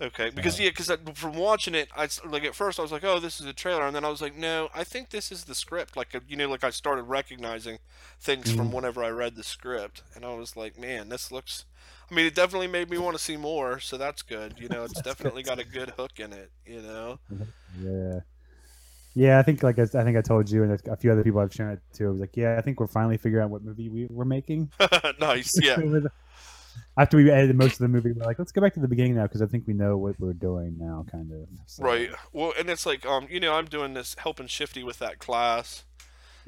Okay, 0.00 0.30
because 0.30 0.58
yeah, 0.58 0.70
because 0.70 0.90
from 1.14 1.36
watching 1.36 1.72
it, 1.74 1.88
I 1.96 2.08
like 2.28 2.42
at 2.44 2.56
first 2.56 2.80
I 2.80 2.82
was 2.82 2.90
like, 2.90 3.04
oh, 3.04 3.20
this 3.20 3.40
is 3.40 3.46
a 3.46 3.52
trailer, 3.52 3.86
and 3.86 3.94
then 3.94 4.04
I 4.04 4.08
was 4.08 4.20
like, 4.20 4.34
no, 4.36 4.68
I 4.74 4.82
think 4.82 5.10
this 5.10 5.30
is 5.30 5.44
the 5.44 5.54
script. 5.54 5.96
Like 5.96 6.14
uh, 6.16 6.20
you 6.26 6.36
know, 6.36 6.48
like 6.48 6.64
I 6.64 6.70
started 6.70 7.04
recognizing 7.04 7.78
things 8.20 8.50
from 8.50 8.70
Mhm. 8.70 8.74
whenever 8.74 9.04
I 9.04 9.10
read 9.10 9.36
the 9.36 9.44
script, 9.44 10.02
and 10.16 10.24
I 10.24 10.34
was 10.34 10.56
like, 10.56 10.76
man, 10.78 11.10
this 11.10 11.30
looks. 11.30 11.64
I 12.10 12.14
mean, 12.14 12.26
it 12.26 12.34
definitely 12.34 12.66
made 12.66 12.90
me 12.90 12.98
want 12.98 13.16
to 13.16 13.22
see 13.22 13.36
more, 13.36 13.78
so 13.78 13.96
that's 13.96 14.22
good. 14.22 14.54
You 14.58 14.68
know, 14.68 14.82
it's 14.82 15.00
definitely 15.00 15.44
got 15.44 15.60
a 15.60 15.64
good 15.64 15.90
hook 15.90 16.18
in 16.18 16.32
it. 16.32 16.50
You 16.66 16.82
know. 16.82 17.20
yeah, 17.80 18.20
yeah. 19.14 19.38
I 19.38 19.42
think 19.42 19.62
like 19.62 19.78
I, 19.78 19.82
I 19.82 20.02
think 20.02 20.16
I 20.16 20.22
told 20.22 20.50
you 20.50 20.64
and 20.64 20.72
a, 20.72 20.92
a 20.92 20.96
few 20.96 21.12
other 21.12 21.22
people 21.22 21.38
I've 21.38 21.54
shown 21.54 21.70
it 21.70 21.80
to. 21.94 22.06
I 22.06 22.10
was 22.10 22.18
like, 22.20 22.36
yeah, 22.36 22.56
I 22.58 22.62
think 22.62 22.80
we're 22.80 22.88
finally 22.88 23.16
figuring 23.16 23.44
out 23.44 23.50
what 23.50 23.62
movie 23.62 23.88
we, 23.88 24.06
we're 24.10 24.24
making. 24.24 24.72
nice, 25.20 25.52
yeah. 25.62 25.78
After 26.96 27.16
we 27.16 27.30
edited 27.30 27.56
most 27.56 27.72
of 27.72 27.78
the 27.78 27.88
movie, 27.88 28.12
we're 28.12 28.24
like, 28.24 28.38
let's 28.38 28.52
go 28.52 28.60
back 28.60 28.74
to 28.74 28.80
the 28.80 28.88
beginning 28.88 29.16
now 29.16 29.24
because 29.24 29.42
I 29.42 29.46
think 29.46 29.66
we 29.66 29.74
know 29.74 29.96
what 29.96 30.18
we're 30.20 30.32
doing 30.32 30.76
now, 30.78 31.04
kind 31.10 31.30
of. 31.32 31.48
So- 31.66 31.82
Right. 31.82 32.10
Well, 32.32 32.52
and 32.58 32.70
it's 32.70 32.86
like, 32.86 33.04
um, 33.04 33.26
you 33.30 33.40
know, 33.40 33.54
I'm 33.54 33.66
doing 33.66 33.94
this 33.94 34.14
helping 34.18 34.46
Shifty 34.46 34.82
with 34.84 34.98
that 35.00 35.18
class, 35.18 35.84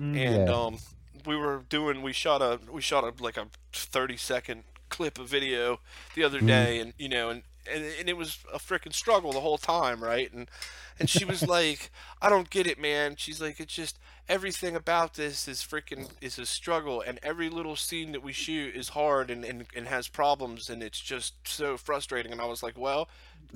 Mm, 0.00 0.16
and 0.16 0.48
yeah. 0.48 0.54
um, 0.54 0.78
we 1.24 1.36
were 1.36 1.64
doing 1.68 2.02
we 2.02 2.12
shot 2.12 2.42
a 2.42 2.60
we 2.70 2.80
shot 2.82 3.02
a 3.02 3.22
like 3.22 3.36
a 3.38 3.48
30 3.72 4.16
second 4.18 4.64
clip 4.90 5.18
of 5.18 5.26
video 5.28 5.80
the 6.14 6.22
other 6.22 6.40
Mhm. 6.40 6.46
day 6.46 6.78
and 6.78 6.92
you 6.98 7.08
know 7.08 7.30
and 7.30 7.42
and, 7.72 7.84
and 7.98 8.08
it 8.08 8.16
was 8.16 8.38
a 8.52 8.58
freaking 8.58 8.92
struggle 8.92 9.32
the 9.32 9.40
whole 9.40 9.58
time, 9.58 10.02
right? 10.02 10.32
And 10.32 10.48
and 10.98 11.08
she 11.08 11.24
was 11.24 11.42
like, 11.48 11.90
I 12.20 12.28
don't 12.28 12.50
get 12.50 12.66
it, 12.66 12.80
man. 12.80 13.16
She's 13.16 13.40
like, 13.40 13.60
it's 13.60 13.74
just 13.74 13.98
everything 14.28 14.74
about 14.74 15.14
this 15.14 15.46
is 15.46 15.60
freaking 15.60 16.10
is 16.20 16.38
a 16.38 16.46
struggle, 16.46 17.00
and 17.00 17.18
every 17.22 17.48
little 17.48 17.76
scene 17.76 18.12
that 18.12 18.22
we 18.22 18.32
shoot 18.32 18.74
is 18.74 18.90
hard 18.90 19.30
and 19.30 19.44
and, 19.44 19.66
and 19.74 19.86
has 19.86 20.08
problems, 20.08 20.68
and 20.68 20.82
it's 20.82 21.00
just 21.00 21.34
so 21.46 21.76
frustrating. 21.76 22.32
And 22.32 22.40
I 22.40 22.46
was 22.46 22.62
like, 22.62 22.78
well, 22.78 23.08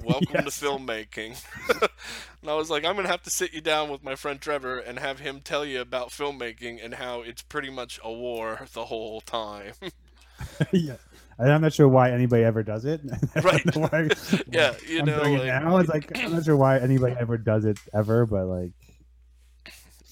welcome 0.02 0.28
yes. 0.44 0.58
to 0.58 0.64
filmmaking. 0.64 1.42
and 2.42 2.50
I 2.50 2.54
was 2.54 2.70
like, 2.70 2.84
I'm 2.84 2.96
gonna 2.96 3.08
have 3.08 3.22
to 3.22 3.30
sit 3.30 3.52
you 3.52 3.60
down 3.60 3.90
with 3.90 4.02
my 4.02 4.14
friend 4.14 4.40
Trevor 4.40 4.78
and 4.78 4.98
have 4.98 5.20
him 5.20 5.40
tell 5.40 5.64
you 5.64 5.80
about 5.80 6.10
filmmaking 6.10 6.84
and 6.84 6.94
how 6.94 7.22
it's 7.22 7.42
pretty 7.42 7.70
much 7.70 8.00
a 8.02 8.12
war 8.12 8.66
the 8.72 8.86
whole 8.86 9.20
time. 9.20 9.72
yeah. 10.72 10.96
I'm 11.40 11.60
not 11.60 11.72
sure 11.72 11.88
why 11.88 12.10
anybody 12.10 12.44
ever 12.44 12.62
does 12.62 12.84
it. 12.84 13.00
Right. 13.42 13.76
why, 13.76 14.08
yeah, 14.50 14.74
you 14.86 15.00
I'm 15.00 15.06
know, 15.06 15.22
like, 15.22 15.42
it 15.42 15.46
now. 15.46 15.76
It's 15.78 15.88
like 15.88 16.18
I'm 16.18 16.32
not 16.32 16.44
sure 16.44 16.56
why 16.56 16.78
anybody 16.78 17.16
ever 17.18 17.38
does 17.38 17.64
it 17.64 17.78
ever, 17.94 18.26
but 18.26 18.46
like. 18.46 18.72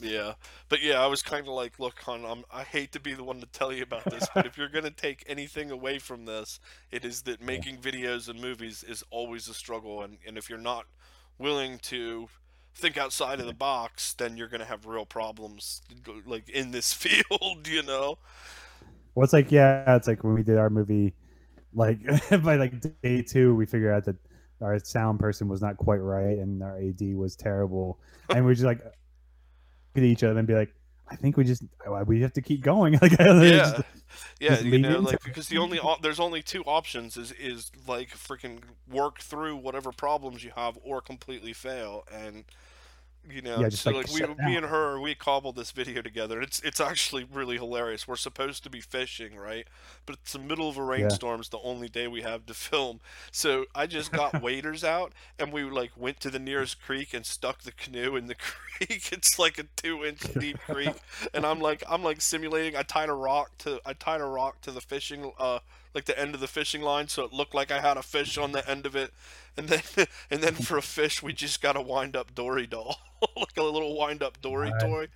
Yeah, 0.01 0.35
but 0.69 0.81
yeah, 0.81 1.03
I 1.03 1.07
was 1.07 1.23
kind 1.23 1.47
of 1.49 1.55
like, 1.55 1.81
look, 1.81 1.99
hon, 2.01 2.25
I'm, 2.25 2.45
I 2.53 2.63
hate 2.63 2.93
to 2.93 3.01
be 3.01 3.15
the 3.15 3.25
one 3.25 3.41
to 3.41 3.47
tell 3.47 3.73
you 3.73 3.83
about 3.83 4.05
this, 4.05 4.29
but 4.33 4.47
if 4.47 4.57
you're 4.57 4.69
gonna 4.69 4.91
take 4.91 5.25
anything 5.27 5.71
away 5.71 5.99
from 5.99 6.25
this, 6.25 6.61
it 6.91 7.05
is 7.05 7.23
that 7.23 7.41
making 7.43 7.79
videos 7.79 8.29
and 8.29 8.41
movies 8.41 8.85
is 8.85 9.03
always 9.11 9.49
a 9.49 9.55
struggle, 9.55 10.03
and 10.03 10.19
and 10.27 10.39
if 10.39 10.49
you're 10.49 10.59
not 10.59 10.87
willing 11.39 11.79
to 11.79 12.29
think 12.75 12.97
outside 12.97 13.41
of 13.41 13.47
the 13.47 13.53
box, 13.55 14.15
then 14.15 14.37
you're 14.37 14.49
gonna 14.49 14.65
have 14.65 14.87
real 14.87 15.07
problems, 15.07 15.83
like 16.25 16.49
in 16.49 16.71
this 16.71 16.93
field, 16.93 17.67
you 17.67 17.83
know. 17.83 18.19
Well, 19.19 19.25
it's 19.25 19.33
like 19.33 19.51
yeah, 19.51 19.97
it's 19.97 20.07
like 20.07 20.23
when 20.23 20.35
we 20.35 20.45
did 20.45 20.59
our 20.59 20.71
movie, 20.71 21.13
like 21.75 21.99
by 22.45 22.55
like 22.55 22.81
day 23.03 23.21
two, 23.21 23.53
we 23.53 23.67
figured 23.67 23.93
out 23.93 24.05
that 24.05 24.15
our 24.63 24.79
sound 24.79 25.19
person 25.19 25.49
was 25.49 25.61
not 25.61 25.77
quite 25.77 25.97
right 25.97 26.39
and 26.39 26.63
our 26.63 26.79
AD 26.79 27.17
was 27.17 27.35
terrible, 27.35 27.99
and 28.29 28.45
we're 28.45 28.55
just 28.55 28.65
like 28.65 28.81
at 29.97 30.03
each 30.05 30.23
other 30.23 30.39
and 30.39 30.47
be 30.47 30.55
like, 30.55 30.73
I 31.09 31.17
think 31.17 31.37
we 31.37 31.43
just 31.43 31.65
we 32.07 32.21
have 32.21 32.33
to 32.35 32.41
keep 32.41 32.63
going. 32.63 32.93
like 33.03 33.19
yeah, 33.19 33.41
just, 33.41 33.83
yeah, 34.39 34.49
just 34.51 34.65
you 34.67 34.79
know, 34.79 35.01
like 35.01 35.25
because 35.25 35.49
the 35.49 35.59
only 35.59 35.81
there's 36.01 36.21
only 36.21 36.41
two 36.41 36.63
options 36.63 37.17
is 37.17 37.33
is 37.33 37.73
like 37.89 38.11
freaking 38.11 38.61
work 38.89 39.19
through 39.19 39.57
whatever 39.57 39.91
problems 39.91 40.45
you 40.45 40.53
have 40.55 40.79
or 40.85 41.01
completely 41.01 41.53
fail. 41.53 42.05
And 42.09 42.45
you 43.31 43.43
know, 43.43 43.61
yeah, 43.61 43.69
so 43.69 43.91
like, 43.91 44.11
like 44.13 44.39
we, 44.39 44.45
me 44.45 44.57
and 44.57 44.67
her, 44.67 45.01
we 45.01 45.15
cobbled 45.15 45.57
this 45.57 45.71
video 45.71 46.03
together. 46.03 46.41
It's 46.41 46.61
it's 46.61 46.81
actually 46.81 47.25
really 47.25 47.57
hilarious. 47.57 48.07
We're 48.07 48.17
supposed 48.17 48.63
to 48.65 48.71
be 48.71 48.81
fishing, 48.81 49.37
right? 49.37 49.67
But 50.07 50.17
it's 50.17 50.33
the 50.33 50.39
middle 50.39 50.69
of 50.69 50.77
a 50.77 50.83
rainstorm. 50.83 51.41
It's 51.41 51.49
the 51.49 51.61
only 51.61 51.89
day 51.89 52.09
we 52.09 52.23
have 52.23 52.47
to 52.47 52.55
film. 52.69 53.01
So 53.31 53.67
I 53.75 53.87
just 53.87 54.13
got 54.13 54.43
waders 54.43 54.85
out, 54.85 55.13
and 55.39 55.53
we 55.53 55.65
like 55.65 55.93
went 55.97 56.21
to 56.21 56.31
the 56.31 56.39
nearest 56.39 56.81
creek 56.83 57.15
and 57.15 57.25
stuck 57.25 57.63
the 57.63 57.73
canoe 57.73 58.17
in 58.17 58.27
the 58.27 58.35
creek. 58.79 59.11
It's 59.13 59.39
like 59.39 59.59
a 59.59 59.65
two 59.77 60.05
inch 60.05 60.21
deep 60.39 60.59
creek, 60.61 60.95
and 61.35 61.45
I'm 61.45 61.61
like 61.61 61.83
I'm 61.89 62.03
like 62.03 62.21
simulating. 62.21 62.77
I 62.77 62.83
tied 62.83 63.09
a 63.09 63.15
rock 63.15 63.59
to 63.59 63.81
I 63.85 63.93
tied 63.93 64.21
a 64.21 64.27
rock 64.27 64.61
to 64.63 64.71
the 64.71 64.81
fishing 64.81 65.33
uh 65.39 65.61
like 65.99 66.05
the 66.05 66.19
end 66.19 66.33
of 66.37 66.41
the 66.41 66.47
fishing 66.47 66.81
line, 66.81 67.09
so 67.09 67.25
it 67.25 67.33
looked 67.33 67.57
like 67.57 67.73
I 67.73 67.81
had 67.81 67.97
a 67.97 68.05
fish 68.05 68.39
on 68.39 68.53
the 68.53 68.69
end 68.71 68.87
of 68.87 68.95
it. 68.95 69.13
And 69.57 69.69
then 69.69 69.83
and 70.31 70.41
then 70.41 70.55
for 70.55 70.79
a 70.79 70.83
fish, 70.83 71.25
we 71.25 71.33
just 71.33 71.61
got 71.61 71.77
a 71.77 71.83
wind 71.83 72.15
up 72.15 72.37
Dory 72.37 72.69
doll, 72.69 72.99
like 73.37 73.57
a 73.57 73.65
little 73.65 73.99
wind 73.99 74.23
up 74.23 74.41
Dory 74.41 74.71
right. 74.71 74.81
toy. 74.81 75.09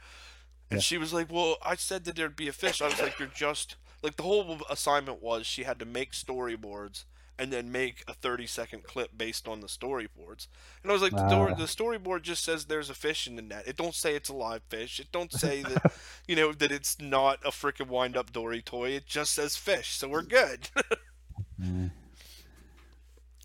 And 0.71 0.79
yeah. 0.79 0.81
she 0.81 0.99
was 0.99 1.12
like, 1.12 1.31
"Well, 1.31 1.57
I 1.64 1.77
said 1.77 2.05
that 2.05 2.16
there'd 2.16 2.35
be 2.35 2.49
a 2.49 2.53
fish." 2.53 2.83
I 2.83 2.87
was 2.87 3.01
like, 3.01 3.21
"You're 3.21 3.29
just 3.29 3.77
like 4.03 4.16
the 4.16 4.25
whole 4.25 4.61
assignment 4.68 5.23
was 5.23 5.47
she 5.47 5.62
had 5.62 5.79
to 5.79 5.85
make 5.85 6.11
storyboards." 6.11 7.05
And 7.38 7.53
then 7.53 7.73
make 7.73 8.05
a 8.07 8.14
30 8.14 8.47
second 8.47 8.85
clip 8.85 9.11
based 9.16 9.49
on 9.49 9.61
the 9.61 9.66
storyboards. 9.66 10.49
And 10.83 10.90
I 10.90 10.92
was 10.92 11.03
like, 11.03 11.12
wow. 11.12 11.49
the, 11.49 11.55
the, 11.55 11.64
storyboard 11.64 12.23
just 12.23 12.45
says 12.45 12.66
there's 12.66 12.90
a 12.90 12.95
fish 12.95 13.27
in 13.27 13.37
the 13.37 13.42
net. 13.42 13.64
It 13.66 13.77
don't 13.77 13.95
say 13.95 14.14
it's 14.14 14.29
a 14.29 14.35
live 14.35 14.62
fish. 14.68 15.01
It 15.01 15.11
don't 15.12 15.33
say 15.33 15.62
that, 15.62 15.92
you 16.29 16.37
know, 16.37 16.53
that 16.53 16.71
it's 16.71 17.01
not 17.01 17.40
a 17.45 17.51
freaking 17.51 17.88
wind 17.88 18.16
up 18.16 18.33
Dory 18.33 18.62
toy. 18.62 18.90
It 18.90 19.07
just 19.07 19.33
says 19.33 19.57
fish. 19.57 19.95
So 19.95 20.09
we're 20.09 20.23
good. 20.23 20.68
mm. 21.61 21.90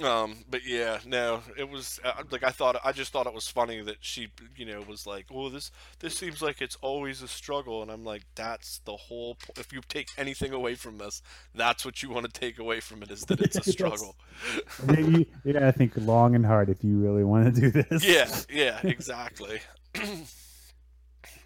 Um, 0.03 0.43
but 0.47 0.63
yeah, 0.63 0.99
no, 1.05 1.41
it 1.57 1.67
was 1.67 1.99
uh, 2.03 2.21
like 2.29 2.43
I 2.43 2.51
thought. 2.51 2.79
I 2.83 2.91
just 2.91 3.11
thought 3.11 3.25
it 3.25 3.33
was 3.33 3.47
funny 3.47 3.81
that 3.81 3.97
she, 3.99 4.27
you 4.55 4.65
know, 4.65 4.83
was 4.87 5.07
like, 5.07 5.25
"Well, 5.31 5.49
this 5.49 5.71
this 5.99 6.15
seems 6.15 6.39
like 6.39 6.61
it's 6.61 6.77
always 6.81 7.23
a 7.23 7.27
struggle," 7.27 7.81
and 7.81 7.89
I'm 7.89 8.05
like, 8.05 8.21
"That's 8.35 8.79
the 8.85 8.95
whole. 8.95 9.35
Po- 9.35 9.59
if 9.59 9.73
you 9.73 9.81
take 9.89 10.09
anything 10.15 10.53
away 10.53 10.75
from 10.75 10.99
this, 10.99 11.23
that's 11.55 11.83
what 11.83 12.03
you 12.03 12.11
want 12.11 12.31
to 12.31 12.39
take 12.39 12.59
away 12.59 12.79
from 12.79 13.01
it 13.01 13.09
is 13.09 13.21
that 13.21 13.41
it's 13.41 13.55
a 13.57 13.63
struggle." 13.71 14.15
you, 14.87 15.25
you 15.43 15.53
gotta 15.53 15.71
think 15.71 15.93
long 15.97 16.35
and 16.35 16.45
hard 16.45 16.69
if 16.69 16.83
you 16.83 16.99
really 16.99 17.23
want 17.23 17.55
to 17.55 17.59
do 17.59 17.71
this. 17.71 18.05
Yeah, 18.05 18.29
yeah, 18.51 18.79
exactly. 18.83 19.61
um, 19.95 20.03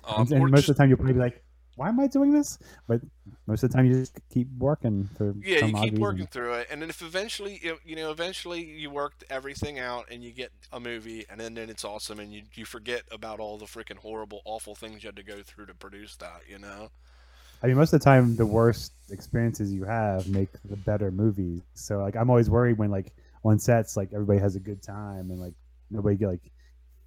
and, 0.17 0.31
and 0.31 0.51
most 0.51 0.51
just, 0.51 0.69
of 0.69 0.75
the 0.75 0.83
time, 0.83 0.89
you'll 0.89 0.97
probably 0.97 1.13
be 1.13 1.19
like, 1.19 1.41
why 1.81 1.89
am 1.89 1.99
I 1.99 2.05
doing 2.05 2.31
this? 2.31 2.59
But 2.87 3.01
most 3.47 3.63
of 3.63 3.71
the 3.71 3.75
time, 3.75 3.87
you 3.87 3.93
just 3.95 4.19
keep 4.31 4.47
working 4.59 5.09
for 5.17 5.33
yeah, 5.43 5.65
you 5.65 5.73
keep 5.73 5.97
working 5.97 6.27
through 6.27 6.53
it, 6.53 6.67
and 6.69 6.79
then 6.79 6.91
if 6.91 7.01
eventually, 7.01 7.59
you 7.83 7.95
know, 7.95 8.11
eventually 8.11 8.63
you 8.63 8.91
worked 8.91 9.23
everything 9.31 9.79
out 9.79 10.05
and 10.11 10.23
you 10.23 10.31
get 10.31 10.51
a 10.71 10.79
movie, 10.79 11.25
and 11.27 11.39
then, 11.39 11.55
then 11.55 11.71
it's 11.71 11.83
awesome, 11.83 12.19
and 12.19 12.31
you 12.31 12.43
you 12.53 12.65
forget 12.65 13.01
about 13.11 13.39
all 13.39 13.57
the 13.57 13.65
freaking 13.65 13.97
horrible, 13.97 14.43
awful 14.45 14.75
things 14.75 15.03
you 15.03 15.07
had 15.07 15.15
to 15.15 15.23
go 15.23 15.41
through 15.41 15.65
to 15.65 15.73
produce 15.73 16.15
that, 16.17 16.41
you 16.47 16.59
know. 16.59 16.91
I 17.63 17.67
mean, 17.67 17.77
most 17.77 17.93
of 17.93 17.99
the 17.99 18.03
time, 18.03 18.35
the 18.35 18.45
worst 18.45 18.93
experiences 19.09 19.73
you 19.73 19.83
have 19.83 20.27
make 20.29 20.49
the 20.65 20.77
better 20.77 21.11
movies. 21.11 21.61
So, 21.73 21.97
like, 21.97 22.15
I'm 22.15 22.29
always 22.29 22.49
worried 22.49 22.77
when, 22.77 22.91
like, 22.91 23.11
on 23.43 23.57
sets, 23.57 23.97
like, 23.97 24.13
everybody 24.13 24.39
has 24.39 24.55
a 24.55 24.59
good 24.59 24.83
time 24.83 25.31
and, 25.31 25.39
like, 25.39 25.53
nobody, 25.89 26.23
like, 26.27 26.51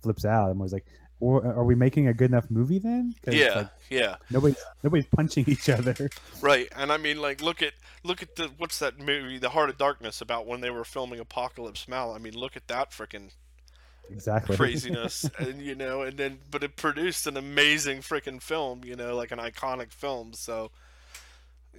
flips 0.03 0.25
out. 0.25 0.51
I'm 0.51 0.61
always 0.61 0.73
like, 0.73 0.87
or 1.25 1.47
are 1.47 1.65
we 1.65 1.75
making 1.75 2.07
a 2.07 2.13
good 2.13 2.31
enough 2.31 2.51
movie 2.51 2.79
then? 2.79 3.15
Yeah, 3.27 3.55
like, 3.55 3.69
yeah. 3.89 4.17
Nobody's 4.31 4.63
nobody's 4.83 5.07
punching 5.07 5.45
each 5.49 5.69
other. 5.69 5.95
Right, 6.41 6.69
and 6.77 6.93
I 6.93 6.99
mean, 6.99 7.23
like, 7.23 7.41
look 7.41 7.63
at 7.63 7.73
look 8.03 8.23
at 8.23 8.37
the 8.37 8.51
what's 8.59 8.79
that 8.81 8.99
movie, 8.99 9.39
The 9.39 9.49
Heart 9.49 9.71
of 9.71 9.79
Darkness, 9.79 10.21
about 10.21 10.47
when 10.47 10.61
they 10.61 10.69
were 10.69 10.85
filming 10.85 11.21
Apocalypse 11.21 11.89
Now. 11.89 12.13
I 12.13 12.19
mean, 12.19 12.35
look 12.35 12.55
at 12.57 12.69
that 12.69 12.91
freaking 12.91 13.31
exactly 14.11 14.57
craziness, 14.57 15.25
and 15.39 15.63
you 15.63 15.75
know, 15.75 16.03
and 16.03 16.19
then 16.19 16.41
but 16.51 16.63
it 16.63 16.77
produced 16.77 17.27
an 17.27 17.39
amazing 17.39 18.01
freaking 18.01 18.43
film, 18.43 18.83
you 18.85 18.95
know, 18.95 19.17
like 19.17 19.33
an 19.33 19.39
iconic 19.39 19.93
film. 19.93 20.35
So 20.35 20.71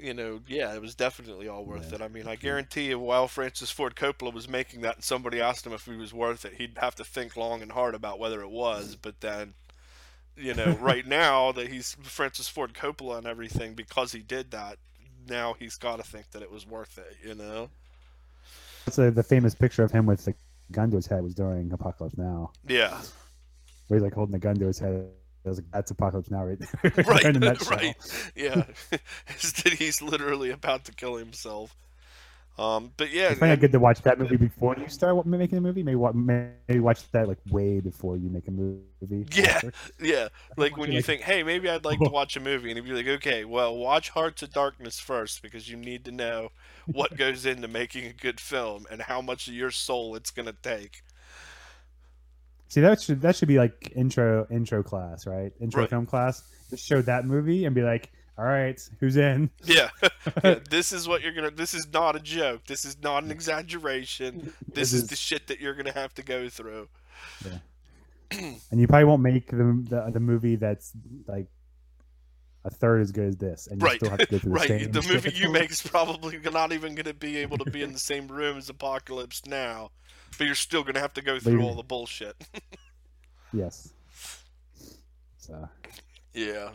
you 0.06 0.14
know, 0.14 0.42
yeah, 0.48 0.74
it 0.74 0.82
was 0.82 0.96
definitely 0.96 1.48
all 1.48 1.66
worth 1.66 1.90
yeah. 1.90 1.96
it. 1.96 2.02
I 2.02 2.08
mean, 2.08 2.28
I 2.28 2.36
guarantee 2.36 2.90
you, 2.90 3.00
while 3.00 3.28
Francis 3.28 3.72
Ford 3.72 3.96
Coppola 3.96 4.34
was 4.34 4.48
making 4.48 4.82
that, 4.82 4.96
and 4.96 5.04
somebody 5.04 5.42
asked 5.42 5.66
him 5.66 5.74
if 5.74 5.86
he 5.86 5.96
was 5.96 6.14
worth 6.14 6.46
it, 6.46 6.54
he'd 6.54 6.78
have 6.78 6.96
to 6.96 7.04
think 7.04 7.36
long 7.36 7.62
and 7.62 7.72
hard 7.72 7.96
about 7.96 8.20
whether 8.20 8.42
it 8.42 8.50
was. 8.50 8.90
Mm-hmm. 8.90 9.00
But 9.02 9.22
then, 9.22 9.54
you 10.36 10.54
know, 10.54 10.72
right 10.80 11.06
now 11.06 11.52
that 11.54 11.70
he's 11.70 11.98
Francis 12.04 12.48
Ford 12.48 12.74
Coppola 12.74 13.18
and 13.18 13.28
everything, 13.28 13.74
because 13.74 14.12
he 14.12 14.20
did 14.20 14.52
that, 14.52 14.78
now 15.28 15.56
he's 15.58 15.76
got 15.76 15.98
to 15.98 16.04
think 16.04 16.32
that 16.32 16.44
it 16.44 16.52
was 16.52 16.68
worth 16.68 16.98
it. 16.98 17.18
You 17.28 17.36
know. 17.36 17.70
So 18.90 19.10
the 19.10 19.24
famous 19.24 19.56
picture 19.56 19.84
of 19.84 19.92
him 19.92 20.06
with 20.06 20.26
the 20.26 20.36
gun 20.72 20.92
to 20.92 20.98
his 20.98 21.08
head 21.08 21.24
was 21.24 21.34
during 21.34 21.72
Apocalypse 21.72 22.18
Now. 22.18 22.52
Yeah. 22.68 23.02
Where 23.88 24.00
he's 24.00 24.04
like 24.04 24.14
holding 24.14 24.34
the 24.34 24.40
gun 24.40 24.56
to 24.58 24.68
his 24.68 24.80
head 24.80 25.10
like, 25.46 25.72
that's 25.72 25.92
Apocalypse 25.92 26.32
Now, 26.32 26.46
right 26.46 26.60
there. 26.84 27.06
right, 27.06 27.70
right. 27.70 27.96
Yeah. 28.36 28.64
he's 29.78 30.02
literally 30.02 30.52
about 30.52 30.86
to 30.86 30.92
kill 30.94 31.16
himself. 31.16 31.76
Um, 32.58 32.94
but 32.96 33.12
yeah, 33.12 33.32
it's 33.32 33.40
probably 33.40 33.58
good 33.58 33.74
to 33.74 33.80
watch 33.80 34.02
that 34.04 34.18
movie 34.18 34.38
before 34.38 34.78
you 34.78 34.88
start 34.88 35.26
making 35.26 35.58
a 35.58 35.62
movie. 35.62 35.84
Maybe 35.84 36.00
maybe 36.14 36.80
watch 36.80 37.12
that 37.12 37.28
like 37.28 37.38
way 37.50 37.82
before 37.82 38.16
you 38.16 38.30
make 38.30 38.48
a 38.48 38.52
movie. 38.52 39.26
Yeah, 39.34 39.60
yeah. 40.00 40.30
Like 40.56 40.78
when 40.78 40.90
you 40.90 41.02
think, 41.02 41.22
hey, 41.22 41.44
maybe 41.44 41.70
I'd 41.70 41.84
like 41.84 42.00
to 42.00 42.10
watch 42.10 42.38
a 42.38 42.40
movie, 42.40 42.72
and 42.72 42.78
you'd 42.78 42.86
be 42.86 42.94
like, 42.94 43.08
okay, 43.18 43.44
well, 43.44 43.76
watch 43.76 44.10
Hearts 44.10 44.42
of 44.42 44.54
Darkness 44.54 45.00
first 45.02 45.42
because 45.42 45.70
you 45.70 45.76
need 45.76 46.06
to 46.06 46.14
know 46.14 46.50
what 46.86 47.18
goes 47.18 47.46
into 47.46 47.68
making 47.68 48.06
a 48.06 48.14
good 48.14 48.40
film 48.40 48.86
and 48.90 49.02
how 49.02 49.22
much 49.22 49.50
of 49.50 49.54
your 49.54 49.72
soul 49.72 50.16
it's 50.16 50.32
gonna 50.32 50.56
take. 50.64 51.04
See 52.68 52.82
that 52.82 53.02
should 53.02 53.22
that 53.22 53.36
should 53.36 53.48
be 53.48 53.58
like 53.58 53.94
intro 53.96 54.48
intro 54.50 54.84
class, 54.84 55.28
right? 55.28 55.54
Intro 55.60 55.82
right. 55.82 55.90
film 55.90 56.06
class. 56.06 56.44
Just 56.70 56.86
show 56.86 57.02
that 57.04 57.26
movie 57.26 57.66
and 57.66 57.76
be 57.76 57.84
like, 57.84 58.12
all 58.38 58.46
right, 58.46 58.82
who's 59.00 59.18
in? 59.18 59.50
Yeah. 59.64 59.90
yeah. 60.44 60.56
This 60.70 60.92
is 60.92 61.08
what 61.08 61.22
you're 61.22 61.34
gonna. 61.34 61.52
This 61.52 61.74
is 61.74 61.88
not 61.94 62.16
a 62.16 62.20
joke. 62.20 62.66
This 62.66 62.86
is 62.86 62.98
not 63.02 63.24
an 63.24 63.32
exaggeration. 63.32 64.54
This, 64.74 64.92
is, 64.92 65.04
is, 65.04 65.10
the 65.10 65.16
shit 65.16 65.48
that 65.48 65.62
you're 65.62 65.74
gonna 65.74 65.94
have 65.94 66.14
to 66.16 66.24
go 66.24 66.50
through. 66.50 66.90
Yeah. 67.46 67.60
and 68.72 68.82
you 68.82 68.88
probably 68.88 69.06
won't 69.06 69.22
make 69.22 69.52
the, 69.52 69.86
the 69.90 70.12
the 70.14 70.20
movie 70.20 70.58
that's 70.58 70.92
like 71.28 71.48
a 72.66 72.70
third 72.70 73.02
as 73.02 73.12
good 73.12 73.28
as 73.28 73.38
this, 73.38 73.68
and 73.68 73.80
you 73.80 73.88
right. 73.88 73.98
still 73.98 74.10
have 74.10 74.20
to 74.20 74.26
go 74.26 74.40
through 74.40 74.52
the 74.52 74.60
right. 74.60 74.68
same. 74.68 74.92
The 74.92 75.04
movie 75.04 75.32
you 75.34 75.52
make 75.52 75.70
is 75.70 75.82
probably 75.82 76.40
not 76.40 76.74
even 76.74 76.96
going 76.96 77.06
to 77.06 77.14
be 77.14 77.38
able 77.38 77.60
to 77.60 77.70
be 77.70 77.84
in 77.84 77.94
the 77.94 78.00
same 78.00 78.28
room 78.28 78.58
as 78.58 78.70
Apocalypse 78.70 79.46
Now 79.46 79.92
but 80.38 80.46
you're 80.46 80.56
still 80.56 80.84
gonna 80.84 81.00
have 81.00 81.14
to 81.14 81.22
go 81.22 81.40
through 81.40 81.62
all 81.62 81.76
the 81.76 81.84
bullshit. 81.84 82.36
yes. 83.54 83.94
So. 85.38 85.70
Yeah. 86.34 86.70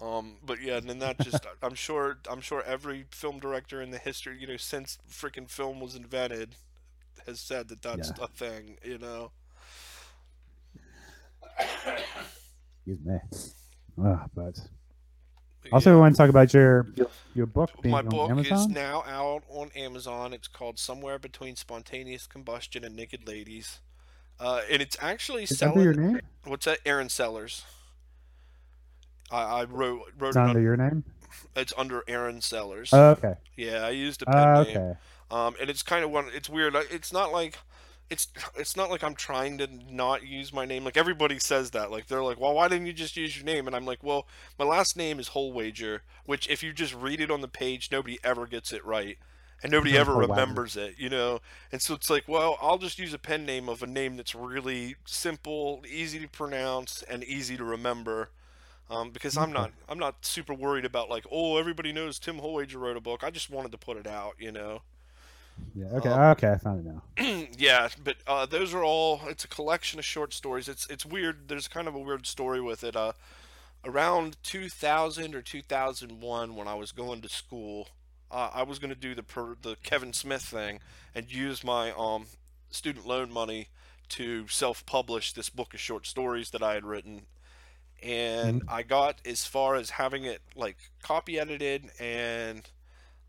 Um, 0.00 0.36
but 0.44 0.60
yeah, 0.60 0.76
and 0.78 0.88
then 0.88 0.98
that 1.00 1.18
just 1.20 1.46
I'm 1.62 1.74
sure 1.74 2.18
I'm 2.30 2.40
sure 2.40 2.62
every 2.64 3.04
film 3.10 3.38
director 3.38 3.80
in 3.82 3.90
the 3.90 3.98
history, 3.98 4.38
you 4.40 4.46
know, 4.46 4.56
since 4.56 4.98
freaking 5.10 5.48
film 5.48 5.80
was 5.80 5.94
invented, 5.94 6.56
has 7.26 7.40
said 7.40 7.68
that 7.68 7.82
that's 7.82 8.12
Yeah. 8.16 8.24
a 8.24 8.28
thing. 8.28 8.78
You 8.84 8.98
know. 8.98 9.30
Excuse 12.86 13.04
me. 13.04 13.18
Ah, 14.02 14.26
but 14.34 14.54
But 14.54 14.60
also, 15.72 15.90
yeah. 15.90 15.96
we 15.96 16.00
want 16.00 16.14
to 16.14 16.18
talk 16.18 16.30
about 16.30 16.52
your 16.54 16.86
your 17.34 17.46
book 17.46 17.70
being 17.82 17.92
my 17.92 17.98
on 18.00 18.08
book 18.08 18.30
Amazon. 18.30 18.58
is 18.58 18.68
now 18.68 19.04
out 19.06 19.42
on 19.48 19.70
Amazon. 19.76 20.32
It's 20.32 20.48
called 20.48 20.78
Somewhere 20.78 21.18
Between 21.18 21.56
Spontaneous 21.56 22.26
Combustion 22.26 22.84
and 22.84 22.94
Naked 22.96 23.26
Ladies. 23.26 23.80
Uh, 24.40 24.60
and 24.70 24.80
it's 24.82 24.96
actually 25.00 25.44
Is 25.44 25.58
selling. 25.58 25.78
under 25.78 25.92
your 25.92 25.94
name? 25.94 26.20
What's 26.44 26.64
that? 26.66 26.78
Aaron 26.86 27.08
Sellers. 27.08 27.64
I, 29.30 29.42
I 29.42 29.64
wrote 29.64 30.02
wrote 30.18 30.28
It's 30.28 30.36
it. 30.36 30.40
under 30.40 30.58
Un, 30.58 30.64
your 30.64 30.76
name. 30.76 31.04
it's 31.56 31.72
under 31.76 32.02
Aaron 32.08 32.40
Sellers. 32.40 32.90
Oh, 32.92 33.10
okay. 33.10 33.34
yeah, 33.56 33.84
I 33.84 33.90
used 33.90 34.22
a 34.22 34.26
pen 34.26 34.36
name. 34.54 34.76
okay. 34.76 34.94
Um, 35.30 35.54
and 35.60 35.68
it's 35.68 35.82
kind 35.82 36.04
of 36.04 36.10
one. 36.10 36.26
It's 36.34 36.48
weird. 36.48 36.74
It's 36.90 37.12
not 37.12 37.32
like. 37.32 37.58
It's 38.10 38.28
it's 38.56 38.76
not 38.76 38.90
like 38.90 39.04
I'm 39.04 39.14
trying 39.14 39.58
to 39.58 39.68
not 39.90 40.26
use 40.26 40.52
my 40.52 40.64
name. 40.64 40.84
Like 40.84 40.96
everybody 40.96 41.38
says 41.38 41.72
that. 41.72 41.90
Like 41.90 42.06
they're 42.06 42.22
like, 42.22 42.40
well, 42.40 42.54
why 42.54 42.68
didn't 42.68 42.86
you 42.86 42.92
just 42.92 43.16
use 43.16 43.36
your 43.36 43.44
name? 43.44 43.66
And 43.66 43.76
I'm 43.76 43.84
like, 43.84 44.02
well, 44.02 44.26
my 44.58 44.64
last 44.64 44.96
name 44.96 45.20
is 45.20 45.30
Holwager, 45.30 46.00
which 46.24 46.48
if 46.48 46.62
you 46.62 46.72
just 46.72 46.94
read 46.94 47.20
it 47.20 47.30
on 47.30 47.42
the 47.42 47.48
page, 47.48 47.90
nobody 47.92 48.18
ever 48.24 48.46
gets 48.46 48.72
it 48.72 48.84
right, 48.84 49.18
and 49.62 49.70
nobody 49.70 49.96
ever 49.98 50.14
remembers 50.14 50.76
it. 50.76 50.94
You 50.98 51.10
know. 51.10 51.40
And 51.70 51.82
so 51.82 51.94
it's 51.94 52.08
like, 52.08 52.24
well, 52.26 52.56
I'll 52.62 52.78
just 52.78 52.98
use 52.98 53.12
a 53.12 53.18
pen 53.18 53.44
name 53.44 53.68
of 53.68 53.82
a 53.82 53.86
name 53.86 54.16
that's 54.16 54.34
really 54.34 54.96
simple, 55.04 55.82
easy 55.88 56.18
to 56.20 56.28
pronounce, 56.28 57.02
and 57.02 57.22
easy 57.24 57.56
to 57.58 57.64
remember. 57.64 58.30
Um, 58.90 59.10
because 59.10 59.36
I'm 59.36 59.52
not 59.52 59.72
I'm 59.86 59.98
not 59.98 60.24
super 60.24 60.54
worried 60.54 60.86
about 60.86 61.10
like 61.10 61.26
oh 61.30 61.58
everybody 61.58 61.92
knows 61.92 62.18
Tym 62.18 62.40
Holwager 62.40 62.76
wrote 62.76 62.96
a 62.96 63.00
book. 63.00 63.22
I 63.22 63.30
just 63.30 63.50
wanted 63.50 63.72
to 63.72 63.78
put 63.78 63.98
it 63.98 64.06
out, 64.06 64.36
you 64.38 64.50
know. 64.50 64.80
Yeah. 65.74 65.86
Okay. 65.92 66.08
Um, 66.08 66.20
okay. 66.32 66.52
I 66.52 66.58
found 66.58 66.86
it 66.86 66.92
now. 66.92 67.46
yeah, 67.56 67.88
but 68.02 68.16
uh, 68.26 68.46
those 68.46 68.74
are 68.74 68.82
all. 68.82 69.20
It's 69.26 69.44
a 69.44 69.48
collection 69.48 69.98
of 69.98 70.04
short 70.04 70.32
stories. 70.32 70.68
It's 70.68 70.86
it's 70.88 71.06
weird. 71.06 71.48
There's 71.48 71.68
kind 71.68 71.86
of 71.86 71.94
a 71.94 71.98
weird 71.98 72.26
story 72.26 72.60
with 72.60 72.82
it. 72.82 72.96
Uh, 72.96 73.12
around 73.84 74.36
2000 74.42 75.34
or 75.34 75.42
2001, 75.42 76.56
when 76.56 76.68
I 76.68 76.74
was 76.74 76.92
going 76.92 77.20
to 77.20 77.28
school, 77.28 77.88
uh, 78.30 78.50
I 78.52 78.62
was 78.62 78.78
going 78.78 78.90
to 78.90 78.98
do 78.98 79.14
the 79.14 79.22
per, 79.22 79.56
the 79.60 79.76
Kevin 79.82 80.12
Smith 80.12 80.42
thing 80.42 80.80
and 81.14 81.32
use 81.32 81.62
my 81.62 81.92
um 81.92 82.26
student 82.70 83.06
loan 83.06 83.32
money 83.32 83.68
to 84.08 84.48
self-publish 84.48 85.32
this 85.32 85.48
book 85.50 85.74
of 85.74 85.80
short 85.80 86.06
stories 86.06 86.50
that 86.50 86.62
I 86.62 86.74
had 86.74 86.84
written. 86.84 87.22
And 88.02 88.62
I 88.68 88.82
got 88.82 89.20
as 89.26 89.44
far 89.44 89.74
as 89.74 89.90
having 89.90 90.24
it 90.24 90.40
like 90.54 90.76
copy 91.02 91.38
edited 91.38 91.90
and 91.98 92.62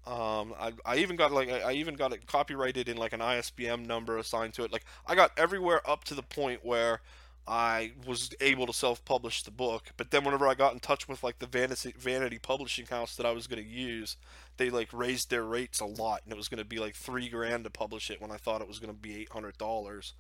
um, 0.10 0.56
I, 0.60 0.74
I 0.86 0.98
even 0.98 1.16
got 1.16 1.32
like 1.32 1.50
I 1.50 1.74
even 1.74 1.94
got 1.94 2.14
it 2.14 2.26
copyrighted 2.26 2.90
in 2.90 2.98
like 2.98 3.14
an 3.14 3.22
ISBN 3.22 3.84
number 3.84 4.18
assigned 4.18 4.56
to 4.56 4.64
it. 4.64 4.74
Like 4.74 4.86
I 5.06 5.14
got 5.14 5.32
everywhere 5.38 5.88
up 5.88 6.04
to 6.06 6.16
the 6.16 6.24
point 6.24 6.66
where 6.66 7.02
I 7.48 7.92
was 8.08 8.32
able 8.42 8.66
to 8.66 8.74
self-publish 8.74 9.44
the 9.44 9.52
book. 9.52 9.92
But 9.98 10.10
then 10.10 10.24
whenever 10.24 10.48
I 10.48 10.56
got 10.56 10.74
in 10.74 10.80
touch 10.80 11.08
with 11.08 11.24
like 11.24 11.38
the 11.38 11.46
Vanity 11.46 11.94
Vanity 11.96 12.40
Publishing 12.40 12.88
House 12.88 13.16
that 13.18 13.28
I 13.28 13.32
was 13.32 13.46
going 13.46 13.64
to 13.64 13.70
use, 13.70 14.18
they 14.58 14.72
like 14.72 14.90
raised 14.92 15.30
their 15.30 15.44
rates 15.44 15.80
a 15.80 15.86
lot, 15.86 16.22
and 16.24 16.34
it 16.34 16.38
was 16.38 16.48
going 16.48 16.58
to 16.58 16.66
be 16.66 16.80
like 16.80 16.96
three 16.96 17.30
grand 17.30 17.66
to 17.66 17.70
publish 17.70 18.10
it 18.10 18.20
when 18.20 18.32
I 18.32 18.38
thought 18.38 18.62
it 18.62 18.68
was 18.68 18.80
going 18.80 18.94
to 18.94 19.00
be 19.00 19.16
eight 19.16 19.30
hundred 19.30 19.60
dollars. 19.60 20.14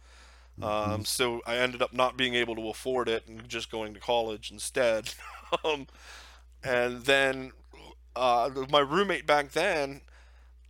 Um, 0.61 1.05
so 1.05 1.41
I 1.47 1.55
ended 1.55 1.81
up 1.81 1.93
not 1.93 2.17
being 2.17 2.35
able 2.35 2.55
to 2.57 2.67
afford 2.67 3.07
it 3.07 3.27
and 3.27 3.47
just 3.47 3.71
going 3.71 3.93
to 3.93 3.99
college 3.99 4.51
instead. 4.51 5.13
um, 5.63 5.87
and 6.63 7.05
then 7.05 7.53
uh, 8.19 8.65
my 8.69 8.79
roommate 8.81 9.25
back 9.27 9.51
then, 9.51 10.01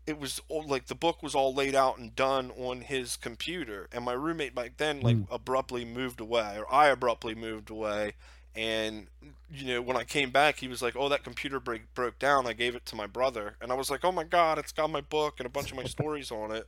it 0.07 0.19
was 0.19 0.41
all, 0.49 0.63
like 0.67 0.87
the 0.87 0.95
book 0.95 1.21
was 1.23 1.35
all 1.35 1.53
laid 1.53 1.75
out 1.75 1.97
and 1.99 2.15
done 2.15 2.51
on 2.51 2.81
his 2.81 3.15
computer, 3.17 3.87
and 3.91 4.05
my 4.05 4.13
roommate 4.13 4.55
back 4.55 4.77
then 4.77 5.01
like 5.01 5.17
Mm. 5.17 5.27
abruptly 5.31 5.85
moved 5.85 6.19
away, 6.21 6.57
or 6.57 6.71
I 6.73 6.87
abruptly 6.89 7.35
moved 7.35 7.69
away. 7.69 8.13
And 8.55 9.07
you 9.51 9.67
know, 9.67 9.81
when 9.81 9.97
I 9.97 10.03
came 10.03 10.31
back, 10.31 10.59
he 10.59 10.67
was 10.67 10.81
like, 10.81 10.95
"Oh, 10.97 11.09
that 11.09 11.23
computer 11.23 11.59
break 11.59 11.93
broke 11.93 12.19
down." 12.19 12.47
I 12.47 12.53
gave 12.53 12.75
it 12.75 12.85
to 12.87 12.95
my 12.95 13.07
brother, 13.07 13.55
and 13.61 13.71
I 13.71 13.75
was 13.75 13.89
like, 13.91 14.03
"Oh 14.05 14.11
my 14.11 14.23
god, 14.25 14.57
it's 14.59 14.71
got 14.71 14.89
my 14.89 15.01
book 15.01 15.35
and 15.39 15.45
a 15.45 15.49
bunch 15.49 15.71
of 15.71 15.77
my 15.77 15.83
stories 15.95 16.31
on 16.31 16.51
it." 16.51 16.67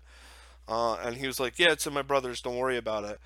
Uh, 0.67 0.95
and 0.95 1.17
he 1.17 1.27
was 1.27 1.39
like, 1.39 1.59
"Yeah, 1.59 1.71
it's 1.71 1.87
in 1.87 1.93
my 1.93 2.01
brother's. 2.03 2.41
Don't 2.41 2.57
worry 2.57 2.77
about 2.77 3.03
it." 3.05 3.19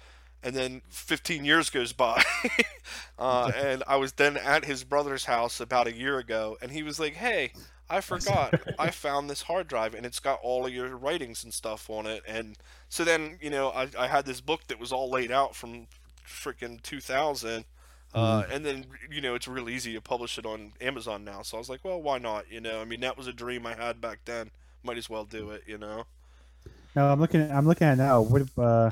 And 0.46 0.56
then 0.56 0.84
15 0.90 1.44
years 1.44 1.72
goes 1.72 1.92
by, 1.92 2.24
uh, 3.20 3.52
and 3.56 3.84
I 3.88 3.96
was 3.96 4.14
then 4.14 4.38
at 4.38 4.64
his 4.64 4.84
brother's 4.84 5.26
house 5.26 5.60
about 5.60 5.88
a 5.88 5.98
year 5.98 6.20
ago, 6.20 6.56
and 6.62 6.72
he 6.72 6.84
was 6.84 7.00
like, 7.00 7.16
"Hey, 7.16 7.52
I 7.90 8.00
forgot. 8.00 8.54
I 8.78 8.90
found 8.92 9.28
this 9.28 9.42
hard 9.42 9.68
drive, 9.68 9.96
and 9.96 10.06
it's 10.06 10.20
got 10.20 10.40
all 10.44 10.68
of 10.68 10.72
your 10.72 10.96
writings 10.96 11.44
and 11.44 11.52
stuff 11.52 11.90
on 11.90 12.06
it." 12.06 12.22
And 12.28 12.58
so 12.90 13.04
then, 13.04 13.40
you 13.42 13.50
know, 13.50 13.70
I, 13.70 13.90
I 13.98 14.06
had 14.06 14.28
this 14.28 14.40
book 14.40 14.68
that 14.68 14.80
was 14.80 14.92
all 14.92 15.10
laid 15.10 15.32
out 15.32 15.56
from 15.56 15.88
freaking 16.28 16.80
2000. 16.84 17.66
Uh, 18.14 18.44
and 18.50 18.66
then 18.66 18.86
you 19.12 19.20
know 19.20 19.36
it's 19.36 19.46
real 19.46 19.68
easy 19.68 19.92
to 19.92 20.00
publish 20.00 20.38
it 20.38 20.46
on 20.46 20.72
Amazon 20.80 21.26
now, 21.26 21.42
so 21.42 21.58
I 21.58 21.60
was 21.60 21.68
like, 21.68 21.84
well, 21.84 22.02
why 22.02 22.18
not? 22.18 22.50
You 22.50 22.62
know, 22.62 22.80
I 22.80 22.86
mean 22.86 23.02
that 23.02 23.18
was 23.18 23.28
a 23.28 23.34
dream 23.34 23.66
I 23.66 23.74
had 23.74 24.00
back 24.00 24.20
then. 24.24 24.52
Might 24.84 24.98
as 24.98 25.10
well 25.10 25.26
do 25.26 25.50
it, 25.50 25.64
you 25.68 25.78
know. 25.78 26.06
No, 26.96 27.12
I'm 27.12 27.20
looking. 27.20 27.42
At, 27.42 27.52
I'm 27.52 27.68
looking 27.68 27.88
at 27.88 27.98
now. 27.98 28.22
What 28.22 28.44
if, 28.44 28.58
uh, 28.58 28.92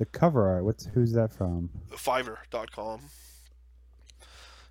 the 0.00 0.06
cover 0.06 0.48
art? 0.48 0.64
What's 0.64 0.86
who's 0.86 1.12
that 1.12 1.30
from? 1.32 1.68
Fiverr.com. 1.92 3.02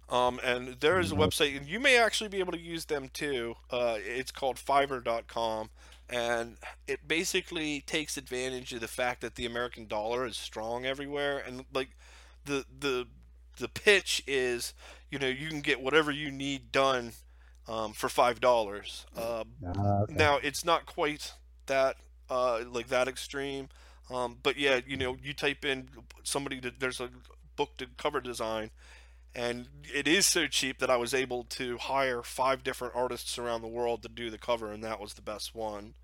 Um, 0.10 0.40
and 0.44 0.80
there 0.80 1.00
is 1.00 1.12
a 1.12 1.16
website, 1.16 1.56
and 1.56 1.68
you 1.68 1.80
may 1.80 1.96
actually 2.00 2.30
be 2.30 2.40
able 2.40 2.52
to 2.54 2.60
use 2.60 2.86
them 2.86 3.10
too. 3.14 3.54
Uh, 3.70 3.98
it's 4.00 4.32
called 4.32 4.56
Fiverr.com, 4.58 5.70
and 6.10 6.58
it 6.88 7.08
basically 7.08 7.82
takes 7.82 8.18
advantage 8.18 8.74
of 8.74 8.82
the 8.82 8.88
fact 8.88 9.22
that 9.22 9.36
the 9.36 9.46
American 9.46 9.86
dollar 9.86 10.26
is 10.26 10.36
strong 10.36 10.84
everywhere, 10.84 11.38
and 11.46 11.64
like 11.72 11.90
the 12.46 12.66
the 12.80 13.06
the 13.60 13.68
pitch 13.70 14.24
is, 14.26 14.74
you 15.12 15.20
know, 15.20 15.28
you 15.28 15.48
can 15.48 15.62
get 15.62 15.80
whatever 15.80 16.10
you 16.12 16.32
need 16.32 16.72
done 16.72 17.12
um, 17.68 17.94
for 17.94 18.10
five 18.10 18.42
dollars. 18.42 19.06
Uh, 19.16 19.44
Ah, 19.78 20.00
okay. 20.02 20.14
now 20.16 20.40
it's 20.42 20.66
not 20.66 20.88
quite 20.88 21.34
that 21.68 21.98
uh, 22.32 22.62
like 22.68 22.88
that 22.88 23.08
extreme, 23.08 23.70
um, 24.10 24.38
but 24.44 24.58
yeah, 24.58 24.82
you 24.88 24.98
know, 24.98 25.18
you 25.22 25.34
type 25.34 25.66
in 25.66 25.90
somebody 26.24 26.60
that 26.62 26.80
there's 26.80 27.00
a 27.00 27.10
book 27.56 27.78
to 27.78 27.88
cover 27.98 28.22
design, 28.22 28.72
and 29.36 29.68
it 29.94 30.08
is 30.08 30.26
so 30.26 30.48
cheap 30.48 30.80
that 30.80 30.90
I 30.90 30.98
was 30.98 31.14
able 31.14 31.44
to 31.46 31.78
hire 31.78 32.24
five 32.24 32.64
different 32.64 32.96
artists 32.96 33.38
around 33.38 33.62
the 33.62 33.68
world 33.68 34.02
to 34.04 34.10
do 34.10 34.30
the 34.30 34.38
cover, 34.38 34.72
and 34.72 34.84
that 34.84 35.00
was 35.00 35.14
the 35.14 35.22
best 35.22 35.56
one. 35.56 35.96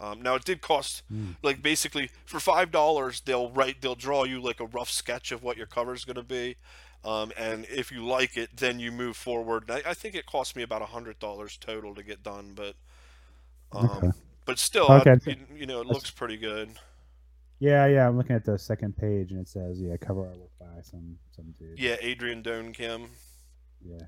Um, 0.00 0.22
now 0.22 0.34
it 0.34 0.44
did 0.44 0.60
cost 0.62 1.02
Mm. 1.10 1.36
like 1.42 1.62
basically 1.62 2.10
for 2.24 2.40
five 2.40 2.70
dollars 2.72 3.20
they'll 3.20 3.50
write 3.50 3.80
they'll 3.80 3.94
draw 3.94 4.24
you 4.24 4.40
like 4.40 4.60
a 4.60 4.66
rough 4.66 4.90
sketch 4.90 5.32
of 5.32 5.42
what 5.42 5.56
your 5.56 5.66
cover 5.66 5.94
is 5.94 6.04
going 6.04 6.16
to 6.16 6.22
be, 6.22 6.56
um, 7.04 7.32
and 7.36 7.66
if 7.70 7.92
you 7.92 8.04
like 8.04 8.36
it, 8.36 8.56
then 8.56 8.80
you 8.80 8.92
move 8.92 9.16
forward. 9.16 9.70
I, 9.70 9.82
I 9.86 9.94
think 9.94 10.14
it 10.14 10.26
cost 10.26 10.56
me 10.56 10.62
about 10.62 10.82
a 10.82 10.86
hundred 10.86 11.18
dollars 11.20 11.56
total 11.58 11.94
to 11.94 12.02
get 12.02 12.22
done, 12.22 12.52
but 12.54 12.74
um, 13.72 14.02
Okay. 14.02 14.12
but 14.44 14.58
still, 14.58 14.88
Okay. 14.88 15.14
I, 15.16 15.16
you, 15.24 15.36
you 15.56 15.66
know, 15.66 15.80
it 15.80 15.86
looks 15.86 16.10
pretty 16.10 16.36
good. 16.36 16.70
Yeah, 17.62 17.86
yeah. 17.86 18.08
I'm 18.08 18.16
looking 18.16 18.34
at 18.34 18.44
the 18.44 18.58
second 18.58 18.96
page, 18.96 19.30
and 19.30 19.38
it 19.40 19.48
says, 19.48 19.80
"Yeah, 19.80 19.96
cover 19.96 20.22
artwork 20.22 20.50
by 20.58 20.82
some 20.82 21.16
some 21.30 21.54
dude." 21.60 21.78
Yeah, 21.78 21.94
Adrian 22.00 22.42
Doan 22.42 22.72
Kim, 22.72 23.08
Yeah. 23.80 24.04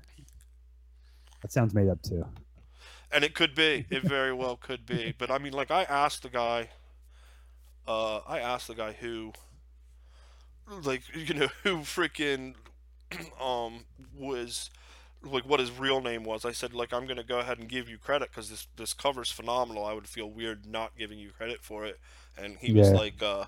That 1.41 1.53
sounds 1.53 1.73
made 1.73 1.87
up 1.87 2.01
too. 2.01 2.25
and 3.13 3.23
it 3.23 3.33
could 3.33 3.55
be, 3.55 3.85
it 3.89 4.03
very 4.17 4.33
well 4.33 4.57
could 4.57 4.85
be. 4.85 5.13
But 5.17 5.31
I 5.31 5.37
mean, 5.37 5.53
like 5.53 5.71
I 5.71 5.83
asked 5.83 6.23
the 6.23 6.29
guy, 6.29 6.69
uh, 7.87 8.17
I 8.27 8.39
asked 8.39 8.67
the 8.67 8.75
guy 8.75 8.91
who, 8.91 9.31
like, 10.83 11.03
you 11.15 11.33
know, 11.33 11.47
who 11.63 11.77
freaking, 11.77 12.55
um, 13.41 13.85
was. 14.13 14.69
Like 15.23 15.45
what 15.49 15.59
his 15.59 15.71
real 15.71 16.01
name 16.01 16.23
was, 16.23 16.45
I 16.45 16.51
said 16.51 16.75
like 16.75 16.93
I'm 16.93 17.07
gonna 17.07 17.23
go 17.23 17.39
ahead 17.39 17.57
and 17.57 17.67
give 17.67 17.89
you 17.89 17.97
credit 17.97 18.29
because 18.29 18.51
this 18.51 18.67
this 18.75 18.93
cover's 18.93 19.31
phenomenal. 19.31 19.83
I 19.83 19.93
would 19.93 20.07
feel 20.07 20.29
weird 20.29 20.67
not 20.67 20.95
giving 20.99 21.17
you 21.17 21.31
credit 21.31 21.63
for 21.63 21.83
it, 21.83 21.99
and 22.37 22.57
he 22.59 22.73
was 22.73 22.91
like, 22.91 23.21
uh, 23.21 23.45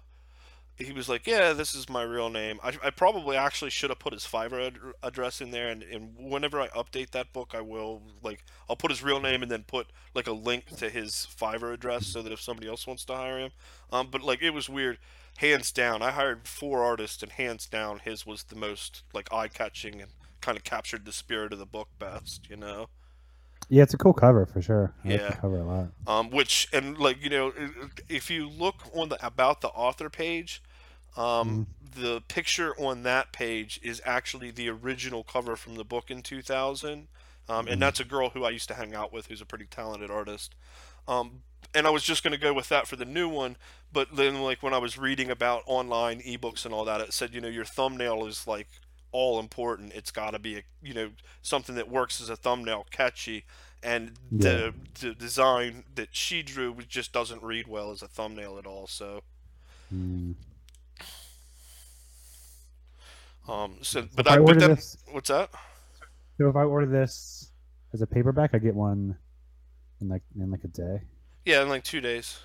he 0.78 0.92
was 0.92 1.10
like, 1.10 1.26
"Yeah, 1.26 1.54
this 1.54 1.74
is 1.74 1.90
my 1.90 2.04
real 2.04 2.30
name." 2.30 2.60
I, 2.64 2.74
I 2.84 2.90
probably 2.92 3.36
actually 3.36 3.72
should 3.72 3.90
have 3.90 4.00
put 4.00 4.14
his 4.14 4.26
Fiverr 4.26 4.68
ad- 4.68 4.80
address 5.02 5.42
in 5.42 5.52
there, 5.52 5.70
and, 5.70 5.82
and 5.82 6.16
whenever 6.18 6.62
I 6.62 6.68
update 6.70 7.12
that 7.12 7.34
book, 7.34 7.54
I 7.56 7.62
will 7.62 8.04
like 8.22 8.44
I'll 8.70 8.76
put 8.76 8.92
his 8.92 9.02
real 9.04 9.20
name 9.20 9.42
and 9.42 9.52
then 9.52 9.64
put 9.64 9.88
like 10.14 10.28
a 10.28 10.34
link 10.34 10.78
to 10.78 10.90
his 10.90 11.28
Fiverr 11.30 11.74
address 11.74 12.08
so 12.08 12.22
that 12.22 12.32
if 12.32 12.42
somebody 12.42 12.68
else 12.68 12.86
wants 12.86 13.06
to 13.06 13.16
hire 13.16 13.40
him, 13.40 13.52
um, 13.92 14.10
but 14.12 14.22
like 14.22 14.42
it 14.42 14.52
was 14.52 14.70
weird. 14.70 15.00
Hands 15.38 15.72
down, 15.72 16.02
I 16.02 16.12
hired 16.12 16.48
four 16.48 16.84
artists, 16.84 17.22
and 17.22 17.32
hands 17.32 17.68
down, 17.68 18.00
his 18.00 18.26
was 18.26 18.44
the 18.44 18.56
most 18.56 19.04
like 19.14 19.32
eye 19.34 19.48
catching 19.48 20.02
and 20.02 20.12
kind 20.42 20.58
of 20.58 20.64
captured 20.64 21.06
the 21.06 21.12
spirit 21.12 21.54
of 21.54 21.60
the 21.60 21.66
book 21.66 21.90
best. 22.00 22.50
You 22.50 22.58
know. 22.58 22.90
Yeah, 23.70 23.84
it's 23.84 23.94
a 23.94 23.98
cool 23.98 24.14
cover 24.14 24.46
for 24.46 24.62
sure. 24.62 24.94
I 25.04 25.10
like 25.10 25.20
Yeah. 25.20 25.32
the 25.32 25.38
cover 25.38 25.60
a 25.60 25.64
lot. 25.66 25.88
um, 26.08 26.30
which 26.30 26.68
and 26.72 26.98
like 26.98 27.22
you 27.24 27.30
know 27.30 27.52
if 28.08 28.30
you 28.30 28.48
look 28.48 28.76
on 28.96 29.10
the 29.10 29.26
about 29.26 29.62
the 29.62 29.68
author 29.70 30.10
page 30.10 30.62
um, 31.18 31.66
the 31.96 32.22
picture 32.28 32.74
on 32.80 33.04
that 33.04 33.32
page 33.32 33.80
is 33.84 34.02
actually 34.06 34.52
the 34.52 34.70
original 34.70 35.24
cover 35.24 35.56
from 35.56 35.76
the 35.76 35.84
book 35.84 36.10
in 36.12 36.22
2000 36.22 37.08
um, 37.50 37.68
and 37.68 37.82
that's 37.82 38.00
a 38.00 38.04
girl 38.06 38.30
who 38.30 38.44
i 38.44 38.50
used 38.50 38.68
to 38.68 38.76
hang 38.76 38.94
out 38.94 39.12
with 39.12 39.28
who's 39.28 39.42
a 39.42 39.46
pretty 39.46 39.66
talented 39.66 40.12
artist 40.12 40.54
um, 41.08 41.42
and 41.74 41.86
I 41.88 41.90
was 41.90 42.04
just 42.04 42.24
going 42.24 42.32
to 42.34 42.38
go 42.40 42.54
with 42.54 42.70
that 42.70 42.88
for 42.88 42.96
the 42.96 43.06
new 43.06 43.30
one, 43.30 43.56
but 43.92 44.16
then 44.16 44.42
like 44.42 44.64
when 44.64 44.74
I 44.74 44.78
was 44.78 44.98
reading 44.98 45.30
about 45.30 45.64
online 45.66 46.22
ebooks 46.22 46.66
and 46.66 46.74
all 46.74 46.86
that, 46.86 47.02
it 47.02 47.14
said 47.14 47.34
you 47.34 47.42
know 47.42 47.48
your 47.48 47.66
thumbnail 47.66 48.26
is 48.26 48.48
like 48.48 48.68
all 49.12 49.40
important. 49.40 49.94
It's 49.94 50.12
got 50.12 50.32
to 50.32 50.40
be 50.40 50.58
a, 50.58 50.64
you 50.82 50.94
know 50.94 51.12
something 51.42 51.76
that 51.76 51.90
works 51.90 52.22
as 52.22 52.30
a 52.30 52.36
thumbnail, 52.36 52.88
catchy, 52.92 53.46
and 53.84 54.14
the 54.32 54.74
the 55.00 55.14
design 55.14 55.84
that 55.96 56.10
she 56.12 56.42
drew 56.44 56.76
just 56.88 57.14
doesn't 57.14 57.44
read 57.44 57.68
well 57.68 57.92
as 57.92 58.02
a 58.02 58.08
thumbnail 58.08 58.58
at 58.58 58.66
all. 58.66 58.88
So. 58.88 59.22
Mm. 59.94 60.36
Um. 63.48 63.78
So, 63.82 64.06
but 64.16 64.26
if 64.26 64.32
I 64.32 64.36
I, 64.36 64.40
order 64.40 64.60
then, 64.60 64.70
this, 64.72 64.98
what's 65.12 65.30
that? 65.30 65.50
so 66.38 66.50
if 66.50 66.56
I 66.56 66.64
order 66.64 66.86
this 66.86 67.52
as 67.94 68.02
a 68.02 68.08
paperback, 68.08 68.52
I 68.54 68.58
get 68.58 68.76
one 68.76 69.18
in 70.02 70.10
like 70.10 70.24
in 70.40 70.52
like 70.52 70.64
a 70.64 70.68
day. 70.68 71.02
Yeah, 71.46 71.62
in 71.62 71.70
like 71.70 71.84
two 71.84 72.02
days. 72.02 72.40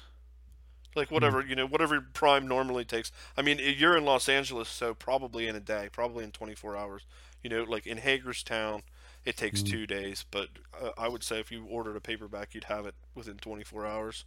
Like 0.95 1.11
whatever 1.11 1.41
you 1.43 1.57
know, 1.57 1.67
whatever 1.67 2.01
Prime 2.01 2.47
normally 2.47 2.85
takes. 2.85 3.13
I 3.37 3.43
mean, 3.43 3.59
you're 3.61 3.97
in 3.97 4.05
Los 4.05 4.29
Angeles, 4.29 4.69
so 4.69 4.95
probably 4.95 5.47
in 5.49 5.57
a 5.57 5.61
day, 5.61 5.89
probably 5.93 6.25
in 6.25 6.33
24 6.33 6.77
hours. 6.77 7.07
You 7.43 7.51
know, 7.51 7.65
like 7.65 7.87
in 7.87 7.99
Hagerstown, 7.99 8.83
it 9.25 9.37
takes 9.37 9.63
Mm. 9.63 9.63
two 9.63 9.87
days, 9.87 10.25
but 10.31 10.49
uh, 10.81 10.91
I 10.99 11.09
would 11.09 11.23
say 11.25 11.41
if 11.41 11.51
you 11.51 11.65
ordered 11.65 11.97
a 11.97 12.01
paperback, 12.01 12.55
you'd 12.55 12.65
have 12.65 12.87
it 12.87 12.95
within 13.15 13.37
24 13.39 13.87
hours. 13.87 14.25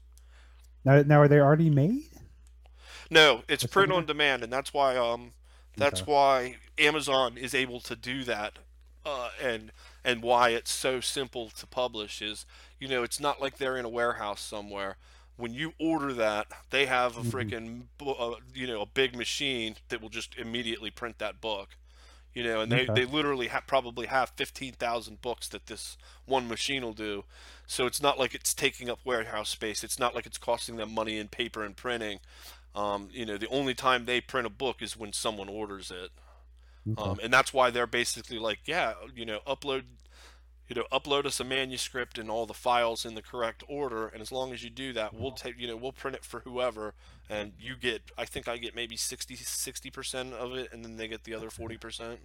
Now, 0.86 1.02
now 1.02 1.22
are 1.22 1.28
they 1.28 1.40
already 1.40 1.70
made? 1.70 2.04
No, 3.10 3.44
it's 3.48 3.64
That's 3.64 3.66
print 3.66 3.92
on 3.92 4.06
demand, 4.06 4.44
and 4.44 4.52
that's 4.52 4.74
why 4.74 4.96
um, 4.98 5.34
that's 5.78 6.06
Okay. 6.06 6.06
why 6.06 6.58
Amazon 6.78 7.38
is 7.38 7.54
able 7.54 7.80
to 7.82 7.96
do 7.96 8.24
that, 8.26 8.60
uh, 9.06 9.30
and 9.42 9.72
and 10.04 10.22
why 10.22 10.50
it's 10.50 10.72
so 10.72 11.00
simple 11.02 11.50
to 11.52 11.68
publish 11.68 12.22
is 12.22 12.46
you 12.80 12.88
know 12.88 13.04
it's 13.04 13.20
not 13.20 13.42
like 13.42 13.58
they're 13.58 13.78
in 13.78 13.86
a 13.86 13.90
warehouse 13.90 14.42
somewhere. 14.42 14.98
When 15.38 15.54
you 15.54 15.74
order 15.80 16.14
that, 16.14 16.48
they 16.70 16.86
have 16.86 17.18
a 17.18 17.22
Mhm. 17.22 17.24
freaking 17.24 17.84
uh, 18.06 18.32
you 18.54 18.68
know 18.68 18.82
a 18.82 18.86
big 18.86 19.16
machine 19.16 19.76
that 19.90 20.02
will 20.02 20.10
just 20.10 20.36
immediately 20.38 20.92
print 20.92 21.20
that 21.20 21.42
book. 21.42 21.78
You 22.34 22.44
know, 22.44 22.62
and 22.62 22.72
they, 22.72 22.88
Okay. 22.88 22.94
they 22.94 23.06
literally 23.06 23.48
ha- 23.48 23.64
probably 23.66 24.08
have 24.08 24.32
15,000 24.36 25.22
books 25.22 25.48
that 25.50 25.68
this 25.68 25.98
one 26.26 26.48
machine 26.48 26.84
will 26.84 26.94
do. 26.94 27.26
So 27.68 27.86
it's 27.88 28.02
not 28.02 28.20
like 28.20 28.36
it's 28.36 28.54
taking 28.54 28.90
up 28.90 29.00
warehouse 29.06 29.50
space. 29.50 29.84
It's 29.84 30.00
not 30.00 30.16
like 30.16 30.26
it's 30.26 30.38
costing 30.38 30.76
them 30.78 30.94
money 30.94 31.18
in 31.18 31.30
paper 31.30 31.64
and 31.64 31.76
printing. 31.78 32.20
Um, 32.76 33.10
you 33.12 33.26
know, 33.26 33.38
the 33.38 33.50
only 33.50 33.74
time 33.76 34.06
they 34.06 34.22
print 34.22 34.48
a 34.48 34.52
book 34.52 34.82
is 34.82 34.98
when 34.98 35.14
someone 35.14 35.50
orders 35.50 35.92
it. 35.92 36.12
Okay. 36.88 36.96
Um, 36.98 37.20
and 37.22 37.34
that's 37.34 37.54
why 37.54 37.72
they're 37.72 37.88
basically 37.88 38.40
like, 38.40 38.60
yeah, 38.66 38.94
you 39.16 39.26
know, 39.26 39.40
upload, 39.46 39.84
you 40.68 40.76
know, 40.76 40.86
upload 40.92 41.26
us 41.26 41.40
a 41.40 41.44
manuscript 41.44 42.18
and 42.18 42.30
all 42.30 42.46
the 42.46 42.54
files 42.54 43.06
in 43.06 43.14
the 43.16 43.22
correct 43.22 43.64
order. 43.68 44.08
And 44.08 44.22
as 44.22 44.32
long 44.32 44.52
as 44.54 44.64
you 44.64 44.70
do 44.70 44.94
that, 44.94 45.14
we'll 45.14 45.32
take, 45.32 45.60
you 45.60 45.68
know, 45.68 45.76
we'll 45.76 45.92
print 45.92 46.16
it 46.16 46.26
for 46.26 46.40
whoever. 46.42 46.94
And 47.30 47.54
you 47.60 47.76
get, 47.76 48.02
I 48.18 48.26
think 48.26 48.48
I 48.48 48.58
get 48.58 48.76
maybe 48.76 48.96
60, 48.98 49.36
60% 49.36 50.34
of 50.34 50.54
it. 50.54 50.74
And 50.74 50.84
then 50.84 50.98
they 50.98 51.08
get 51.08 51.24
the 51.24 51.34
other 51.36 51.50
40%. 51.50 52.18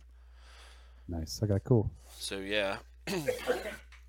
nice. 1.08 1.40
Okay, 1.42 1.58
cool. 1.64 1.90
So 2.18 2.38
yeah. 2.38 2.78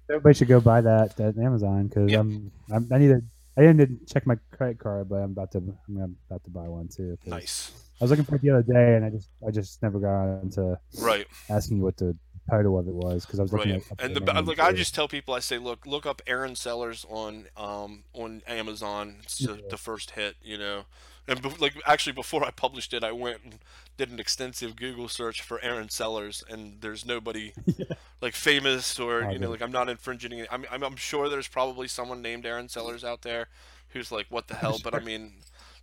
Everybody 0.09 0.33
should 0.35 0.47
go 0.49 0.59
buy 0.59 0.81
that 0.81 1.19
at 1.19 1.37
Amazon 1.37 1.87
because 1.87 2.11
Yep. 2.11 2.19
I'm, 2.19 2.51
I'm 2.71 2.87
I 2.91 2.97
need 2.97 3.07
to. 3.09 3.21
I 3.57 3.61
didn't 3.61 4.07
check 4.07 4.25
my 4.25 4.35
credit 4.51 4.79
card, 4.79 5.09
but 5.09 5.17
I'm 5.17 5.31
about 5.31 5.51
to. 5.53 5.57
I'm 5.87 6.15
about 6.29 6.43
to 6.45 6.49
buy 6.49 6.67
one 6.67 6.87
too. 6.87 7.17
Nice. 7.25 7.71
I 7.99 8.03
was 8.05 8.11
looking 8.11 8.25
for 8.25 8.35
it 8.35 8.41
the 8.41 8.49
other 8.49 8.63
day, 8.63 8.95
and 8.95 9.05
I 9.05 9.09
just 9.09 9.29
I 9.45 9.51
just 9.51 9.81
never 9.81 9.99
got 9.99 10.41
into 10.41 10.77
Right. 10.99 11.27
asking 11.49 11.77
you 11.77 11.83
what 11.83 11.97
the 11.97 12.15
title 12.49 12.77
of 12.79 12.87
it 12.87 12.93
was 12.93 13.25
because 13.25 13.39
I 13.39 13.43
was 13.43 13.53
looking 13.53 13.71
Right. 13.73 13.83
at 13.99 14.01
And 14.05 14.15
the, 14.15 14.41
like 14.43 14.59
I 14.59 14.71
just 14.73 14.93
tell 14.95 15.07
people, 15.07 15.33
I 15.33 15.39
say, 15.39 15.57
look, 15.57 15.85
look 15.85 16.05
up 16.05 16.21
Aaron 16.27 16.55
Sellers 16.55 17.05
on 17.09 17.47
um 17.57 18.03
on 18.13 18.41
Amazon. 18.47 19.17
It's 19.23 19.37
the, 19.39 19.53
Yeah. 19.55 19.61
the 19.69 19.77
first 19.77 20.11
hit, 20.11 20.35
you 20.41 20.57
know. 20.57 20.85
And 21.27 21.41
be- 21.41 21.49
like 21.59 21.73
actually, 21.85 22.13
before 22.13 22.43
I 22.45 22.51
published 22.51 22.93
it, 22.93 23.03
I 23.03 23.11
went 23.11 23.43
and 23.43 23.59
did 23.97 24.09
an 24.09 24.19
extensive 24.19 24.75
Google 24.75 25.07
search 25.07 25.41
for 25.41 25.61
Aaron 25.63 25.89
Sellers, 25.89 26.43
and 26.49 26.81
there's 26.81 27.05
nobody 27.05 27.53
like 28.21 28.33
famous 28.33 28.99
or 28.99 29.23
Oh, 29.25 29.29
you 29.29 29.37
know, 29.39 29.47
good. 29.47 29.51
like 29.51 29.61
I'm 29.61 29.71
not 29.71 29.87
infringing. 29.89 30.45
I'm, 30.51 30.65
I'm 30.71 30.83
I'm 30.83 30.95
sure 30.95 31.29
there's 31.29 31.47
probably 31.47 31.87
someone 31.87 32.21
named 32.21 32.45
Aaron 32.45 32.69
Sellers 32.69 33.03
out 33.03 33.21
there 33.21 33.47
who's 33.89 34.11
like, 34.11 34.25
what 34.29 34.47
the 34.47 34.55
hell? 34.63 34.79
But 34.83 34.95
I 34.95 34.99
mean. 34.99 35.33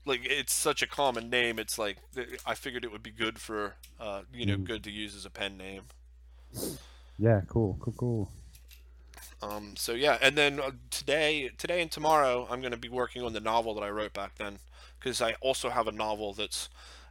Like 0.06 0.20
it's 0.24 0.54
such 0.54 0.80
a 0.80 0.86
common 0.86 1.28
name, 1.28 1.58
it's 1.58 1.76
like 1.78 1.98
I 2.46 2.54
figured 2.54 2.82
it 2.82 2.90
would 2.92 3.02
be 3.02 3.10
good 3.10 3.38
for, 3.38 3.74
uh, 4.00 4.22
you 4.32 4.46
know, 4.46 4.56
Mm. 4.56 4.64
good 4.64 4.84
to 4.84 4.90
use 4.90 5.14
as 5.14 5.26
a 5.26 5.30
pen 5.30 5.58
name. 5.58 5.82
Yeah, 7.18 7.40
cool, 7.48 7.76
cool, 7.80 7.94
cool. 7.96 8.32
Um, 9.42 9.74
so 9.76 9.92
yeah, 9.92 10.18
and 10.20 10.36
then 10.36 10.58
uh, 10.60 10.70
today, 10.90 11.50
today 11.58 11.80
and 11.80 11.90
tomorrow, 11.90 12.46
I'm 12.50 12.60
going 12.60 12.72
to 12.72 12.78
be 12.78 12.88
working 12.88 13.22
on 13.22 13.32
the 13.32 13.40
novel 13.40 13.74
that 13.74 13.82
I 13.82 13.90
wrote 13.90 14.12
back 14.12 14.36
then, 14.36 14.58
because 14.98 15.20
I 15.22 15.34
also 15.40 15.70
have 15.70 15.86
a 15.86 15.92
novel 15.92 16.32
that's, 16.34 16.68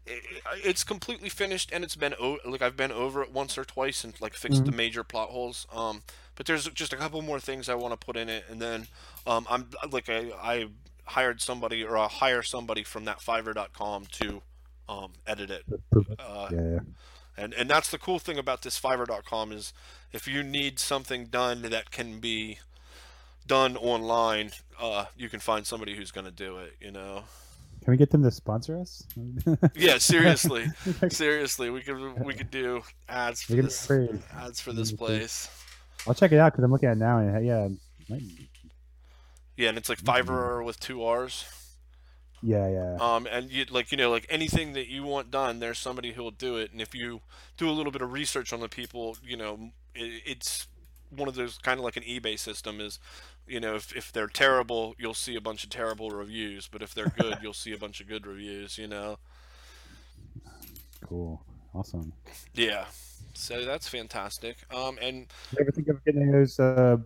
i- 0.08 0.12
i- 0.12 0.60
it's 0.64 0.84
completely 0.84 1.30
finished 1.30 1.72
and 1.72 1.84
it's 1.86 1.96
been 1.96 2.14
o- 2.20 2.40
like 2.46 2.62
I've 2.62 2.76
been 2.76 2.92
over 2.92 3.22
it 3.24 3.32
once 3.32 3.58
or 3.58 3.64
twice 3.64 4.04
and 4.04 4.14
like 4.20 4.34
fixed 4.34 4.66
the 4.66 4.72
major 4.74 5.04
plot 5.06 5.30
holes. 5.30 5.68
Um, 5.74 6.04
but 6.36 6.46
there's 6.46 6.68
just 6.70 6.92
a 6.94 6.98
couple 6.98 7.22
more 7.22 7.40
things 7.40 7.70
I 7.70 7.76
want 7.76 8.00
to 8.00 8.06
put 8.06 8.18
in 8.18 8.28
it, 8.30 8.44
and 8.50 8.62
then 8.62 8.88
um, 9.26 9.48
I'm 9.50 9.70
like 9.92 10.10
I, 10.10 10.32
I 10.42 10.68
hired 11.06 11.40
somebody 11.42 11.84
or 11.84 11.98
I'll 11.98 12.10
hire 12.10 12.44
somebody 12.44 12.84
from 12.84 13.06
that 13.06 13.20
Fiverr.com 13.20 14.06
to 14.12 14.42
um, 14.90 15.14
edit 15.26 15.50
it. 15.50 15.64
Uh, 16.20 16.50
yeah. 16.52 16.80
And 17.38 17.54
and 17.54 17.70
that's 17.70 17.90
the 17.92 17.98
cool 17.98 18.20
thing 18.20 18.38
about 18.38 18.62
this 18.64 18.80
Fiverr.com 18.80 19.52
is 19.52 19.74
if 20.12 20.28
you 20.28 20.44
need 20.44 20.80
something 20.80 21.26
done 21.28 21.62
that 21.64 21.92
can 21.92 22.20
be 22.20 22.60
done 23.46 23.78
online, 23.78 24.52
uh, 24.80 25.06
you 25.16 25.30
can 25.30 25.40
find 25.40 25.66
somebody 25.66 25.96
who's 25.96 26.12
going 26.12 26.26
to 26.26 26.32
do 26.32 26.58
it. 26.58 26.74
You 26.82 26.92
know. 26.92 27.24
Can 27.84 27.92
we 27.92 27.98
get 27.98 28.10
them 28.10 28.24
to 28.24 28.32
sponsor 28.32 28.78
us? 28.80 29.04
Yeah, 29.76 29.98
seriously, 30.00 30.66
seriously, 31.10 31.70
we 31.70 31.82
could 31.82 32.26
we 32.26 32.34
could 32.34 32.52
do 32.52 32.82
ads 33.08 33.44
for 33.44 33.54
this 33.54 33.90
ads 34.36 34.60
for 34.60 34.74
this 34.74 34.92
Make 34.92 35.02
it 35.02 35.06
free. 35.06 35.18
place. 35.20 35.50
I'll 36.08 36.14
check 36.14 36.32
it 36.32 36.40
out 36.40 36.52
because 36.54 36.64
I'm 36.66 36.72
looking 36.72 36.90
at 36.90 36.98
it 36.98 37.00
now, 37.00 37.20
and 37.20 37.46
yeah, 37.46 37.68
Yeah, 39.56 39.70
and 39.70 39.78
it's 39.78 39.90
like 39.90 40.00
Mm-hmm. 40.02 40.30
Fiverr 40.32 40.66
with 40.66 40.80
two 40.80 41.04
R's. 41.04 41.46
Yeah, 42.42 42.70
yeah. 42.70 42.98
Um, 43.00 43.28
and 43.32 43.52
you 43.52 43.66
like 43.70 43.92
you 43.92 43.98
know 43.98 44.10
like 44.12 44.26
anything 44.30 44.74
that 44.74 44.88
you 44.88 45.04
want 45.04 45.32
done, 45.32 45.60
there's 45.60 45.80
somebody 45.80 46.14
who 46.14 46.24
will 46.24 46.32
do 46.32 46.58
it. 46.58 46.72
And 46.72 46.82
if 46.82 46.94
you 46.96 47.22
do 47.58 47.70
a 47.70 47.72
little 47.72 47.92
bit 47.92 48.02
of 48.02 48.12
research 48.12 48.54
on 48.54 48.60
the 48.60 48.70
people, 48.70 49.18
you 49.24 49.38
know, 49.38 49.72
it, 49.96 50.22
it's 50.26 50.68
one 51.10 51.28
of 51.28 51.36
those 51.36 51.58
kind 51.58 51.80
of 51.80 51.84
like 51.86 51.98
an 51.98 52.04
eBay 52.04 52.38
system 52.38 52.82
is, 52.82 53.00
you 53.48 53.60
know, 53.60 53.76
if, 53.76 53.96
if 53.96 54.12
they're 54.12 54.28
terrible, 54.28 54.94
you'll 54.98 55.14
see 55.14 55.36
a 55.36 55.42
bunch 55.42 55.64
of 55.64 55.70
terrible 55.70 56.12
reviews, 56.12 56.68
but 56.68 56.82
if 56.82 56.94
they're 56.94 57.14
good, 57.18 57.38
you'll 57.42 57.54
see 57.54 57.72
a 57.74 57.78
bunch 57.78 58.02
of 58.02 58.08
good 58.08 58.28
reviews. 58.28 58.78
You 58.78 58.88
know, 58.88 59.18
Cool, 61.08 61.42
awesome. 61.74 62.12
yeah. 62.54 62.86
So 63.34 63.64
that's 63.66 63.88
fantastic. 63.88 64.58
Um, 64.74 64.98
and 65.02 65.28
You 65.52 65.60
ever 65.62 65.72
think 65.72 65.88
of 65.90 66.04
getting 66.04 66.32
those? 66.32 66.60
Uh, 66.60 66.98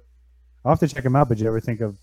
I'll 0.64 0.72
have 0.72 0.80
to 0.80 0.88
check 0.88 1.04
them 1.04 1.16
out. 1.16 1.28
But 1.28 1.38
did 1.38 1.44
you 1.44 1.50
ever 1.50 1.60
think 1.60 1.82
of 1.82 1.98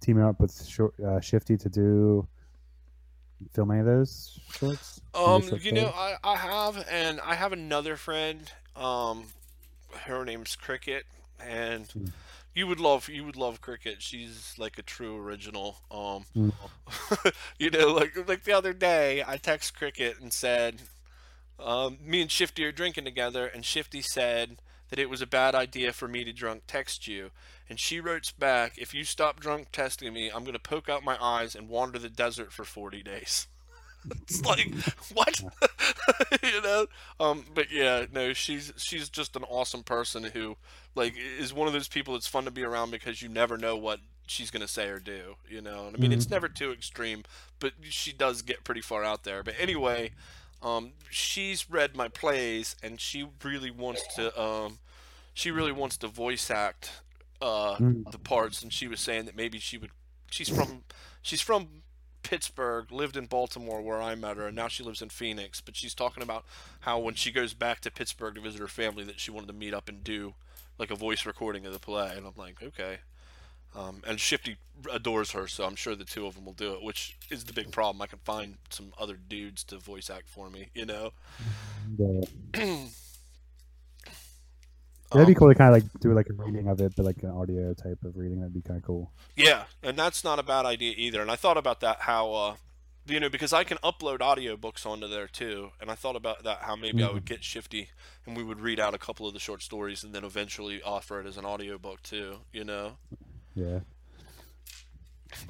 teaming 0.00 0.24
up 0.24 0.40
with 0.40 0.64
short, 0.66 0.94
uh, 1.00 1.20
Shifty 1.20 1.56
to 1.56 1.68
do 1.68 2.26
film 3.52 3.70
any 3.70 3.80
of 3.80 3.86
those 3.86 4.38
shorts? 4.58 5.00
Um, 5.14 5.48
short 5.48 5.62
you 5.62 5.72
know. 5.72 5.88
I, 5.88 6.16
I 6.22 6.36
have, 6.36 6.86
and 6.90 7.20
I 7.20 7.34
have 7.34 7.52
another 7.52 7.96
friend. 7.96 8.50
Um, 8.74 9.26
her 9.94 10.24
name's 10.24 10.56
Cricket, 10.56 11.04
and 11.40 11.90
Hmm. 11.92 12.06
you 12.54 12.66
would 12.66 12.80
love 12.80 13.08
you 13.08 13.24
would 13.24 13.36
love 13.36 13.60
Cricket. 13.60 14.02
She's 14.02 14.54
like 14.58 14.78
a 14.78 14.82
true 14.82 15.16
original. 15.16 15.78
Um, 15.90 16.26
Mm. 16.36 16.52
you 17.58 17.70
know, 17.70 17.92
like 17.92 18.28
like 18.28 18.44
the 18.44 18.52
other 18.52 18.72
day, 18.72 19.24
I 19.26 19.36
text 19.38 19.74
Cricket 19.76 20.20
and 20.20 20.32
said, 20.32 20.82
um, 21.58 21.98
me 22.04 22.20
and 22.20 22.30
Shifty 22.30 22.64
are 22.64 22.72
drinking 22.72 23.04
together, 23.04 23.46
and 23.46 23.64
Shifty 23.64 24.02
said 24.02 24.58
that 24.90 24.98
it 24.98 25.10
was 25.10 25.20
a 25.20 25.26
bad 25.26 25.54
idea 25.54 25.92
for 25.92 26.08
me 26.08 26.24
to 26.24 26.32
drunk 26.32 26.62
text 26.66 27.08
you. 27.08 27.30
And 27.68 27.80
she 27.80 28.00
wrote 28.00 28.32
back, 28.38 28.78
if 28.78 28.94
you 28.94 29.04
stop 29.04 29.40
drunk 29.40 29.72
texting 29.72 30.12
me, 30.12 30.30
I'm 30.30 30.44
gonna 30.44 30.58
poke 30.58 30.88
out 30.88 31.04
my 31.04 31.16
eyes 31.20 31.54
and 31.54 31.68
wander 31.68 31.98
the 31.98 32.08
desert 32.08 32.52
for 32.52 32.64
40 32.64 33.02
days. 33.02 33.48
it's 34.22 34.44
like 34.44 34.72
what? 35.12 35.42
You 36.42 36.62
know? 36.62 36.86
Um 37.18 37.44
but 37.54 37.72
yeah 37.72 38.06
no 38.12 38.32
she's 38.32 38.72
she's 38.76 39.08
just 39.08 39.34
an 39.36 39.42
awesome 39.44 39.82
person 39.82 40.22
who 40.24 40.56
like 40.94 41.14
is 41.16 41.52
one 41.52 41.66
of 41.66 41.72
those 41.72 41.88
people 41.88 42.14
that's 42.14 42.28
fun 42.28 42.44
to 42.44 42.50
be 42.50 42.62
around 42.62 42.90
because 42.90 43.20
you 43.20 43.28
never 43.28 43.58
know 43.58 43.76
what 43.76 43.98
she's 44.26 44.50
gonna 44.50 44.68
say 44.68 44.88
or 44.88 45.00
do 45.00 45.36
you 45.48 45.60
know? 45.60 45.86
And 45.86 45.96
i 45.96 45.98
mean 45.98 46.12
it's 46.12 46.30
never 46.30 46.48
too 46.48 46.70
extreme 46.72 47.24
but 47.58 47.72
she 47.82 48.12
does 48.12 48.42
get 48.42 48.64
pretty 48.64 48.80
far 48.80 49.02
out 49.02 49.24
there. 49.24 49.42
But 49.42 49.54
anyway 49.58 50.12
um 50.66 50.92
she's 51.10 51.70
read 51.70 51.94
my 51.96 52.08
plays 52.08 52.76
and 52.82 53.00
she 53.00 53.26
really 53.44 53.70
wants 53.70 54.02
to 54.16 54.24
um 54.40 54.78
she 55.34 55.50
really 55.50 55.72
wants 55.72 55.96
to 55.96 56.08
voice 56.08 56.50
act 56.50 56.90
uh 57.40 57.76
Mm. 57.76 58.10
the 58.10 58.18
parts 58.18 58.62
and 58.62 58.72
she 58.72 58.88
was 58.88 59.00
saying 59.00 59.26
that 59.26 59.36
maybe 59.36 59.58
she 59.58 59.78
would 59.78 59.90
she's 60.30 60.48
from 60.48 60.82
she's 61.22 61.40
from 61.40 61.68
Pittsburgh, 62.22 62.90
lived 62.90 63.16
in 63.16 63.26
Baltimore 63.26 63.80
where 63.80 64.02
I 64.02 64.16
met 64.16 64.36
her, 64.36 64.48
and 64.48 64.56
now 64.56 64.66
she 64.66 64.82
lives 64.82 65.00
in 65.00 65.10
Phoenix. 65.10 65.60
But 65.60 65.76
she's 65.76 65.94
talking 65.94 66.24
about 66.24 66.44
how 66.80 66.98
when 66.98 67.14
she 67.14 67.30
goes 67.30 67.54
back 67.54 67.80
to 67.82 67.90
Pittsburgh 67.90 68.34
to 68.34 68.40
visit 68.40 68.60
her 68.60 68.66
family, 68.66 69.04
that 69.04 69.20
she 69.20 69.30
wanted 69.30 69.46
to 69.46 69.52
meet 69.52 69.72
up 69.72 69.88
and 69.88 70.02
do 70.02 70.34
like 70.76 70.90
a 70.90 70.96
voice 70.96 71.24
recording 71.24 71.64
of 71.66 71.72
the 71.72 71.78
play. 71.78 72.12
And 72.16 72.26
I'm 72.26 72.32
like, 72.36 72.60
okay. 72.60 72.98
Um, 73.76 74.02
and 74.06 74.18
Shifty 74.18 74.56
adores 74.90 75.32
her, 75.32 75.46
so 75.46 75.64
I'm 75.64 75.76
sure 75.76 75.94
the 75.94 76.04
two 76.04 76.26
of 76.26 76.34
them 76.34 76.46
will 76.46 76.54
do 76.54 76.72
it, 76.74 76.82
which 76.82 77.18
is 77.30 77.44
the 77.44 77.52
big 77.52 77.70
problem. 77.72 78.00
I 78.00 78.06
can 78.06 78.20
find 78.20 78.56
some 78.70 78.92
other 78.98 79.16
dudes 79.16 79.64
to 79.64 79.78
voice 79.78 80.08
act 80.10 80.28
for 80.28 80.48
me, 80.50 80.70
you 80.74 80.86
know. 80.86 81.12
Yeah. 81.98 82.24
That'd 85.12 85.26
be 85.28 85.34
Um, 85.34 85.34
cool 85.34 85.48
to 85.48 85.54
kind 85.54 85.74
of 85.74 85.82
like 85.82 86.00
do 86.00 86.12
like 86.14 86.28
a 86.28 86.32
reading 86.32 86.68
of 86.68 86.80
it, 86.80 86.94
but 86.96 87.04
like 87.04 87.22
an 87.22 87.30
audio 87.30 87.74
type 87.74 88.02
of 88.04 88.16
reading. 88.16 88.40
That'd 88.40 88.54
be 88.54 88.62
kind 88.62 88.78
of 88.78 88.84
cool. 88.84 89.12
Yeah, 89.36 89.64
and 89.82 89.98
that's 89.98 90.24
not 90.24 90.38
a 90.38 90.42
bad 90.42 90.66
idea 90.66 90.94
either. 90.96 91.20
And 91.22 91.30
I 91.30 91.36
thought 91.36 91.56
about 91.56 91.80
that 91.80 92.02
how 92.02 92.32
uh 92.32 92.56
you 93.08 93.20
know, 93.20 93.30
because 93.30 93.52
I 93.52 93.62
can 93.62 93.78
upload 93.78 94.18
audiobooks 94.18 94.84
onto 94.84 95.06
there 95.06 95.28
too, 95.28 95.70
and 95.80 95.90
I 95.90 95.94
thought 95.94 96.16
about 96.16 96.42
that 96.42 96.62
how 96.62 96.74
maybe 96.74 97.04
I 97.04 97.10
would 97.10 97.24
get 97.24 97.44
Shifty 97.44 97.90
and 98.26 98.36
we 98.36 98.42
would 98.42 98.60
read 98.60 98.80
out 98.80 98.94
a 98.94 98.98
couple 98.98 99.28
of 99.28 99.32
the 99.34 99.38
short 99.38 99.62
stories 99.62 100.02
and 100.02 100.12
then 100.12 100.24
eventually 100.24 100.82
offer 100.82 101.20
it 101.20 101.26
as 101.26 101.36
an 101.36 101.44
audiobook 101.44 102.02
too, 102.02 102.40
you 102.52 102.64
know. 102.64 102.98
Yeah. 103.56 103.80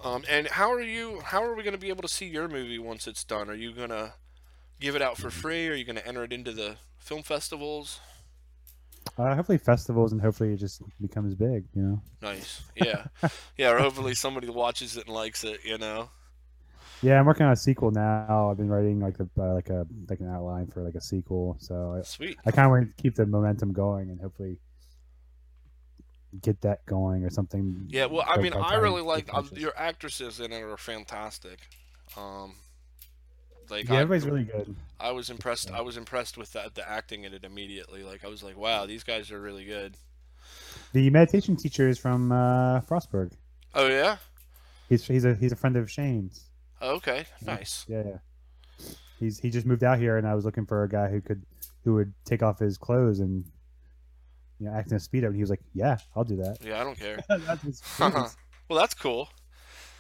Um 0.03 0.25
and 0.29 0.49
how 0.49 0.73
are 0.73 0.81
you 0.81 1.21
how 1.21 1.43
are 1.43 1.55
we 1.55 1.63
going 1.63 1.75
to 1.75 1.81
be 1.81 1.91
able 1.91 2.03
to 2.03 2.09
see 2.09 2.27
your 2.27 2.49
movie 2.49 2.79
once 2.79 3.07
it's 3.07 3.25
done? 3.25 3.51
Are 3.51 3.55
you 3.55 3.73
going 3.73 3.91
to 3.91 4.15
give 4.81 4.97
it 4.97 5.03
out 5.03 5.19
for 5.19 5.31
free? 5.31 5.69
Are 5.69 5.75
you 5.75 5.85
going 5.85 5.97
to 5.97 6.07
enter 6.07 6.25
it 6.25 6.33
into 6.33 6.53
the 6.53 6.77
film 6.99 7.23
festivals? 7.23 8.01
Uh, 9.19 9.35
hopefully 9.35 9.59
festivals 9.59 10.13
and 10.13 10.21
hopefully 10.21 10.53
it 10.53 10.57
just 10.57 10.83
becomes 11.01 11.35
big. 11.35 11.65
You 11.75 11.83
know. 11.83 12.03
Nice. 12.23 12.63
Yeah. 12.75 13.07
yeah, 13.57 13.71
or 13.71 13.79
hopefully 13.79 14.15
somebody 14.15 14.49
watches 14.49 14.97
it 14.97 15.07
and 15.07 15.15
likes 15.15 15.45
it, 15.45 15.65
you 15.65 15.79
know. 15.79 16.11
Yeah, 17.03 17.19
I'm 17.19 17.27
working 17.27 17.45
on 17.45 17.53
a 17.53 17.57
sequel 17.57 17.91
now. 17.91 18.51
I've 18.51 18.57
been 18.57 18.69
writing 18.69 19.01
like 19.01 19.19
a 19.21 19.29
uh, 19.39 19.55
like 19.55 19.69
a 19.69 19.87
like 20.09 20.21
an 20.21 20.29
outline 20.31 20.67
for 20.67 20.83
like 20.83 20.95
a 20.95 21.01
sequel. 21.01 21.57
So 21.61 22.01
Sweet. 22.05 22.39
I, 22.45 22.49
I 22.49 22.53
kind 22.53 22.67
of 22.67 22.71
want 22.71 22.97
to 22.97 23.03
keep 23.03 23.15
the 23.15 23.27
momentum 23.27 23.73
going 23.73 24.11
and 24.11 24.21
hopefully 24.21 24.59
get 26.43 26.61
that 26.63 26.85
going 26.87 27.25
or 27.25 27.31
something. 27.31 27.87
Yeah, 27.89 28.07
well, 28.07 28.25
I 28.27 28.39
mean, 28.39 28.53
I 28.53 28.75
really 28.75 29.03
like 29.03 29.33
um, 29.33 29.49
your 29.55 29.73
actresses 29.77 30.41
in 30.41 30.53
it 30.53 30.63
are 30.63 30.77
fantastic. 30.77 31.59
Um, 32.17 32.55
like 33.71 33.89
Yeah, 33.89 33.95
I, 33.95 34.01
everybody's 34.03 34.27
really 34.27 34.45
good. 34.45 34.75
I 34.99 35.13
was 35.13 35.31
impressed. 35.31 35.71
I 35.71 35.81
was 35.81 35.97
impressed 35.97 36.39
with 36.39 36.53
that 36.53 36.75
the 36.75 36.89
acting 36.89 37.25
in 37.25 37.35
it 37.35 37.45
immediately. 37.45 38.03
Like 38.03 38.25
I 38.25 38.29
was 38.29 38.43
like, 38.43 38.57
wow, 38.57 38.87
these 38.87 39.05
guys 39.05 39.31
are 39.31 39.41
really 39.41 39.65
good. 39.65 39.97
The 40.93 41.11
meditation 41.11 41.57
teacher 41.57 41.89
is 41.89 41.99
from 41.99 42.33
uh, 42.33 42.81
Frostburg. 42.81 43.33
Oh 43.75 43.87
yeah. 43.87 44.17
He's 44.89 45.07
he's 45.07 45.25
a 45.25 45.35
he's 45.35 45.53
a 45.53 45.57
friend 45.57 45.77
of 45.77 45.91
Shane's. 45.91 46.51
Oh, 46.81 46.97
okay. 46.97 47.27
Nice. 47.45 47.85
Yeah, 47.89 48.03
yeah. 48.07 48.87
He's 49.19 49.39
he 49.39 49.51
just 49.51 49.67
moved 49.67 49.83
out 49.83 49.99
here, 49.99 50.17
and 50.19 50.27
I 50.27 50.35
was 50.35 50.45
looking 50.45 50.67
for 50.67 50.85
a 50.85 50.89
guy 50.89 51.09
who 51.09 51.21
could 51.21 51.43
who 51.85 51.95
would 51.95 52.13
take 52.25 52.43
off 52.43 52.59
his 52.59 52.79
clothes 52.79 53.21
and 53.21 53.45
you 54.61 54.67
know 54.69 54.75
act 54.75 54.91
in 54.91 54.97
a 54.97 55.01
speedo, 55.01 55.27
and 55.27 55.35
he 55.35 55.41
was 55.41 55.51
like, 55.51 55.63
"Yeah, 55.75 55.99
I'll 56.15 56.25
do 56.25 56.37
that." 56.37 56.59
Yeah, 56.65 56.81
I 56.81 56.85
don't 56.85 56.99
care. 56.99 57.19
That's 57.29 57.63
face. 57.81 58.37
well, 58.69 58.79
that's 58.79 58.95
cool. 58.95 59.29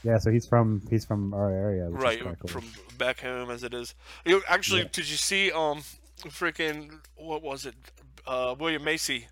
yeah, 0.02 0.18
so 0.18 0.30
he's 0.30 0.46
from 0.46 0.82
he's 0.90 1.04
from 1.04 1.34
our 1.34 1.50
area, 1.52 1.88
right 1.88 2.20
cool. 2.20 2.48
from 2.48 2.64
back 2.98 3.20
home 3.20 3.50
as 3.50 3.62
it 3.62 3.74
is. 3.74 3.94
You 4.24 4.42
actually, 4.48 4.82
Yeah. 4.82 4.88
did 4.92 5.08
you 5.10 5.16
see 5.16 5.50
um, 5.52 5.82
freaking 6.24 7.00
what 7.16 7.42
was 7.42 7.66
it? 7.66 7.74
Uh, 8.26 8.54
William 8.58 8.82
Macy 8.84 9.28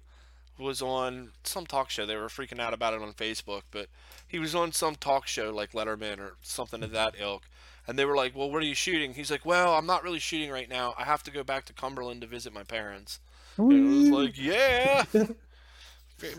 was 0.56 0.80
on 0.80 1.30
some 1.42 1.66
talk 1.66 1.90
show. 1.90 2.06
They 2.06 2.14
were 2.16 2.28
freaking 2.28 2.60
out 2.60 2.72
about 2.72 2.94
it 2.94 3.02
on 3.02 3.12
Facebook, 3.14 3.62
but 3.72 3.88
he 4.28 4.38
was 4.38 4.54
on 4.54 4.70
some 4.72 4.94
talk 4.94 5.26
show 5.26 5.50
like 5.50 5.72
Letterman 5.72 6.18
or 6.20 6.36
something 6.42 6.82
of 6.82 6.92
that 6.92 7.14
ilk. 7.18 7.42
And 7.86 7.98
they 7.98 8.04
were 8.04 8.14
like, 8.16 8.34
"Well, 8.36 8.50
what 8.50 8.62
are 8.62 8.66
you 8.66 8.74
shooting?" 8.74 9.14
He's 9.14 9.30
like, 9.30 9.44
"Well, 9.44 9.74
I'm 9.74 9.84
not 9.86 10.02
really 10.04 10.20
shooting 10.20 10.50
right 10.50 10.68
now. 10.68 10.94
I 10.96 11.04
have 11.04 11.22
to 11.24 11.30
go 11.30 11.42
back 11.42 11.64
to 11.66 11.72
Cumberland 11.72 12.20
to 12.20 12.26
visit 12.26 12.52
my 12.52 12.62
parents." 12.62 13.18
And 13.56 13.72
it 13.72 13.82
was 13.82 14.08
like, 14.10 14.38
"Yeah." 14.38 15.04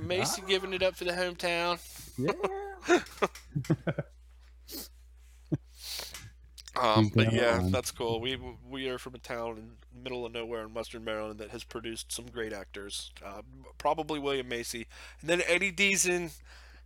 Macy 0.02 0.42
giving 0.48 0.74
it 0.74 0.82
up 0.82 0.96
for 0.96 1.04
the 1.04 1.12
hometown. 1.12 1.80
yeah. 2.18 3.00
Um, 6.78 7.10
but 7.14 7.32
yeah, 7.32 7.60
on. 7.60 7.72
that's 7.72 7.92
cool. 7.92 8.20
We 8.20 8.38
we 8.70 8.90
are 8.90 8.98
from 8.98 9.16
a 9.16 9.20
town 9.20 9.58
in 9.58 9.70
the 9.94 10.04
middle 10.04 10.26
of 10.26 10.34
nowhere 10.34 10.64
in 10.64 10.74
Western 10.74 11.06
Maryland 11.06 11.40
that 11.40 11.52
has 11.52 11.64
produced 11.64 12.12
some 12.12 12.26
great 12.26 12.52
actors. 12.52 13.12
Uh, 13.26 13.42
probably 13.78 14.20
William 14.20 14.50
Macy, 14.50 14.88
and 15.22 15.30
then 15.30 15.42
Eddie 15.48 15.72
Deezen. 15.72 16.32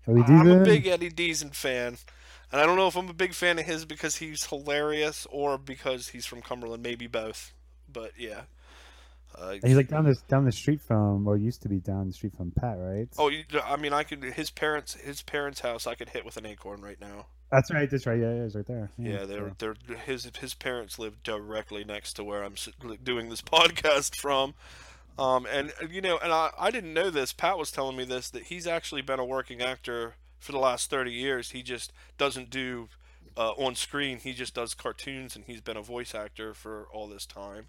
Eddie 0.07 0.21
I'm 0.27 0.49
a 0.49 0.63
big 0.63 0.85
Eddie 0.85 1.09
Deezen 1.09 1.55
fan, 1.55 1.97
and 2.51 2.61
I 2.61 2.65
don't 2.65 2.77
know 2.77 2.87
if 2.87 2.95
I'm 2.95 3.09
a 3.09 3.13
big 3.13 3.33
fan 3.33 3.57
of 3.57 3.65
his 3.65 3.85
because 3.85 4.17
he's 4.17 4.45
hilarious 4.45 5.25
or 5.31 5.57
because 5.57 6.09
he's 6.09 6.25
from 6.25 6.41
Cumberland. 6.41 6.83
Maybe 6.83 7.07
both. 7.07 7.53
But 7.91 8.11
yeah. 8.17 8.41
Uh, 9.37 9.55
he's 9.63 9.75
like 9.75 9.87
down 9.87 10.05
this 10.05 10.21
down 10.23 10.45
the 10.45 10.51
street 10.51 10.81
from, 10.81 11.27
or 11.27 11.37
used 11.37 11.61
to 11.61 11.69
be 11.69 11.79
down 11.79 12.07
the 12.07 12.13
street 12.13 12.33
from 12.35 12.51
Pat, 12.51 12.77
right? 12.79 13.07
oh, 13.17 13.29
you, 13.29 13.43
I 13.63 13.77
mean, 13.77 13.93
I 13.93 14.03
could 14.03 14.23
his 14.23 14.49
parents 14.49 14.95
his 14.95 15.21
parents' 15.21 15.61
house. 15.61 15.87
I 15.87 15.95
could 15.95 16.09
hit 16.09 16.25
with 16.25 16.37
an 16.37 16.45
acorn 16.45 16.81
right 16.81 16.99
now. 16.99 17.27
that's 17.51 17.71
right. 17.71 17.89
That's 17.89 18.05
right. 18.05 18.19
Yeah, 18.19 18.33
yeah, 18.33 18.43
it's 18.43 18.55
right 18.55 18.65
there. 18.67 18.89
Yeah, 18.97 19.25
they're 19.25 19.49
so- 19.59 19.73
they're 19.87 19.97
his 19.97 20.29
his 20.39 20.53
parents 20.53 20.99
live 20.99 21.23
directly 21.23 21.83
next 21.83 22.13
to 22.13 22.23
where 22.23 22.43
I'm 22.43 22.55
doing 23.03 23.29
this 23.29 23.41
podcast 23.43 24.15
from. 24.19 24.55
Um, 25.17 25.45
and 25.51 25.73
you 25.89 26.01
know, 26.01 26.17
and 26.21 26.31
I, 26.31 26.49
I 26.57 26.71
didn't 26.71 26.93
know 26.93 27.09
this. 27.09 27.33
Pat 27.33 27.57
was 27.57 27.71
telling 27.71 27.95
me 27.97 28.05
this 28.05 28.29
that 28.31 28.43
he's 28.43 28.65
actually 28.67 29.01
been 29.01 29.19
a 29.19 29.25
working 29.25 29.61
actor 29.61 30.15
for 30.39 30.51
the 30.53 30.59
last 30.59 30.89
thirty 30.89 31.11
years. 31.11 31.51
He 31.51 31.61
just 31.61 31.91
doesn't 32.17 32.49
do 32.49 32.87
uh, 33.37 33.51
on 33.51 33.75
screen. 33.75 34.17
He 34.19 34.33
just 34.33 34.53
does 34.55 34.73
cartoons, 34.73 35.35
and 35.35 35.45
he's 35.45 35.61
been 35.61 35.77
a 35.77 35.81
voice 35.81 36.15
actor 36.15 36.53
for 36.53 36.87
all 36.91 37.07
this 37.07 37.25
time. 37.25 37.67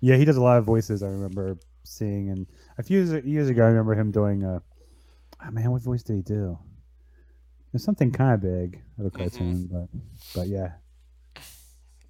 Yeah, 0.00 0.16
he 0.16 0.24
does 0.24 0.36
a 0.36 0.42
lot 0.42 0.58
of 0.58 0.64
voices. 0.64 1.02
I 1.02 1.08
remember 1.08 1.58
seeing, 1.84 2.30
and 2.30 2.46
a 2.78 2.82
few 2.82 3.02
years, 3.02 3.24
years 3.24 3.48
ago, 3.48 3.64
I 3.64 3.68
remember 3.68 3.94
him 3.94 4.10
doing 4.10 4.44
a. 4.44 4.62
Oh 5.44 5.50
man, 5.50 5.70
what 5.70 5.82
voice 5.82 6.02
did 6.02 6.16
he 6.16 6.22
do? 6.22 6.58
There's 7.72 7.84
something 7.84 8.10
kind 8.10 8.34
of 8.34 8.40
big 8.40 8.82
of 8.98 9.06
a 9.06 9.10
Mhm. 9.10 9.68
but 9.70 9.88
but 10.34 10.48
yeah, 10.48 10.72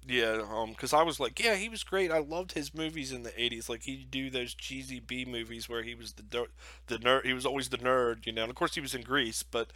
Yeah, 0.07 0.43
um, 0.49 0.71
because 0.71 0.93
I 0.93 1.03
was 1.03 1.19
like, 1.19 1.39
yeah, 1.39 1.55
he 1.55 1.69
was 1.69 1.83
great. 1.83 2.11
I 2.11 2.17
loved 2.17 2.53
his 2.53 2.73
movies 2.73 3.11
in 3.11 3.23
the 3.23 3.39
'80s. 3.39 3.69
Like 3.69 3.83
he'd 3.83 4.09
do 4.09 4.29
those 4.29 4.53
cheesy 4.55 4.99
B 4.99 5.25
movies 5.25 5.69
where 5.69 5.83
he 5.83 5.93
was 5.93 6.13
the 6.13 6.47
the 6.87 6.97
nerd. 6.97 7.25
He 7.25 7.33
was 7.33 7.45
always 7.45 7.69
the 7.69 7.77
nerd, 7.77 8.25
you 8.25 8.31
know. 8.33 8.43
And 8.43 8.49
of 8.49 8.55
course, 8.55 8.73
he 8.75 8.81
was 8.81 8.95
in 8.95 9.01
Grease. 9.01 9.43
But 9.43 9.71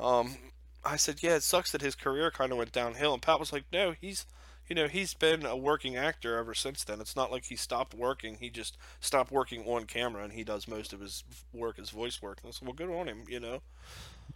um, 0.00 0.36
I 0.84 0.96
said, 0.96 1.22
yeah, 1.22 1.36
it 1.36 1.42
sucks 1.44 1.70
that 1.72 1.80
his 1.80 1.94
career 1.94 2.30
kind 2.30 2.50
of 2.50 2.58
went 2.58 2.72
downhill. 2.72 3.12
And 3.14 3.22
Pat 3.22 3.38
was 3.40 3.52
like, 3.52 3.64
no, 3.72 3.94
he's, 4.00 4.26
you 4.68 4.74
know, 4.74 4.86
he's 4.86 5.14
been 5.14 5.46
a 5.46 5.56
working 5.56 5.96
actor 5.96 6.36
ever 6.36 6.54
since 6.54 6.84
then. 6.84 7.00
It's 7.00 7.16
not 7.16 7.30
like 7.30 7.44
he 7.46 7.56
stopped 7.56 7.94
working. 7.94 8.36
He 8.38 8.50
just 8.50 8.76
stopped 9.00 9.32
working 9.32 9.64
on 9.66 9.84
camera, 9.84 10.22
and 10.22 10.32
he 10.32 10.44
does 10.44 10.68
most 10.68 10.92
of 10.92 11.00
his 11.00 11.24
work 11.52 11.78
as 11.78 11.90
voice 11.90 12.20
work. 12.20 12.40
And 12.44 12.54
said, 12.54 12.66
well, 12.66 12.74
good 12.74 12.90
on 12.90 13.08
him, 13.08 13.24
you 13.28 13.40
know. 13.40 13.62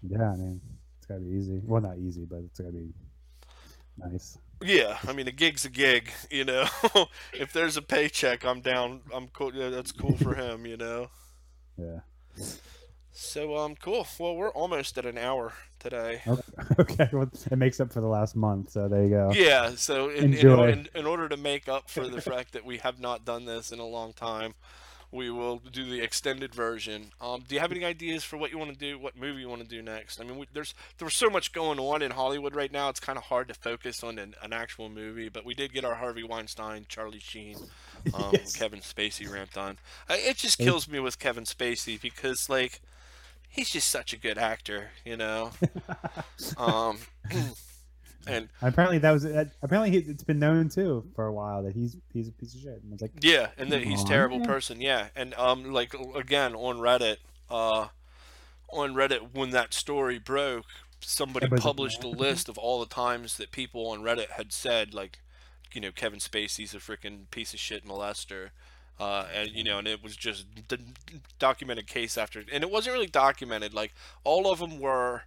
yeah. 0.02 0.32
I 0.32 0.36
mean, 0.36 0.60
it's 0.98 1.06
gotta 1.06 1.20
be 1.20 1.36
easy. 1.36 1.60
Well, 1.64 1.82
not 1.82 1.98
easy, 1.98 2.24
but 2.24 2.38
it's 2.38 2.58
gotta 2.58 2.72
be 2.72 2.92
nice. 3.98 4.38
Yeah, 4.64 4.98
I 5.06 5.12
mean 5.12 5.26
a 5.26 5.32
gig's 5.32 5.64
a 5.64 5.70
gig, 5.70 6.12
you 6.30 6.44
know. 6.44 6.66
if 7.32 7.52
there's 7.52 7.76
a 7.76 7.82
paycheck, 7.82 8.44
I'm 8.44 8.60
down. 8.60 9.00
I'm 9.12 9.28
cool. 9.28 9.52
Yeah, 9.52 9.70
that's 9.70 9.90
cool 9.90 10.16
for 10.16 10.34
him, 10.34 10.66
you 10.66 10.76
know. 10.76 11.08
Yeah. 11.76 12.00
So 13.10 13.56
um, 13.56 13.74
cool. 13.74 14.06
Well, 14.18 14.36
we're 14.36 14.50
almost 14.50 14.96
at 14.98 15.04
an 15.04 15.18
hour 15.18 15.52
today. 15.82 16.22
Okay. 16.26 16.42
okay. 16.78 17.08
Well, 17.12 17.28
it 17.50 17.56
makes 17.58 17.80
up 17.80 17.92
for 17.92 18.00
the 18.00 18.06
last 18.06 18.36
month, 18.36 18.70
so 18.70 18.88
there 18.88 19.02
you 19.02 19.10
go. 19.10 19.32
Yeah. 19.34 19.72
So 19.76 20.08
in, 20.08 20.24
in, 20.24 20.34
Enjoy. 20.34 20.68
in, 20.72 20.88
in 20.94 21.06
order 21.06 21.28
to 21.28 21.36
make 21.36 21.68
up 21.68 21.90
for 21.90 22.06
the 22.08 22.20
fact 22.20 22.52
that 22.52 22.64
we 22.64 22.78
have 22.78 23.00
not 23.00 23.24
done 23.24 23.44
this 23.44 23.72
in 23.72 23.78
a 23.78 23.86
long 23.86 24.12
time, 24.12 24.54
we 25.10 25.28
will 25.30 25.58
do 25.70 25.84
the 25.84 26.00
extended 26.00 26.54
version. 26.54 27.10
Um, 27.20 27.44
do 27.46 27.54
you 27.54 27.60
have 27.60 27.70
any 27.70 27.84
ideas 27.84 28.24
for 28.24 28.38
what 28.38 28.50
you 28.50 28.56
want 28.58 28.72
to 28.72 28.78
do? 28.78 28.98
What 28.98 29.14
movie 29.14 29.42
you 29.42 29.48
want 29.48 29.60
to 29.62 29.68
do 29.68 29.82
next? 29.82 30.20
I 30.20 30.24
mean, 30.24 30.38
we, 30.38 30.46
there's 30.54 30.74
there's 30.98 31.14
so 31.14 31.28
much 31.28 31.52
going 31.52 31.78
on 31.78 32.00
in 32.00 32.12
Hollywood 32.12 32.54
right 32.54 32.72
now. 32.72 32.88
It's 32.88 33.00
kind 33.00 33.18
of 33.18 33.24
hard 33.24 33.48
to 33.48 33.54
focus 33.54 34.02
on 34.02 34.18
an, 34.18 34.34
an 34.42 34.54
actual 34.54 34.88
movie. 34.88 35.28
But 35.28 35.44
we 35.44 35.54
did 35.54 35.72
get 35.74 35.84
our 35.84 35.96
Harvey 35.96 36.24
Weinstein, 36.24 36.86
Charlie 36.88 37.18
Sheen, 37.20 37.56
um, 38.14 38.30
Yes. 38.32 38.56
Kevin 38.56 38.80
Spacey 38.80 39.30
ramped 39.30 39.58
on. 39.58 39.78
It 40.08 40.38
just 40.38 40.56
kills 40.56 40.88
me 40.88 40.98
with 40.98 41.18
Kevin 41.18 41.44
Spacey 41.44 42.00
because 42.00 42.48
like 42.48 42.80
he's 43.52 43.70
just 43.70 43.88
such 43.88 44.12
a 44.12 44.16
good 44.18 44.38
actor, 44.38 44.90
you 45.04 45.16
know. 45.16 45.50
um, 46.56 46.98
and 48.26 48.48
Apparently, 48.60 48.98
that 48.98 49.12
was 49.12 49.24
apparently 49.24 49.90
he- 49.90 50.10
it's 50.10 50.24
been 50.24 50.38
known 50.38 50.68
too 50.68 51.04
for 51.14 51.26
a 51.26 51.32
while 51.32 51.62
that 51.62 51.74
he's 51.74 51.96
he's 52.12 52.28
a 52.28 52.32
piece 52.32 52.54
of 52.54 52.60
shit. 52.62 52.82
And 52.82 52.92
it's 52.92 53.02
like, 53.02 53.12
yeah, 53.20 53.48
and 53.56 53.70
that 53.70 53.84
he's 53.84 54.02
terrible 54.04 54.40
person. 54.40 54.80
Yeah, 54.80 55.08
and 55.14 55.34
um, 55.34 55.72
like 55.72 55.94
again 56.14 56.54
on 56.54 56.78
Reddit, 56.78 57.18
uh, 57.50 57.88
on 58.68 58.94
Reddit 58.94 59.34
when 59.34 59.50
that 59.50 59.74
story 59.74 60.18
broke, 60.18 60.64
somebody 61.00 61.48
published 61.48 62.02
a 62.02 62.08
list 62.08 62.48
of 62.48 62.56
all 62.58 62.80
the 62.80 62.86
times 62.86 63.36
that 63.36 63.50
people 63.52 63.88
on 63.88 64.00
Reddit 64.00 64.30
had 64.30 64.52
said 64.52 64.94
like, 64.94 65.18
you 65.72 65.80
know, 65.80 65.92
Kevin 65.92 66.18
Spacey's 66.20 66.74
a 66.74 66.78
freaking 66.78 67.30
piece 67.30 67.52
of 67.54 67.60
shit 67.60 67.86
molester. 67.86 68.50
Uh, 69.02 69.26
and 69.34 69.50
you 69.50 69.64
know, 69.64 69.78
and 69.78 69.88
it 69.88 70.00
was 70.00 70.14
just 70.14 70.46
d- 70.68 70.76
documented 71.40 71.88
case 71.88 72.16
after, 72.16 72.38
and 72.38 72.62
it 72.62 72.70
wasn't 72.70 72.94
really 72.94 73.08
documented. 73.08 73.74
Like 73.74 73.92
all 74.22 74.48
of 74.48 74.60
them 74.60 74.78
were 74.78 75.22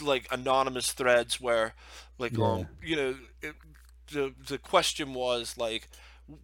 like 0.00 0.26
anonymous 0.30 0.90
threads 0.92 1.38
where, 1.38 1.74
like, 2.18 2.32
um, 2.38 2.68
you 2.82 2.96
know, 2.96 3.14
it, 3.42 3.56
the 4.10 4.32
the 4.48 4.56
question 4.56 5.12
was 5.12 5.58
like, 5.58 5.90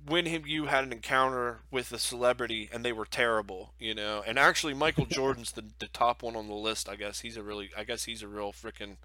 when 0.06 0.26
him 0.26 0.42
you 0.46 0.66
had 0.66 0.84
an 0.84 0.92
encounter 0.92 1.60
with 1.70 1.92
a 1.92 1.98
celebrity 1.98 2.68
and 2.70 2.84
they 2.84 2.92
were 2.92 3.06
terrible, 3.06 3.72
you 3.78 3.94
know. 3.94 4.22
And 4.26 4.38
actually, 4.38 4.74
Michael 4.74 5.06
Jordan's 5.10 5.52
the 5.52 5.64
the 5.78 5.88
top 5.88 6.22
one 6.22 6.36
on 6.36 6.46
the 6.46 6.52
list. 6.54 6.90
I 6.90 6.96
guess 6.96 7.20
he's 7.20 7.38
a 7.38 7.42
really, 7.42 7.70
I 7.74 7.84
guess 7.84 8.04
he's 8.04 8.22
a 8.22 8.28
real 8.28 8.52
freaking 8.52 8.96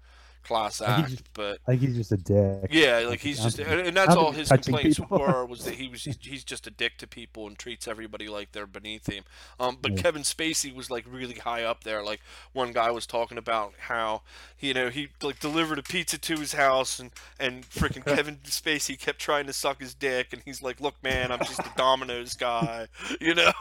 class 0.46 0.80
act. 0.80 1.08
he's- 1.10 1.22
But 1.34 1.60
I 1.66 1.72
think 1.72 1.82
he's 1.82 1.96
just 1.96 2.12
a 2.12 2.16
dick. 2.16 2.68
yeah, 2.70 2.98
like 3.08 3.20
he's 3.20 3.42
just, 3.42 3.58
and 3.58 3.96
that's 3.96 4.14
all 4.14 4.32
his 4.32 4.48
complaints 4.48 4.98
people. 4.98 5.18
were 5.18 5.44
was 5.44 5.64
that 5.64 5.74
he 5.82 5.88
was 5.88 6.04
he's, 6.04 6.44
just 6.44 6.66
a 6.66 6.70
dick 6.70 6.96
to 6.98 7.06
people 7.06 7.46
and 7.46 7.58
treats 7.58 7.86
everybody 7.88 8.28
like 8.28 8.52
they're 8.52 8.66
beneath 8.66 9.06
him. 9.12 9.24
Um, 9.60 9.78
but 9.82 9.92
Yeah. 9.92 10.02
Kevin 10.02 10.22
Spacey 10.22 10.74
was 10.74 10.90
like 10.90 11.04
really 11.10 11.34
high 11.34 11.62
up 11.64 11.84
there. 11.84 12.02
Like 12.02 12.20
one 12.52 12.72
guy 12.72 12.90
was 12.90 13.06
talking 13.06 13.38
about 13.38 13.74
how 13.80 14.22
you 14.60 14.72
know 14.72 14.88
he 14.88 15.08
like 15.22 15.40
delivered 15.40 15.78
a 15.78 15.82
pizza 15.82 16.18
to 16.18 16.36
his 16.36 16.52
house 16.54 16.98
and 16.98 17.10
and 17.38 17.68
freaking 17.68 18.04
Kevin 18.16 18.36
Spacey 18.44 18.98
kept 18.98 19.18
trying 19.18 19.46
to 19.46 19.52
suck 19.52 19.80
his 19.80 19.94
dick 19.94 20.32
and 20.32 20.42
he's 20.44 20.62
like, 20.62 20.80
look 20.80 20.94
man, 21.02 21.32
I'm 21.32 21.40
just 21.40 21.58
a 21.60 21.70
Domino's 21.76 22.34
guy, 22.34 22.86
you 23.20 23.34
know. 23.34 23.52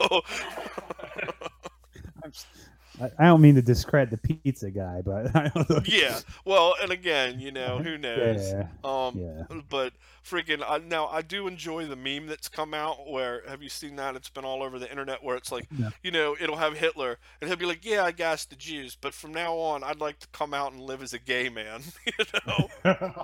I'm 2.24 2.32
I, 3.02 3.12
I 3.20 3.26
don't 3.26 3.42
mean 3.42 3.56
to 3.56 3.62
discredit 3.62 4.10
the 4.12 4.18
pizza 4.18 4.72
guy, 4.72 5.02
but 5.02 5.36
I 5.36 5.50
don't 5.50 5.70
know. 5.70 5.82
yeah. 5.86 6.20
Well, 6.46 6.76
and 6.82 6.92
again, 6.92 7.40
you 7.40 7.52
know, 7.52 7.80
who 7.80 7.98
knows. 8.00 8.52
Yeah. 8.52 8.68
Um, 8.84 9.18
Yeah. 9.18 9.62
but 9.70 9.94
freaking 10.26 10.64
I, 10.68 10.80
now 10.80 11.08
I 11.08 11.22
do 11.22 11.46
enjoy 11.48 11.86
the 11.86 11.96
meme 11.96 12.26
that's 12.28 12.50
come 12.50 12.74
out 12.74 13.08
where 13.08 13.44
have 13.48 13.62
you 13.62 13.70
seen 13.70 13.96
that 13.98 14.16
it's 14.16 14.30
been 14.30 14.44
all 14.44 14.64
over 14.64 14.80
the 14.80 14.90
internet 14.90 15.24
where 15.24 15.36
it's 15.36 15.52
like 15.52 15.68
No. 15.78 15.90
you 16.02 16.10
know 16.10 16.36
it'll 16.42 16.56
have 16.56 16.76
Hitler 16.76 17.20
and 17.40 17.48
he'll 17.48 17.58
be 17.60 17.68
like 17.68 17.86
yeah 17.86 18.04
I 18.04 18.12
gassed 18.12 18.50
the 18.50 18.56
Jews 18.56 18.98
but 19.00 19.14
from 19.14 19.34
now 19.34 19.54
on 19.56 19.84
I'd 19.84 20.00
like 20.00 20.18
to 20.22 20.28
come 20.30 20.52
out 20.52 20.72
and 20.72 20.82
live 20.82 21.04
as 21.04 21.14
a 21.14 21.20
gay 21.20 21.48
man 21.50 21.82
you 22.08 22.26
know. 22.48 23.22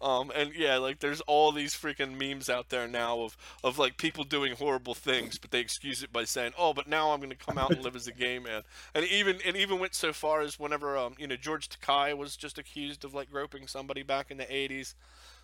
Um 0.00 0.30
and 0.34 0.52
yeah 0.54 0.76
like 0.76 1.00
there's 1.00 1.20
all 1.22 1.50
these 1.52 1.74
freaking 1.74 2.16
memes 2.18 2.48
out 2.48 2.68
there 2.68 2.86
now 2.86 3.20
of 3.20 3.36
of 3.64 3.78
like 3.78 3.96
people 3.96 4.24
doing 4.24 4.54
horrible 4.54 4.94
things 4.94 5.38
but 5.38 5.50
they 5.50 5.60
excuse 5.60 6.02
it 6.02 6.12
by 6.12 6.24
saying 6.24 6.52
oh 6.58 6.72
but 6.72 6.86
now 6.86 7.10
I'm 7.10 7.20
gonna 7.20 7.34
come 7.34 7.58
out 7.58 7.72
and 7.72 7.82
live 7.82 7.96
as 7.96 8.06
a 8.06 8.12
gay 8.12 8.38
man 8.38 8.62
and 8.94 9.04
even 9.04 9.38
and 9.44 9.56
even 9.56 9.78
went 9.78 9.94
so 9.94 10.12
far 10.12 10.40
as 10.40 10.58
whenever 10.58 10.96
um 10.96 11.14
you 11.18 11.26
know 11.26 11.36
George 11.36 11.68
Takei 11.68 12.16
was 12.16 12.36
just 12.36 12.58
accused 12.58 13.04
of 13.04 13.14
like 13.14 13.30
groping 13.30 13.66
somebody 13.66 14.02
back 14.02 14.30
in 14.30 14.36
the 14.38 14.44
80s 14.46 14.94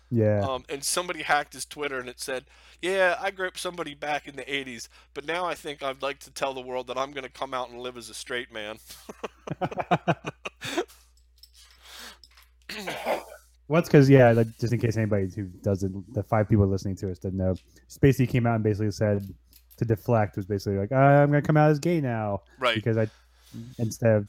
Yeah. 0.09 0.45
Um, 0.47 0.65
and 0.69 0.83
somebody 0.83 1.23
hacked 1.23 1.53
his 1.53 1.65
Twitter 1.65 1.99
and 1.99 2.07
it 2.07 2.19
said, 2.19 2.45
"Yeah, 2.81 3.17
I 3.19 3.31
groped 3.31 3.59
somebody 3.59 3.95
back 3.95 4.27
in 4.27 4.35
the 4.35 4.49
'80s, 4.49 4.87
but 5.15 5.25
now 5.25 5.45
I 5.45 5.55
think 5.55 5.81
I'd 5.81 6.01
like 6.03 6.19
to 6.19 6.31
tell 6.31 6.53
the 6.53 6.61
world 6.61 6.87
that 6.87 6.97
I'm 6.97 7.11
going 7.11 7.23
to 7.23 7.29
come 7.29 7.53
out 7.55 7.69
and 7.69 7.79
live 7.79 7.97
as 7.97 8.09
a 8.09 8.13
straight 8.13 8.51
man." 8.53 8.77
Well, 13.67 13.79
it's 13.79 13.89
because 13.89 14.09
yeah, 14.09 14.31
like, 14.31 14.47
just 14.59 14.73
in 14.73 14.79
case 14.79 14.95
anybody 14.95 15.27
who 15.35 15.45
doesn't, 15.45 16.13
the 16.13 16.23
five 16.23 16.47
people 16.47 16.67
listening 16.67 16.95
to 16.97 17.11
us 17.11 17.17
didn't 17.17 17.39
know, 17.39 17.55
Spacey 17.89 18.29
came 18.29 18.45
out 18.45 18.55
and 18.55 18.63
basically 18.63 18.91
said 18.91 19.27
to 19.77 19.85
deflect 19.85 20.37
was 20.37 20.45
basically 20.45 20.77
like, 20.77 20.91
uh, 20.91 20.95
I'm 20.95 21.29
gonna 21.29 21.41
come 21.41 21.57
out 21.57 21.71
as 21.71 21.79
gay 21.79 21.99
now 21.99 22.41
right. 22.59 22.75
because 22.75 22.97
I, 22.97 23.07
instead 23.79 24.11
of 24.11 24.27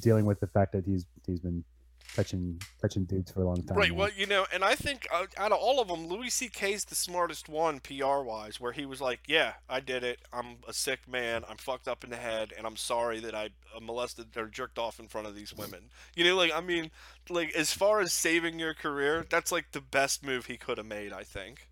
dealing 0.00 0.26
with 0.26 0.38
the 0.40 0.46
fact 0.46 0.72
that 0.72 0.84
he's 0.84 1.06
he's 1.26 1.40
been 1.40 1.64
touching 2.14 2.60
touching 2.80 3.04
dudes 3.04 3.30
for 3.30 3.42
a 3.42 3.46
long 3.46 3.62
time. 3.62 3.76
Right. 3.76 3.90
now. 3.90 3.98
Well, 3.98 4.10
you 4.16 4.26
know, 4.26 4.46
and 4.52 4.64
I 4.64 4.74
think 4.74 5.06
uh, 5.12 5.26
out 5.36 5.52
of 5.52 5.58
all 5.58 5.80
of 5.80 5.88
them, 5.88 6.06
Louis 6.06 6.30
C.K. 6.30 6.72
is 6.72 6.84
the 6.84 6.94
smartest 6.94 7.48
one 7.48 7.80
PR 7.80 8.20
wise, 8.22 8.60
where 8.60 8.72
he 8.72 8.86
was 8.86 9.00
like, 9.00 9.20
"Yeah, 9.26 9.54
I 9.68 9.80
did 9.80 10.04
it. 10.04 10.20
I'm 10.32 10.56
a 10.66 10.72
sick 10.72 11.00
man. 11.08 11.44
I'm 11.48 11.56
fucked 11.56 11.88
up 11.88 12.04
in 12.04 12.10
the 12.10 12.16
head, 12.16 12.52
and 12.56 12.66
I'm 12.66 12.76
sorry 12.76 13.20
that 13.20 13.34
I 13.34 13.50
uh, 13.76 13.80
molested 13.80 14.36
or 14.36 14.46
jerked 14.46 14.78
off 14.78 14.98
in 14.98 15.08
front 15.08 15.26
of 15.26 15.34
these 15.34 15.54
women." 15.54 15.90
You 16.14 16.24
know, 16.24 16.36
like 16.36 16.52
I 16.54 16.60
mean, 16.60 16.90
like 17.28 17.54
as 17.54 17.72
far 17.72 18.00
as 18.00 18.12
saving 18.12 18.58
your 18.58 18.74
career, 18.74 19.26
that's 19.28 19.52
like 19.52 19.72
the 19.72 19.80
best 19.80 20.24
move 20.24 20.46
he 20.46 20.56
could 20.56 20.78
have 20.78 20.86
made. 20.86 21.12
I 21.12 21.22
think. 21.22 21.68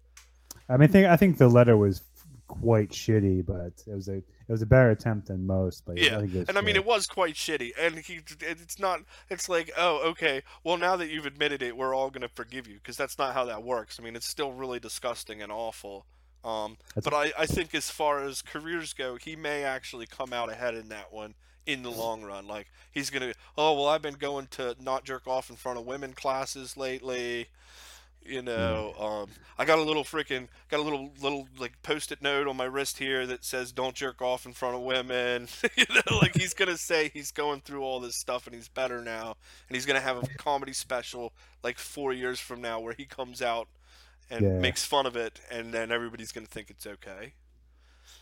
I 0.69 0.77
mean, 0.77 0.89
I 0.89 0.93
think 0.93 1.07
I 1.07 1.17
think 1.17 1.39
the 1.39 1.49
letter 1.49 1.77
was 1.77 2.03
quite 2.49 2.91
shitty, 2.91 3.45
but 3.47 3.73
it 3.87 3.95
was 3.95 4.09
a 4.09 4.23
it 4.49 4.53
was 4.53 4.63
a 4.63 4.67
better 4.67 4.91
attempt 4.91 5.29
than 5.29 5.47
most. 5.47 5.85
But 5.85 5.99
Yeah, 5.99 6.19
I 6.19 6.21
think 6.21 6.35
it 6.35 6.39
was 6.39 6.49
And 6.49 6.59
I 6.59 6.61
mean, 6.61 6.77
it 6.77 6.85
was 6.85 7.07
quite 7.07 7.35
shitty. 7.35 7.73
And 7.79 7.99
he, 7.99 8.21
it's 8.41 8.79
not. 8.79 9.01
It's 9.29 9.49
like, 9.49 9.71
oh, 9.77 10.09
okay. 10.11 10.43
Well, 10.63 10.77
now 10.77 10.97
that 10.97 11.09
you've 11.09 11.27
admitted 11.27 11.63
it, 11.63 11.77
we're 11.77 11.95
all 11.95 12.11
gonna 12.11 12.29
forgive 12.29 12.69
you 12.69 12.75
because 12.75 12.97
that's 12.97 13.19
not 13.19 13.35
how 13.35 13.45
that 13.47 13.63
works. 13.63 13.99
I 13.99 14.05
mean, 14.05 14.15
it's 14.15 14.29
still 14.29 14.53
really 14.53 14.79
disgusting 14.79 15.43
and 15.43 15.51
awful. 15.51 16.07
Um, 16.45 16.77
but 17.03 17.13
I, 17.13 17.33
I 17.37 17.47
think 17.47 17.75
as 17.75 17.91
far 17.91 18.23
as 18.23 18.41
careers 18.41 18.93
go, 18.93 19.17
he 19.17 19.35
may 19.35 19.65
actually 19.65 20.07
come 20.07 20.33
out 20.33 20.49
ahead 20.49 20.77
in 20.77 20.91
that 20.91 21.13
one 21.13 21.35
in 21.67 21.83
the 21.83 21.91
long 21.91 22.23
run. 22.23 22.47
Like 22.47 22.69
he's 22.93 23.11
gonna, 23.11 23.33
oh 23.59 23.75
well, 23.75 23.89
I've 23.89 24.03
been 24.03 24.15
going 24.15 24.47
to 24.53 24.77
not 24.81 25.05
jerk 25.05 25.27
off 25.27 25.51
in 25.51 25.57
front 25.57 25.79
of 25.79 25.85
women 25.85 26.13
classes 26.13 26.77
lately. 26.77 27.49
You 28.29 28.43
know, 28.43 28.95
um, 28.99 29.31
I 29.59 29.65
got 29.65 29.79
a 29.79 29.83
little 29.83 30.05
freaking 30.05 30.49
got 30.69 30.81
a 30.81 30.83
little 30.83 31.11
little 31.23 31.47
like 31.59 31.81
post-it 31.83 32.21
note 32.23 32.47
on 32.49 32.57
my 32.57 32.65
wrist 32.65 32.99
here 32.99 33.27
that 33.27 33.45
says 33.45 33.73
"Don't 33.73 33.95
jerk 33.95 34.21
off 34.21 34.47
in 34.47 34.53
front 34.53 34.75
of 34.75 34.83
women." 34.83 35.49
you 35.77 35.85
know, 35.95 36.19
like 36.23 36.35
he's 36.37 36.55
gonna 36.55 36.77
say 36.77 37.11
he's 37.13 37.31
going 37.33 37.61
through 37.61 37.83
all 37.83 38.01
this 38.01 38.17
stuff 38.17 38.47
and 38.47 38.55
he's 38.55 38.69
better 38.69 39.01
now, 39.03 39.37
and 39.69 39.77
he's 39.77 39.87
gonna 39.87 40.01
have 40.01 40.17
a 40.23 40.27
comedy 40.39 40.73
special 40.73 41.33
like 41.63 41.79
four 41.79 42.13
years 42.13 42.41
from 42.41 42.61
now 42.61 42.81
where 42.81 42.95
he 42.97 43.05
comes 43.05 43.41
out 43.43 43.69
and 44.31 44.45
Yeah. 44.45 44.59
makes 44.59 44.85
fun 44.85 45.07
of 45.07 45.17
it, 45.17 45.41
and 45.51 45.73
then 45.73 45.93
everybody's 45.93 46.33
gonna 46.33 46.47
think 46.47 46.71
it's 46.71 46.87
okay. 46.87 47.35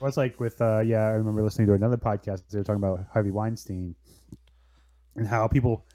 Well, 0.01 0.09
it's 0.09 0.17
like 0.17 0.39
with 0.41 0.61
uh, 0.61 0.81
yeah, 0.81 1.05
I 1.05 1.11
remember 1.11 1.43
listening 1.43 1.69
to 1.69 1.75
another 1.75 1.97
podcast. 1.97 2.43
They 2.51 2.59
were 2.59 2.65
talking 2.65 2.83
about 2.83 3.07
Harvey 3.13 3.31
Weinstein 3.31 3.95
and 5.17 5.27
how 5.27 5.47
people 5.47 5.87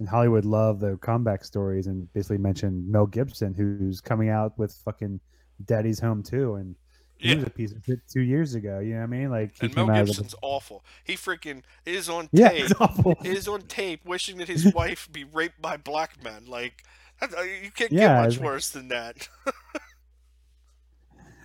in 0.00 0.06
Hollywood 0.06 0.44
love 0.44 0.80
the 0.80 0.96
comeback 0.98 1.44
stories, 1.44 1.86
and 1.86 2.12
basically 2.12 2.38
mentioned 2.38 2.88
Mel 2.88 3.06
Gibson, 3.06 3.54
who's 3.54 4.00
coming 4.00 4.28
out 4.28 4.56
with 4.58 4.72
fucking 4.84 5.20
Daddy's 5.64 5.98
Home 6.00 6.22
too, 6.22 6.54
and 6.54 6.74
he 7.16 7.30
Yeah. 7.30 7.34
was 7.36 7.44
a 7.44 7.50
piece 7.50 7.72
of 7.72 7.84
shit 7.84 7.98
two 8.08 8.20
years 8.22 8.54
ago. 8.54 8.78
You 8.78 8.92
know 8.94 8.98
what 9.00 9.04
I 9.04 9.06
mean? 9.08 9.30
Like 9.30 9.54
And 9.60 9.74
Mel 9.74 9.86
came 9.86 9.94
out 9.94 10.02
as 10.02 10.08
Gibson's 10.10 10.34
awful. 10.40 10.84
He 11.02 11.14
freaking 11.16 11.62
is 11.84 12.08
on 12.08 12.28
yeah, 12.32 12.50
tape. 12.50 12.64
it's 12.64 12.80
awful. 12.80 13.16
is 13.24 13.48
on 13.48 13.62
tape 13.62 14.04
wishing 14.04 14.36
that 14.38 14.46
his 14.48 14.72
wife 14.72 15.08
be 15.10 15.24
raped 15.24 15.60
by 15.60 15.76
black 15.76 16.22
men. 16.22 16.44
Like, 16.46 16.84
uh, 17.20 17.26
you 17.42 17.70
can't 17.72 17.90
Yeah, 17.90 18.22
get 18.22 18.28
much 18.28 18.38
worse 18.38 18.70
than 18.70 18.88
that. 18.88 19.28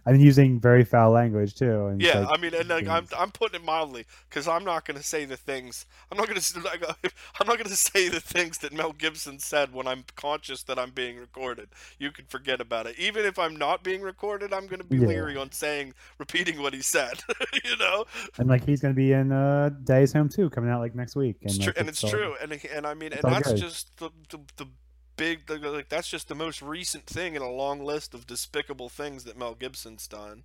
and 0.05 0.21
using 0.21 0.59
very 0.59 0.83
foul 0.83 1.11
language 1.11 1.55
too. 1.55 1.87
And 1.87 2.01
yeah, 2.01 2.19
like, 2.19 2.37
I 2.39 2.41
mean, 2.41 2.53
and 2.53 2.67
like, 2.69 2.87
I'm 2.87 3.07
I'm 3.17 3.31
putting 3.31 3.61
it 3.61 3.65
mildly 3.65 4.05
because 4.29 4.47
I'm 4.47 4.63
not 4.65 4.85
going 4.85 4.97
to 4.97 5.03
say 5.03 5.25
the 5.25 5.37
things. 5.37 5.85
I'm 6.11 6.17
not 6.17 6.27
going 6.27 6.39
to 6.41 6.59
like, 6.61 6.83
I'm 7.39 7.47
not 7.47 7.57
going 7.57 7.69
to 7.69 7.75
say 7.75 8.09
the 8.09 8.19
things 8.19 8.57
that 8.59 8.73
Mel 8.73 8.91
Gibson 8.93 9.39
said 9.39 9.73
when 9.73 9.87
I'm 9.87 10.03
conscious 10.15 10.63
that 10.63 10.77
I'm 10.77 10.91
being 10.91 11.17
recorded. 11.17 11.69
You 11.99 12.11
can 12.11 12.25
forget 12.25 12.59
about 12.59 12.87
it. 12.87 12.99
Even 12.99 13.25
if 13.25 13.39
I'm 13.39 13.55
not 13.55 13.83
being 13.83 14.01
recorded, 14.01 14.53
I'm 14.53 14.67
going 14.67 14.79
to 14.81 14.85
be 14.87 14.97
Yeah. 14.97 15.07
leery 15.07 15.37
on 15.37 15.51
saying 15.51 15.93
repeating 16.17 16.61
what 16.61 16.73
he 16.73 16.81
said. 16.81 17.21
you 17.63 17.77
know, 17.77 18.05
and 18.37 18.49
like 18.49 18.65
he's 18.65 18.81
gonna 18.81 18.93
be 18.93 19.13
in 19.13 19.31
uh, 19.31 19.69
Daddy's 19.83 20.13
Home 20.13 20.29
too, 20.29 20.49
coming 20.49 20.69
out 20.69 20.79
like 20.81 20.95
next 20.95 21.15
week. 21.15 21.37
And, 21.41 21.49
it's 21.51 21.57
true, 21.57 21.67
like, 21.67 21.79
and 21.79 21.89
it's 21.89 22.03
all- 22.03 22.09
true, 22.09 22.35
and 22.41 22.51
and 22.73 22.85
I 22.85 22.93
mean, 22.93 23.13
and 23.13 23.21
that's 23.21 23.49
good. 23.49 23.57
just 23.57 23.97
the, 23.97 24.09
the 24.29 24.39
the 24.57 24.67
big 25.15 25.49
like 25.49 25.89
that's 25.89 26.09
just 26.09 26.27
the 26.27 26.35
most 26.35 26.61
recent 26.61 27.05
thing 27.05 27.35
in 27.35 27.41
a 27.41 27.49
long 27.51 27.83
list 27.83 28.13
of 28.13 28.27
despicable 28.27 28.89
things 28.89 29.23
that 29.25 29.37
Mel 29.37 29.55
Gibson's 29.55 30.07
done. 30.07 30.43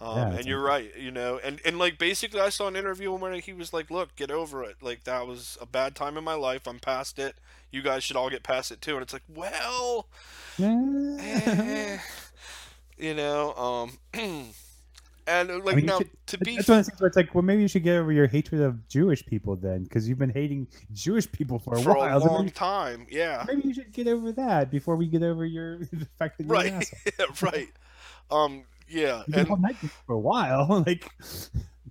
Um, 0.00 0.16
Yeah, 0.16 0.30
and 0.38 0.46
you're 0.46 0.62
right, 0.62 0.96
you 0.96 1.10
know, 1.10 1.40
and 1.42 1.60
and 1.64 1.78
like 1.78 1.98
basically, 1.98 2.40
I 2.40 2.50
saw 2.50 2.68
an 2.68 2.76
interview 2.76 3.12
where 3.12 3.32
he 3.34 3.52
was 3.52 3.72
like, 3.72 3.90
"Look, 3.90 4.14
get 4.16 4.30
over 4.30 4.62
it. 4.62 4.76
Like 4.80 5.04
that 5.04 5.26
was 5.26 5.58
a 5.60 5.66
bad 5.66 5.96
time 5.96 6.16
in 6.16 6.22
my 6.24 6.34
life. 6.34 6.66
I'm 6.68 6.78
past 6.78 7.18
it. 7.18 7.36
You 7.72 7.82
guys 7.82 8.04
should 8.04 8.16
all 8.16 8.30
get 8.30 8.42
past 8.44 8.70
it 8.70 8.80
too." 8.80 8.94
And 8.94 9.02
it's 9.02 9.12
like, 9.12 9.24
well, 9.28 10.06
eh, 11.20 11.98
you 12.96 13.14
know, 13.14 13.54
um, 13.54 13.98
and 15.28 15.50
uh, 15.50 15.60
like 15.62 15.76
mean, 15.76 15.86
now 15.86 15.98
should- 15.98 16.10
to 16.28 16.38
be 16.38 16.56
That's 16.56 16.68
one 16.68 16.78
of 16.78 16.84
the 16.86 16.90
things 16.90 17.00
where 17.00 17.08
it's 17.08 17.16
like, 17.16 17.34
well, 17.34 17.42
maybe 17.42 17.62
you 17.62 17.68
should 17.68 17.84
get 17.84 17.96
over 17.96 18.10
your 18.12 18.26
hatred 18.26 18.60
of 18.62 18.88
Jewish 18.88 19.24
people 19.24 19.56
then, 19.56 19.84
because 19.84 20.08
you've 20.08 20.18
been 20.18 20.30
hating 20.30 20.66
Jewish 20.92 21.30
people 21.30 21.58
for 21.58 21.74
a 21.76 21.82
for 21.82 21.94
while. 21.94 22.18
a 22.18 22.24
long 22.24 22.44
maybe, 22.46 22.50
time, 22.52 23.06
yeah. 23.10 23.44
maybe 23.46 23.62
you 23.68 23.74
should 23.74 23.92
get 23.92 24.08
over 24.08 24.32
that 24.32 24.70
before 24.70 24.96
we 24.96 25.06
get 25.06 25.22
over 25.22 25.44
your 25.44 25.78
the 25.92 26.06
fact 26.18 26.38
that 26.38 26.46
you're 26.46 26.56
an 26.56 26.62
right 26.62 26.72
asshole. 26.82 26.98
yeah, 27.18 27.50
right 27.50 27.68
um 28.30 28.64
yeah 28.88 29.22
and 29.34 29.46
for 30.06 30.14
a 30.14 30.18
while. 30.18 30.82
like, 30.86 31.10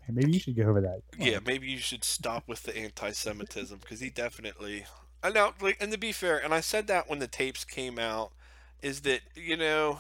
maybe 0.09 0.31
you 0.33 0.39
should 0.39 0.55
get 0.55 0.65
over 0.67 0.81
that. 0.81 1.01
Come 1.11 1.27
yeah 1.27 1.38
on. 1.38 1.43
maybe 1.45 1.67
you 1.67 1.77
should 1.79 2.03
stop 2.03 2.47
with 2.47 2.63
the 2.63 2.75
anti-semitism 2.77 3.79
because 3.79 3.99
he 3.99 4.09
definitely 4.09 4.85
i 5.23 5.29
know 5.29 5.53
like 5.61 5.77
and 5.81 5.91
to 5.91 5.97
be 5.97 6.11
fair 6.11 6.38
and 6.38 6.53
i 6.53 6.59
said 6.61 6.88
that 6.88 7.09
when 7.09 7.19
the 7.19 7.27
tapes 7.27 7.65
came 7.65 7.97
out 7.99 8.31
is 8.81 9.01
that 9.01 9.21
you 9.35 9.57
know 9.57 9.99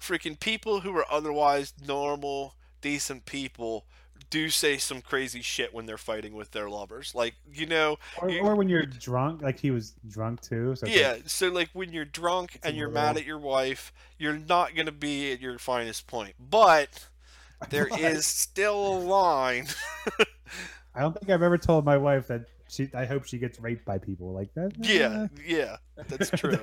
freaking 0.00 0.38
people 0.38 0.80
who 0.80 0.96
are 0.96 1.04
otherwise 1.10 1.72
normal 1.86 2.54
decent 2.84 3.24
people 3.24 3.86
do 4.30 4.48
say 4.50 4.76
some 4.76 5.00
crazy 5.00 5.40
shit 5.40 5.72
when 5.72 5.86
they're 5.86 5.96
fighting 5.98 6.34
with 6.34 6.50
their 6.50 6.68
lovers 6.68 7.14
like 7.14 7.34
you 7.52 7.66
know 7.66 7.96
Or, 8.20 8.28
you- 8.30 8.40
or 8.42 8.54
when 8.56 8.68
you're 8.68 8.84
drunk, 8.86 9.40
like 9.42 9.58
he 9.58 9.70
was 9.70 9.94
drunk 10.08 10.40
too. 10.42 10.74
So 10.76 10.86
yeah, 10.86 11.12
like, 11.12 11.28
so 11.28 11.48
like 11.48 11.70
when 11.72 11.92
you're 11.92 12.04
drunk 12.04 12.58
and 12.62 12.76
you're 12.76 12.90
mad 12.90 13.16
at 13.16 13.24
your 13.24 13.38
wife, 13.38 13.92
you're 14.18 14.36
not 14.38 14.74
gonna 14.76 14.92
be 14.92 15.32
at 15.32 15.40
your 15.40 15.58
finest 15.58 16.06
point. 16.06 16.34
But 16.38 17.08
there 17.70 17.88
But- 17.88 18.22
still 18.22 18.96
a 18.96 18.98
line. 18.98 19.66
I 20.94 21.00
don't 21.00 21.18
think 21.18 21.30
I've 21.30 21.42
ever 21.42 21.58
told 21.58 21.84
my 21.84 21.96
wife 21.96 22.28
that 22.28 22.42
she. 22.68 22.88
I 22.94 23.04
hope 23.04 23.24
she 23.26 23.38
gets 23.38 23.58
raped 23.60 23.84
by 23.84 23.98
people 23.98 24.32
like 24.32 24.52
that. 24.54 24.72
Yeah, 24.78 25.08
uh, 25.24 25.28
yeah, 25.44 25.76
that's 26.08 26.30
true. 26.40 26.58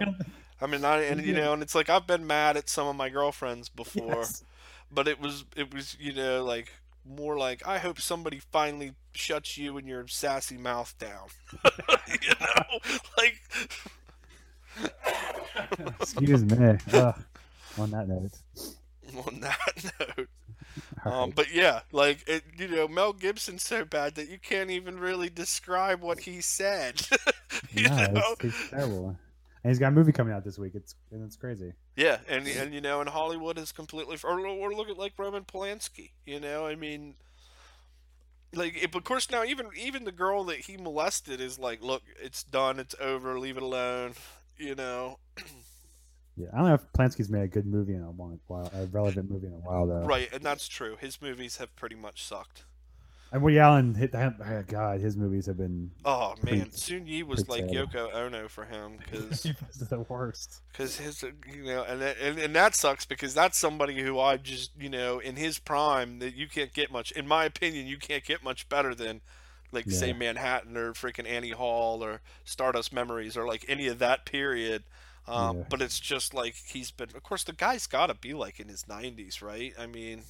I 0.61 0.67
mean, 0.67 0.85
I 0.85 1.01
and 1.03 1.25
you 1.25 1.33
know, 1.33 1.51
and 1.53 1.61
it's 1.61 1.75
like 1.75 1.89
I've 1.89 2.07
been 2.07 2.25
mad 2.25 2.55
at 2.57 2.69
some 2.69 2.87
of 2.87 2.95
my 2.95 3.09
girlfriends 3.09 3.67
before, 3.69 4.15
Yes. 4.23 4.43
But 4.91 5.07
it 5.07 5.19
was 5.19 5.45
it 5.55 5.73
was 5.73 5.97
you 5.99 6.13
know 6.13 6.43
like 6.43 6.71
more 7.05 7.37
like 7.37 7.65
I 7.67 7.79
hope 7.79 7.99
somebody 7.99 8.39
finally 8.51 8.93
shuts 9.13 9.57
you 9.57 9.77
and 9.77 9.87
your 9.87 10.07
sassy 10.07 10.57
mouth 10.57 10.93
down. 10.99 11.27
you 11.63 12.33
know, 12.39 12.79
like 13.17 13.41
Excuse 15.99 16.43
me. 16.43 16.77
Ugh. 16.93 17.21
On 17.77 17.91
that 17.91 18.07
note. 18.07 18.31
on 19.25 19.39
that 19.41 19.93
note. 19.99 20.29
Um, 21.03 21.31
but 21.31 21.53
yeah, 21.53 21.81
like 21.91 22.23
it, 22.27 22.43
you 22.57 22.67
know, 22.67 22.87
Mel 22.87 23.13
Gibson's 23.13 23.63
so 23.63 23.83
bad 23.83 24.15
that 24.15 24.29
you 24.29 24.37
can't 24.37 24.69
even 24.69 24.99
really 24.99 25.29
describe 25.29 26.01
what 26.01 26.21
he 26.21 26.41
said. 26.41 27.01
you 27.71 27.89
no, 27.89 27.95
know? 28.07 28.35
it's, 28.39 28.45
it's 28.45 28.69
terrible. 28.69 29.17
And 29.63 29.69
he's 29.71 29.79
got 29.79 29.89
a 29.89 29.91
movie 29.91 30.11
coming 30.11 30.33
out 30.33 30.43
this 30.43 30.57
week. 30.57 30.73
It's 30.75 30.95
and 31.11 31.23
it's 31.23 31.35
crazy. 31.35 31.73
Yeah, 31.95 32.19
and 32.27 32.47
and 32.47 32.73
you 32.73 32.81
know, 32.81 32.99
and 32.99 33.09
Hollywood 33.09 33.57
is 33.57 33.71
completely 33.71 34.17
or, 34.23 34.39
or 34.39 34.73
look 34.73 34.89
at 34.89 34.97
like 34.97 35.13
Roman 35.17 35.43
Polanski. 35.43 36.11
You 36.25 36.39
know, 36.39 36.65
I 36.65 36.75
mean, 36.75 37.15
like 38.53 38.75
if, 38.81 38.95
of 38.95 39.03
course 39.03 39.29
now 39.29 39.43
even 39.43 39.67
even 39.77 40.03
the 40.03 40.11
girl 40.11 40.43
that 40.45 40.61
he 40.61 40.77
molested 40.77 41.39
is 41.39 41.59
like, 41.59 41.83
look, 41.83 42.03
it's 42.21 42.43
done, 42.43 42.79
it's 42.79 42.95
over, 42.99 43.39
leave 43.39 43.57
it 43.57 43.63
alone. 43.63 44.13
You 44.57 44.75
know, 44.75 45.19
Yeah, 46.37 46.47
I 46.53 46.57
don't 46.57 46.67
know 46.67 46.73
if 46.75 46.93
Polanski's 46.93 47.29
made 47.29 47.43
a 47.43 47.47
good 47.47 47.65
movie 47.65 47.93
in 47.93 48.01
a 48.01 48.09
while, 48.11 48.71
a 48.73 48.85
relevant 48.85 49.29
movie 49.29 49.47
in 49.47 49.53
a 49.53 49.57
while 49.57 49.85
though. 49.85 50.05
right? 50.05 50.29
And 50.33 50.43
that's 50.43 50.67
true. 50.67 50.95
His 50.99 51.21
movies 51.21 51.57
have 51.57 51.75
pretty 51.75 51.95
much 51.95 52.23
sucked. 52.23 52.63
And 53.33 53.41
Woody 53.41 53.59
Allen 53.59 53.95
hit 53.95 54.11
that. 54.11 54.33
Oh 54.43 54.63
God, 54.67 54.99
his 54.99 55.15
movies 55.15 55.45
have 55.45 55.55
been. 55.57 55.91
Oh 56.03 56.35
man, 56.43 56.61
Pretty- 56.61 56.71
Soon 56.71 57.07
Yi 57.07 57.23
was 57.23 57.47
like 57.47 57.61
sad. 57.63 57.71
Yoko 57.73 58.13
Ono 58.13 58.47
for 58.49 58.65
him 58.65 58.97
because. 58.97 59.43
he 59.43 59.53
was 59.65 59.77
the 59.77 59.99
worst. 60.01 60.61
because 60.71 60.97
his 60.97 61.23
you 61.23 61.63
know 61.63 61.83
and, 61.83 62.01
that- 62.01 62.17
and 62.21 62.37
and 62.37 62.53
that 62.55 62.75
sucks 62.75 63.05
because 63.05 63.33
that's 63.33 63.57
somebody 63.57 64.01
who 64.01 64.19
I 64.19 64.35
just 64.37 64.71
you 64.77 64.89
know 64.89 65.19
in 65.19 65.37
his 65.37 65.59
prime 65.59 66.19
that 66.19 66.35
you 66.35 66.47
can't 66.49 66.73
get 66.73 66.91
much 66.91 67.11
in 67.11 67.25
my 67.27 67.45
opinion 67.45 67.87
you 67.87 67.97
can't 67.97 68.25
get 68.25 68.43
much 68.43 68.67
better 68.67 68.93
than 68.93 69.21
like 69.71 69.89
say 69.89 70.11
Manhattan 70.11 70.75
or 70.75 70.91
freaking 70.91 71.25
Annie 71.25 71.51
Hall 71.51 72.03
or 72.03 72.19
Stardust 72.43 72.91
Memories 72.91 73.37
or 73.37 73.47
like 73.47 73.63
any 73.69 73.87
of 73.87 73.99
that 73.99 74.25
period 74.25 74.83
um, 75.27 75.59
Yeah. 75.59 75.63
but 75.69 75.81
it's 75.81 76.01
just 76.01 76.33
like 76.33 76.55
he's 76.67 76.91
been 76.91 77.07
of 77.15 77.23
course 77.23 77.45
the 77.45 77.53
guy's 77.53 77.87
got 77.87 78.07
to 78.07 78.13
be 78.13 78.33
like 78.33 78.59
in 78.59 78.67
his 78.67 78.83
90s 78.83 79.41
right 79.41 79.73
I 79.79 79.87
mean 79.87 80.23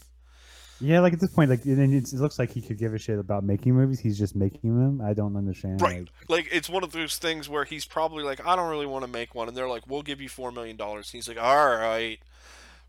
Yeah, 0.81 0.99
like 0.99 1.13
at 1.13 1.19
this 1.19 1.31
point, 1.31 1.49
like 1.51 1.63
and 1.65 1.93
it 1.93 2.11
looks 2.13 2.39
like 2.39 2.51
he 2.51 2.61
could 2.61 2.77
give 2.77 2.93
a 2.93 2.97
shit 2.97 3.19
about 3.19 3.43
making 3.43 3.75
movies. 3.75 3.99
He's 3.99 4.17
just 4.17 4.35
making 4.35 4.77
them. 4.77 4.99
I 4.99 5.13
don't 5.13 5.35
understand. 5.35 5.81
right 5.81 5.99
like- 6.27 6.29
like 6.29 6.49
it's 6.51 6.69
one 6.69 6.83
of 6.83 6.91
those 6.91 7.17
things 7.17 7.47
where 7.47 7.65
he's 7.65 7.85
probably 7.85 8.23
like 8.23 8.45
I 8.45 8.55
don't 8.55 8.69
really 8.69 8.85
want 8.87 9.05
to 9.05 9.11
make 9.11 9.35
one 9.35 9.47
and 9.47 9.55
they're 9.55 9.69
like 9.69 9.85
we'll 9.87 10.01
give 10.01 10.19
you 10.19 10.29
4 10.29 10.51
million 10.51 10.75
dollars 10.77 11.11
he's 11.11 11.27
like 11.27 11.41
all 11.41 11.69
right 11.69 12.19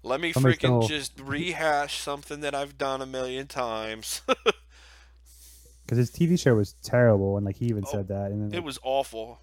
let 0.05 0.21
me 0.21 0.33
freaking 0.33 0.89
just 0.89 1.21
rehash 1.21 2.01
something 2.01 2.41
that 2.41 2.55
I've 2.55 2.77
done 2.77 3.01
a 3.03 3.07
million 3.07 3.47
times. 3.47 4.23
because 5.85 5.99
his 5.99 6.11
TV 6.11 6.39
show 6.41 6.55
was 6.57 6.75
terrible, 6.83 7.37
and 7.37 7.47
like 7.47 7.57
he 7.57 7.67
even 7.67 7.85
Oh, 7.87 7.91
said 7.93 8.09
that. 8.09 8.31
And 8.33 8.51
then 8.51 8.59
it 8.59 8.65
was 8.65 8.79
awful. 8.83 9.41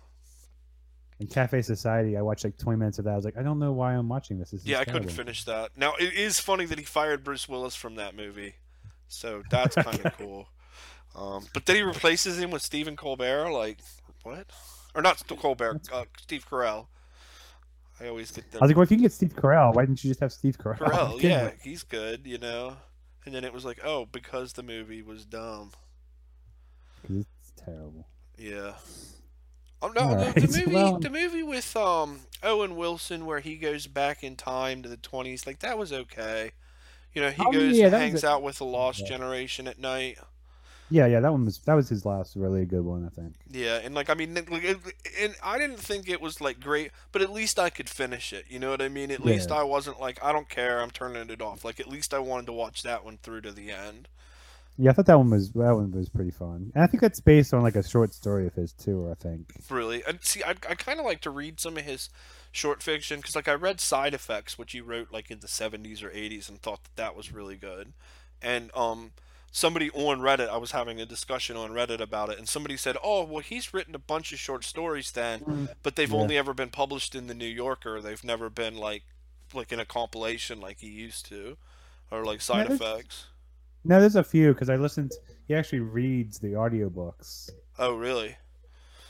In 1.19 1.27
Cafe 1.27 1.61
Society, 1.61 2.17
I 2.17 2.21
watched 2.21 2.43
like 2.43 2.57
20 2.57 2.79
minutes 2.79 2.99
of 2.99 3.05
that. 3.05 3.11
I 3.11 3.15
was 3.15 3.25
like, 3.25 3.37
I 3.37 3.43
don't 3.43 3.59
know 3.59 3.73
why 3.73 3.93
I'm 3.93 4.07
watching 4.07 4.39
this. 4.39 4.51
this 4.51 4.65
Yeah, 4.65 4.79
I 4.79 4.85
couldn't 4.85 5.09
finish 5.09 5.43
that. 5.43 5.71
Now 5.75 5.93
it 5.99 6.13
is 6.13 6.39
funny 6.39 6.65
that 6.65 6.79
he 6.79 6.85
fired 6.85 7.23
Bruce 7.23 7.47
Willis 7.49 7.75
from 7.75 7.95
that 7.95 8.15
movie, 8.15 8.55
so 9.07 9.43
that's 9.49 9.75
kind 9.75 10.05
of 10.05 10.17
cool. 10.17 10.47
Um, 11.15 11.45
but 11.53 11.65
then 11.65 11.75
he 11.75 11.81
replaces 11.81 12.39
him 12.39 12.51
with 12.51 12.61
Stephen 12.61 12.95
Colbert. 12.95 13.51
Like 13.51 13.79
what? 14.23 14.47
Or 14.95 15.01
not 15.01 15.21
Colbert? 15.27 15.81
Uh, 15.91 16.05
Steve 16.19 16.45
Carell. 16.49 16.87
I 18.01 18.07
always 18.07 18.31
get 18.31 18.45
I 18.53 18.59
was 18.59 18.69
like, 18.69 18.77
well, 18.77 18.83
if 18.83 18.91
you 18.91 18.97
can 18.97 19.03
get 19.03 19.11
Steve 19.11 19.35
Carell, 19.35 19.73
why 19.73 19.83
didn't 19.83 20.03
you 20.03 20.09
just 20.09 20.21
have 20.21 20.31
Steve 20.31 20.57
Carell? 20.57 20.77
Carell. 20.79 21.21
Yeah, 21.21 21.45
with? 21.45 21.61
he's 21.61 21.83
good. 21.83 22.25
You 22.25 22.37
know. 22.37 22.77
And 23.25 23.35
then 23.35 23.43
it 23.43 23.53
was 23.53 23.65
like, 23.65 23.81
oh, 23.83 24.05
because 24.05 24.53
the 24.53 24.63
movie 24.63 25.01
was 25.01 25.25
dumb. 25.25 25.71
it's 27.09 27.51
terrible. 27.57 28.07
Yeah. 28.37 28.75
Oh 29.81 29.87
no, 29.89 30.31
the, 30.31 30.41
the 30.41 30.47
movie, 30.59 30.73
well- 30.75 30.99
the 30.99 31.09
movie 31.09 31.43
with 31.43 31.75
um 31.75 32.21
Owen 32.43 32.75
Wilson 32.75 33.25
where 33.25 33.39
he 33.39 33.55
goes 33.55 33.87
back 33.87 34.23
in 34.23 34.35
time 34.35 34.81
to 34.83 34.89
the 34.89 34.97
twenties, 34.97 35.47
like 35.47 35.59
that 35.59 35.77
was 35.77 35.93
okay. 35.93 36.51
You 37.13 37.21
know, 37.23 37.31
he 37.31 37.41
Oh, 37.45 37.51
goes 37.51 37.77
yeah, 37.77 37.85
and 37.85 37.93
that 37.93 37.97
was 37.97 38.11
hangs 38.11 38.23
a- 38.23 38.29
out 38.29 38.43
with 38.43 38.57
the 38.59 38.65
Lost 38.65 39.01
yeah. 39.01 39.07
Generation 39.07 39.67
at 39.67 39.79
night. 39.79 40.17
Yeah, 40.91 41.05
yeah, 41.05 41.19
that 41.19 41.31
one 41.31 41.45
was 41.45 41.59
that 41.59 41.75
was 41.75 41.87
his 41.87 42.03
last 42.05 42.35
really 42.35 42.65
good 42.65 42.83
one, 42.83 43.05
I 43.05 43.09
think. 43.09 43.35
Yeah, 43.49 43.75
and 43.77 43.93
like 43.93 44.09
I 44.09 44.15
mean, 44.15 44.33
like, 44.33 44.63
it, 44.63 44.77
and 45.21 45.35
I 45.43 45.57
didn't 45.59 45.77
think 45.79 46.09
it 46.09 46.19
was 46.19 46.41
like 46.41 46.59
great, 46.59 46.91
but 47.11 47.21
at 47.21 47.31
least 47.31 47.59
I 47.59 47.69
could 47.69 47.87
finish 47.89 48.33
it. 48.33 48.45
You 48.49 48.57
know 48.59 48.71
what 48.71 48.81
I 48.81 48.89
mean? 48.89 49.11
At 49.11 49.23
least 49.23 49.51
I 49.51 49.61
wasn't 49.63 49.99
like 49.99 50.23
I 50.23 50.31
don't 50.31 50.49
care, 50.49 50.81
I'm 50.81 50.89
turning 50.91 51.29
it 51.29 51.41
off. 51.41 51.63
Like 51.63 51.79
at 51.79 51.87
least 51.87 52.11
I 52.13 52.19
wanted 52.19 52.47
to 52.47 52.53
watch 52.53 52.81
that 52.83 53.05
one 53.05 53.19
through 53.21 53.41
to 53.41 53.51
the 53.51 53.69
end. 53.71 54.07
Yeah, 54.81 54.91
I 54.91 54.93
thought 54.93 55.07
that 55.07 55.17
one 55.17 55.29
was 55.29 55.51
that 55.51 55.75
one 55.75 55.91
was 55.91 56.07
pretty 56.07 56.31
fun, 56.31 56.71
and 56.73 56.81
I 56.81 56.87
think 56.87 57.01
that's 57.01 57.19
based 57.19 57.53
on 57.53 57.61
like 57.63 57.75
a 57.75 57.83
short 57.83 58.13
story 58.13 58.47
of 58.47 58.53
his 58.53 58.71
too. 58.71 59.09
I 59.11 59.15
think. 59.15 59.51
Really, 59.69 60.01
and 60.07 60.19
see, 60.23 60.41
I 60.41 60.51
I 60.51 60.75
kind 60.75 60.99
of 61.01 61.05
like 61.05 61.19
to 61.21 61.29
read 61.29 61.59
some 61.59 61.75
of 61.75 61.83
his 61.83 62.09
short 62.53 62.81
fiction 62.81 63.19
because 63.19 63.35
like 63.35 63.49
I 63.49 63.53
read 63.55 63.81
Side 63.81 64.13
Effects, 64.13 64.57
which 64.57 64.71
he 64.71 64.79
wrote 64.79 65.11
like 65.11 65.29
in 65.29 65.41
the 65.41 65.47
'70s 65.47 66.01
or 66.01 66.09
'80s, 66.09 66.47
and 66.47 66.61
thought 66.61 66.83
that 66.85 66.95
that 66.95 67.15
was 67.15 67.33
really 67.33 67.57
good. 67.57 67.91
And 68.41 68.71
um, 68.73 69.11
somebody 69.51 69.89
on 69.91 70.19
Reddit, 70.21 70.47
I 70.47 70.55
was 70.55 70.71
having 70.71 71.01
a 71.01 71.05
discussion 71.05 71.57
on 71.57 71.71
Reddit 71.71 71.99
about 71.99 72.29
it, 72.29 72.37
and 72.39 72.47
somebody 72.47 72.77
said, 72.77 72.95
"Oh, 73.03 73.25
well, 73.25 73.41
he's 73.41 73.73
written 73.73 73.95
a 73.95 73.99
bunch 73.99 74.31
of 74.31 74.39
short 74.39 74.63
stories 74.63 75.11
then, 75.11 75.67
but 75.83 75.97
they've 75.97 76.09
Yeah. 76.09 76.17
only 76.19 76.37
ever 76.37 76.53
been 76.53 76.69
published 76.69 77.15
in 77.15 77.27
the 77.27 77.33
New 77.33 77.45
Yorker. 77.47 77.99
They've 77.99 78.23
never 78.23 78.49
been 78.49 78.75
like 78.77 79.03
like 79.53 79.73
in 79.73 79.79
a 79.81 79.85
compilation 79.85 80.61
like 80.61 80.79
he 80.79 80.87
used 80.87 81.25
to, 81.25 81.57
or 82.09 82.23
like 82.23 82.39
Side 82.39 82.67
there's- 82.69 82.79
Effects." 82.79 83.25
No, 83.85 83.99
there's 83.99 84.15
a 84.15 84.23
few 84.23 84.53
because 84.53 84.69
I 84.69 84.75
listened. 84.75 85.11
He 85.47 85.55
actually 85.55 85.79
reads 85.79 86.39
the 86.39 86.49
audiobooks 86.49 87.49
Oh, 87.77 87.95
really? 87.95 88.35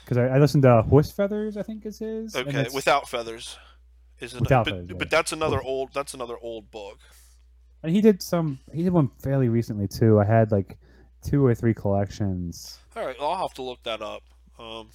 because 0.06 0.18
I, 0.18 0.36
I 0.36 0.40
listened 0.40 0.64
to 0.64 0.82
Horse 0.84 1.12
Feathers. 1.12 1.58
I 1.58 1.64
think 1.64 1.86
is 1.86 2.00
his. 2.00 2.36
Okay, 2.36 2.68
without 2.74 3.08
feathers. 3.10 3.58
Is 4.20 4.34
it? 4.34 4.42
Without 4.42 4.66
but, 4.66 4.74
Feathers, 4.74 4.98
but 4.98 5.10
that's 5.10 5.32
another 5.32 5.62
old. 5.62 5.94
That's 5.94 6.14
another 6.14 6.38
old 6.42 6.72
book. 6.72 7.00
And 7.84 7.94
he 7.96 8.02
did 8.02 8.22
some. 8.22 8.60
He 8.74 8.84
did 8.84 8.94
one 8.94 9.10
fairly 9.22 9.50
recently 9.50 9.88
too. 9.88 10.20
I 10.20 10.26
had 10.26 10.52
like 10.52 10.78
two 11.24 11.46
or 11.46 11.56
three 11.56 11.74
collections. 11.74 12.80
All 12.96 13.06
right, 13.06 13.16
I'll 13.20 13.38
have 13.38 13.54
to 13.56 13.62
look 13.62 13.84
that 13.84 14.02
up. 14.02 14.24
Um, 14.58 14.90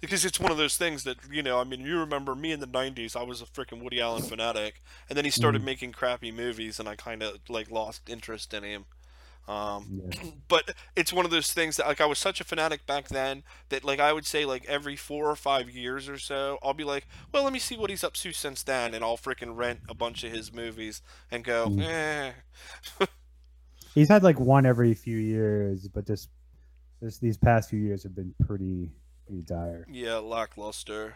because 0.00 0.24
it's 0.24 0.38
one 0.40 0.50
of 0.50 0.58
those 0.58 0.76
things 0.76 1.04
that 1.04 1.16
you 1.30 1.42
know. 1.42 1.58
I 1.60 1.64
mean, 1.64 1.80
you 1.80 1.98
remember 1.98 2.34
me 2.34 2.52
in 2.52 2.60
the 2.60 2.66
'90s? 2.66 3.16
I 3.16 3.22
was 3.22 3.40
a 3.40 3.46
freaking 3.46 3.82
Woody 3.82 4.00
Allen 4.00 4.22
fanatic, 4.22 4.82
and 5.08 5.16
then 5.16 5.24
he 5.24 5.30
started 5.30 5.62
Mhm. 5.62 5.66
making 5.66 5.92
crappy 5.92 6.30
movies, 6.32 6.78
and 6.78 6.88
I 6.88 6.96
kind 6.96 7.22
of 7.22 7.38
like 7.48 7.70
lost 7.70 8.08
interest 8.08 8.52
in 8.54 8.62
him. 8.62 8.84
Um, 9.48 10.02
Yeah. 10.12 10.30
but 10.48 10.74
it's 10.94 11.12
one 11.12 11.24
of 11.24 11.30
those 11.30 11.52
things 11.52 11.76
that 11.76 11.86
like 11.86 12.00
I 12.00 12.06
was 12.06 12.18
such 12.18 12.40
a 12.40 12.44
fanatic 12.44 12.86
back 12.86 13.08
then 13.08 13.42
that 13.70 13.84
like 13.84 13.98
I 14.00 14.12
would 14.12 14.26
say 14.26 14.44
like 14.44 14.64
every 14.66 14.94
four 14.96 15.28
or 15.28 15.34
five 15.36 15.68
years 15.70 16.08
or 16.08 16.18
so 16.18 16.58
I'll 16.62 16.74
be 16.74 16.84
like, 16.84 17.06
well, 17.32 17.42
let 17.44 17.52
me 17.52 17.58
see 17.58 17.76
what 17.76 17.90
he's 17.90 18.04
up 18.04 18.14
to 18.14 18.32
since 18.32 18.62
then, 18.62 18.94
and 18.94 19.02
I'll 19.04 19.16
freaking 19.16 19.56
rent 19.56 19.80
a 19.88 19.94
bunch 19.94 20.22
of 20.24 20.30
his 20.32 20.52
movies 20.52 21.02
and 21.30 21.42
go, 21.44 21.66
Mm. 21.68 21.82
eh. 23.00 23.06
He's 23.94 24.08
had 24.08 24.22
like 24.22 24.38
one 24.38 24.66
every 24.66 24.94
few 24.94 25.16
years, 25.16 25.88
but 25.88 26.06
just 26.06 26.28
this 27.00 27.18
these 27.18 27.36
past 27.36 27.70
few 27.70 27.80
years 27.80 28.02
have 28.04 28.14
been 28.14 28.32
pretty 28.46 28.88
pretty 29.26 29.42
dire. 29.42 29.86
yeah, 29.90 30.16
lackluster. 30.18 31.14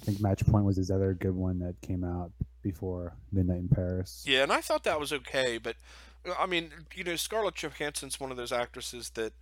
I 0.00 0.04
think 0.04 0.20
Match 0.20 0.44
Point 0.46 0.64
was 0.64 0.76
his 0.76 0.90
other 0.90 1.14
good 1.14 1.34
one 1.34 1.58
that 1.60 1.80
came 1.80 2.04
out 2.04 2.32
before 2.62 3.14
Midnight 3.32 3.58
in 3.58 3.68
Paris. 3.68 4.24
Yeah, 4.26 4.42
and 4.42 4.52
I 4.52 4.60
thought 4.60 4.84
that 4.84 5.00
was 5.00 5.12
okay, 5.12 5.58
but 5.58 5.76
I 6.38 6.46
mean, 6.46 6.70
you 6.94 7.04
know, 7.04 7.16
Scarlett 7.16 7.54
Johansson's 7.54 8.20
one 8.20 8.30
of 8.30 8.36
those 8.36 8.52
actresses 8.52 9.10
that 9.10 9.32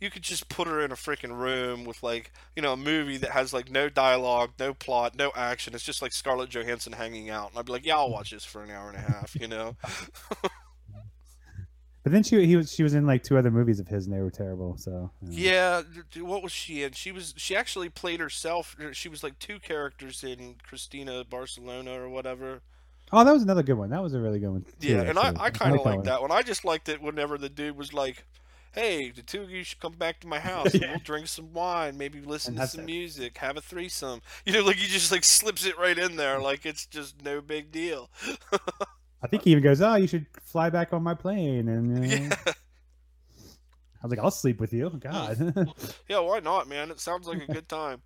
you 0.00 0.10
could 0.10 0.22
just 0.22 0.48
put 0.48 0.66
her 0.66 0.80
in 0.80 0.90
a 0.90 0.96
freaking 0.96 1.38
room 1.38 1.84
with 1.84 2.02
like, 2.02 2.32
you 2.56 2.62
know, 2.62 2.72
a 2.72 2.76
movie 2.76 3.18
that 3.18 3.30
has 3.30 3.52
like 3.52 3.70
no 3.70 3.88
dialogue, 3.88 4.52
no 4.58 4.72
plot, 4.72 5.14
no 5.14 5.30
action. 5.36 5.74
It's 5.74 5.84
just 5.84 6.00
like 6.00 6.12
Scarlett 6.12 6.48
Johansson 6.48 6.94
hanging 6.94 7.28
out, 7.28 7.50
and 7.50 7.58
I'd 7.58 7.66
be 7.66 7.72
like, 7.72 7.84
yeah, 7.84 7.96
I'll 7.96 8.10
watch 8.10 8.30
this 8.30 8.44
for 8.44 8.62
an 8.62 8.70
hour 8.70 8.88
and 8.88 8.96
a 8.96 9.00
half, 9.00 9.36
you 9.38 9.46
know. 9.46 9.76
But 12.02 12.12
then 12.12 12.22
she 12.22 12.46
he 12.46 12.56
was 12.56 12.72
she 12.72 12.82
was 12.82 12.94
in 12.94 13.06
like 13.06 13.22
two 13.22 13.36
other 13.36 13.50
movies 13.50 13.78
of 13.78 13.88
his 13.88 14.06
and 14.06 14.14
they 14.14 14.20
were 14.20 14.30
terrible. 14.30 14.76
So 14.78 15.10
Yeah, 15.22 15.82
what 16.18 16.42
was 16.42 16.50
she 16.52 16.82
in? 16.82 16.92
She 16.92 17.12
was 17.12 17.34
she 17.36 17.54
actually 17.54 17.90
played 17.90 18.20
herself. 18.20 18.74
uh, 18.80 18.92
She 18.92 19.08
was 19.10 19.22
like 19.22 19.38
two 19.38 19.58
characters 19.58 20.24
in 20.24 20.56
Cristina 20.62 21.24
Barcelona 21.28 22.00
or 22.00 22.08
whatever. 22.08 22.62
Oh, 23.12 23.24
that 23.24 23.32
was 23.32 23.42
another 23.42 23.62
good 23.62 23.74
one. 23.74 23.90
That 23.90 24.02
was 24.02 24.14
a 24.14 24.20
really 24.20 24.38
good 24.38 24.50
one. 24.50 24.62
too, 24.62 24.88
Yeah, 24.88 25.02
and 25.02 25.18
I, 25.18 25.28
actually. 25.28 25.44
I 25.44 25.50
kind 25.50 25.74
of 25.74 25.84
like 25.84 26.04
that 26.04 26.22
one. 26.22 26.30
I 26.32 26.42
just 26.42 26.64
liked 26.64 26.88
it 26.88 27.02
whenever 27.02 27.36
the 27.36 27.48
dude 27.48 27.76
was 27.76 27.92
like, 27.92 28.24
"Hey, 28.72 29.10
the 29.10 29.20
two 29.22 29.42
of 29.42 29.50
you 29.50 29.62
should 29.64 29.80
come 29.80 29.94
back 29.94 30.20
to 30.20 30.26
my 30.28 30.38
house 30.38 30.72
and 30.72 30.82
we'll 30.88 31.00
drink 31.00 31.26
some 31.26 31.52
wine, 31.52 31.98
maybe 31.98 32.20
listen 32.20 32.54
And 32.54 32.62
to 32.62 32.66
some 32.68 32.78
sex." 32.82 32.86
music, 32.86 33.38
have 33.38 33.56
a 33.56 33.60
threesome." 33.60 34.22
You 34.46 34.52
know, 34.54 34.62
like 34.64 34.76
he 34.76 34.86
just 34.86 35.10
like 35.12 35.24
slips 35.24 35.66
it 35.66 35.76
right 35.76 35.98
in 35.98 36.16
there, 36.16 36.40
like 36.40 36.64
it's 36.64 36.86
just 36.86 37.22
no 37.22 37.40
big 37.42 37.70
deal. 37.72 38.08
I 39.22 39.26
think 39.26 39.44
he 39.44 39.50
even 39.50 39.62
goes, 39.62 39.80
"Oh, 39.80 39.96
you 39.96 40.06
should 40.06 40.26
fly 40.42 40.70
back 40.70 40.92
on 40.92 41.02
my 41.02 41.14
plane." 41.14 41.68
And 41.68 41.98
uh, 41.98 42.06
Yeah, 42.06 42.52
I 44.02 44.06
was 44.06 44.10
like, 44.10 44.18
I'll 44.18 44.30
sleep 44.30 44.60
with 44.60 44.72
you. 44.72 44.90
God. 44.98 45.36
Yeah, 46.08 46.18
why 46.20 46.40
not, 46.40 46.68
man? 46.68 46.90
It 46.90 47.00
sounds 47.00 47.26
like 47.26 47.42
a 47.42 47.52
good 47.52 47.68
time. 47.68 48.02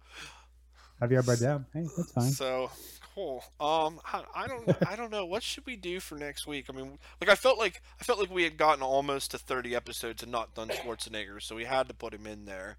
Javier 1.01 1.23
Bardem. 1.23 1.67
Hey, 1.73 1.87
that's 1.97 2.13
fine. 2.13 2.31
So 2.31 2.71
cool. 3.15 3.45
Um, 3.61 4.01
I, 4.13 4.25
I 4.35 4.47
don't, 4.47 4.89
I 4.89 4.97
don't 4.97 5.11
know. 5.11 5.25
What 5.27 5.43
should 5.43 5.67
we 5.67 5.77
do 5.77 6.01
for 6.01 6.17
next 6.17 6.47
week? 6.47 6.67
I 6.69 6.73
mean, 6.73 6.99
like 7.21 7.31
I 7.31 7.35
felt 7.35 7.59
like 7.59 7.81
I 8.01 8.05
felt 8.05 8.19
like 8.19 8.31
we 8.31 8.43
had 8.45 8.57
gotten 8.57 8.83
almost 8.83 9.31
to 9.33 9.39
thirty 9.39 9.75
episodes 9.77 10.23
and 10.23 10.33
not 10.33 10.55
done 10.55 10.69
Schwarzenegger, 10.69 11.41
so 11.41 11.55
we 11.55 11.65
had 11.65 11.89
to 11.89 11.95
put 11.95 12.13
him 12.15 12.27
in 12.27 12.45
there. 12.45 12.79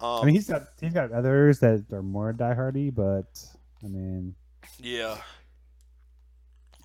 Um, 0.00 0.22
I 0.22 0.24
mean, 0.26 0.34
he's 0.34 0.48
got 0.48 0.68
he's 0.80 0.92
got 0.92 1.12
others 1.12 1.60
that 1.60 1.84
are 1.92 2.02
more 2.02 2.32
diehardy, 2.32 2.94
but 2.94 3.26
I 3.82 3.88
mean, 3.88 4.34
yeah, 4.78 5.18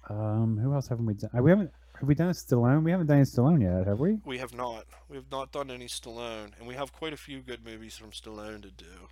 um, 0.10 0.58
who 0.62 0.74
else 0.74 0.88
haven't 0.88 1.06
we 1.06 1.14
done? 1.14 1.30
We 1.42 1.52
haven't 1.52 1.72
have 2.00 2.08
we 2.08 2.16
done 2.16 2.30
a 2.30 2.34
Stallone? 2.34 2.84
We 2.84 2.92
haven't 2.92 3.08
done 3.08 3.22
Stallone 3.22 3.62
yet, 3.62 3.88
have 3.88 4.00
we? 4.00 4.18
we 4.26 4.38
have 4.38 4.54
not. 4.54 4.86
We 5.10 5.18
have 5.18 5.30
not 5.32 5.52
done 5.52 5.70
any 5.70 5.88
Stallone, 5.88 6.52
and 6.58 6.68
we 6.68 6.76
have 6.76 6.94
quite 6.94 7.14
a 7.14 7.18
few 7.18 7.42
good 7.42 7.66
movies 7.66 7.98
from 7.98 8.12
Stallone 8.12 8.62
to 8.62 8.72
do. 8.72 9.10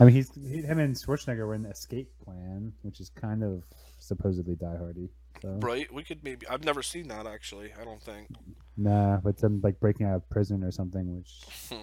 I 0.00 0.04
mean, 0.04 0.14
he's 0.14 0.34
he, 0.34 0.62
him 0.62 0.80
and 0.80 0.96
Schwarzenegger 0.96 1.46
were 1.46 1.54
in 1.54 1.66
Escape 1.66 2.10
Plan, 2.24 2.72
which 2.82 3.00
is 3.00 3.10
kind 3.10 3.44
of 3.44 3.62
supposedly 4.00 4.56
diehardy. 4.56 5.08
So 5.40 5.58
Right? 5.60 5.92
We 5.92 6.02
could 6.02 6.24
maybe. 6.24 6.46
I've 6.48 6.64
never 6.64 6.82
seen 6.82 7.08
that 7.08 7.26
actually. 7.26 7.72
I 7.80 7.84
don't 7.84 8.02
think. 8.02 8.28
nah, 8.76 9.18
but 9.18 9.38
them 9.38 9.60
like 9.62 9.78
breaking 9.78 10.06
out 10.06 10.16
of 10.16 10.28
prison 10.28 10.64
or 10.64 10.72
something, 10.72 11.16
which 11.16 11.78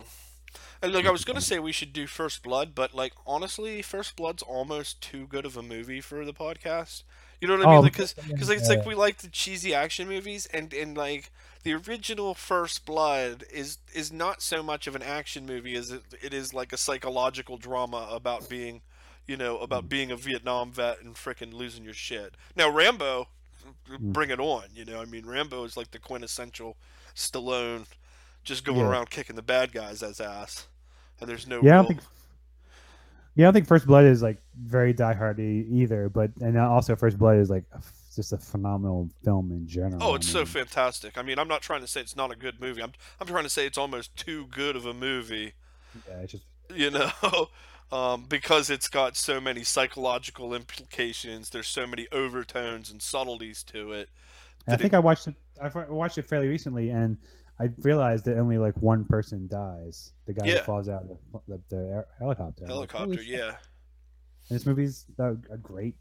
And 0.83 0.93
like 0.93 1.05
I 1.05 1.11
was 1.11 1.23
gonna 1.23 1.41
say, 1.41 1.59
we 1.59 1.71
should 1.71 1.93
do 1.93 2.07
First 2.07 2.43
Blood, 2.43 2.75
but 2.75 2.93
like 2.93 3.13
honestly, 3.25 3.81
First 3.81 4.15
Blood's 4.15 4.43
almost 4.43 5.01
too 5.01 5.27
good 5.27 5.45
of 5.45 5.55
a 5.55 5.63
movie 5.63 6.01
for 6.01 6.25
the 6.25 6.33
podcast. 6.33 7.03
You 7.41 7.47
know 7.49 7.57
what 7.57 7.67
I 7.67 7.71
mean? 7.71 7.81
Oh, 7.81 7.83
Because 7.83 8.13
because 8.13 8.49
like, 8.49 8.59
it's 8.59 8.69
like 8.69 8.85
we 8.85 8.95
like 8.95 9.19
the 9.19 9.29
cheesy 9.29 9.73
action 9.73 10.07
movies, 10.09 10.47
and 10.47 10.73
and 10.73 10.97
like 10.97 11.31
the 11.63 11.73
original 11.73 12.35
First 12.35 12.85
Blood 12.85 13.45
is 13.53 13.79
is 13.93 14.11
not 14.13 14.41
so 14.41 14.63
much 14.63 14.87
of 14.87 14.95
an 14.95 15.03
action 15.03 15.45
movie 15.45 15.75
as 15.75 15.91
it, 15.91 16.03
it 16.21 16.33
is 16.33 16.53
like 16.53 16.73
a 16.73 16.77
psychological 16.77 17.57
drama 17.57 18.07
about 18.11 18.49
being, 18.49 18.81
you 19.27 19.37
know, 19.37 19.59
about 19.59 19.89
being 19.89 20.11
a 20.11 20.17
Vietnam 20.17 20.71
vet 20.71 21.01
and 21.01 21.15
frickin' 21.15 21.53
losing 21.53 21.83
your 21.85 21.93
shit. 21.93 22.35
Now 22.55 22.69
Rambo, 22.69 23.27
mm. 23.89 24.13
bring 24.13 24.31
it 24.31 24.39
on. 24.39 24.65
You 24.75 24.85
know, 24.85 25.01
I 25.01 25.05
mean 25.05 25.25
Rambo 25.25 25.63
is 25.65 25.77
like 25.77 25.91
the 25.91 25.99
quintessential 25.99 26.77
Stallone, 27.15 27.85
just 28.43 28.63
going 28.65 28.85
Yeah. 28.85 28.85
around 28.85 29.09
kicking 29.09 29.35
the 29.35 29.41
bad 29.43 29.71
guys' 29.73 30.03
as 30.03 30.19
ass, 30.21 30.67
and 31.19 31.29
there's 31.29 31.47
no 31.47 31.61
yeah, 31.61 31.75
real. 31.75 31.75
don't 31.75 31.87
think. 31.87 32.01
Yeah, 33.35 33.45
I 33.45 33.47
don't 33.47 33.53
think 33.53 33.67
First 33.67 33.87
Blood 33.87 34.05
is 34.05 34.21
like 34.21 34.41
very 34.59 34.93
diehardy 34.93 35.69
either, 35.69 36.09
but 36.09 36.31
and 36.41 36.57
also 36.57 36.95
First 36.95 37.17
Blood 37.17 37.37
is 37.37 37.49
like 37.49 37.63
just 38.15 38.33
a 38.33 38.37
phenomenal 38.37 39.09
film 39.23 39.51
in 39.51 39.67
general. 39.67 40.03
Oh, 40.03 40.15
it's 40.15 40.29
I 40.29 40.39
so 40.39 40.45
fantastic. 40.45 41.17
I 41.17 41.21
mean, 41.21 41.39
I'm 41.39 41.47
not 41.47 41.61
trying 41.61 41.81
to 41.81 41.87
say 41.87 42.01
it's 42.01 42.15
not 42.15 42.31
a 42.31 42.35
good 42.35 42.59
movie. 42.59 42.83
I'm 42.83 42.91
I'm 43.19 43.27
trying 43.27 43.43
to 43.43 43.49
say 43.49 43.65
it's 43.65 43.77
almost 43.77 44.15
too 44.15 44.47
good 44.47 44.75
of 44.75 44.85
a 44.85 44.93
movie, 44.93 45.53
Yeah, 46.09 46.21
it's 46.21 46.33
just 46.33 46.43
you 46.75 46.91
know, 46.91 47.49
um, 47.91 48.25
because 48.27 48.69
it's 48.69 48.89
got 48.89 49.15
so 49.15 49.39
many 49.39 49.63
psychological 49.63 50.53
implications. 50.53 51.49
There's 51.49 51.67
so 51.67 51.87
many 51.87 52.07
overtones 52.11 52.91
and 52.91 53.01
subtleties 53.01 53.63
to 53.63 53.93
it. 53.93 54.09
I 54.67 54.75
think 54.75 54.93
I 54.93 54.99
watched 54.99 55.27
it. 55.27 55.35
I 55.61 55.69
watched 55.89 56.17
it 56.17 56.27
fairly 56.27 56.47
recently, 56.47 56.89
and 56.89 57.17
I 57.61 57.69
realized 57.79 58.25
that 58.25 58.37
only 58.39 58.57
like 58.57 58.75
one 58.77 59.05
person 59.05 59.47
dies. 59.47 60.13
The 60.25 60.33
guy 60.33 60.45
Yeah. 60.47 60.57
who 60.59 60.63
falls 60.63 60.89
out 60.89 61.03
of 61.03 61.09
the, 61.09 61.17
the, 61.47 61.61
the 61.75 61.81
air- 61.89 62.07
helicopter. 62.19 62.63
Like, 62.63 62.69
Helicopter, 62.71 63.21
yeah, 63.21 63.49
And 64.49 64.55
this 64.59 64.65
movie's 64.65 65.05
a, 65.19 65.31
a 65.51 65.57
great, 65.57 65.95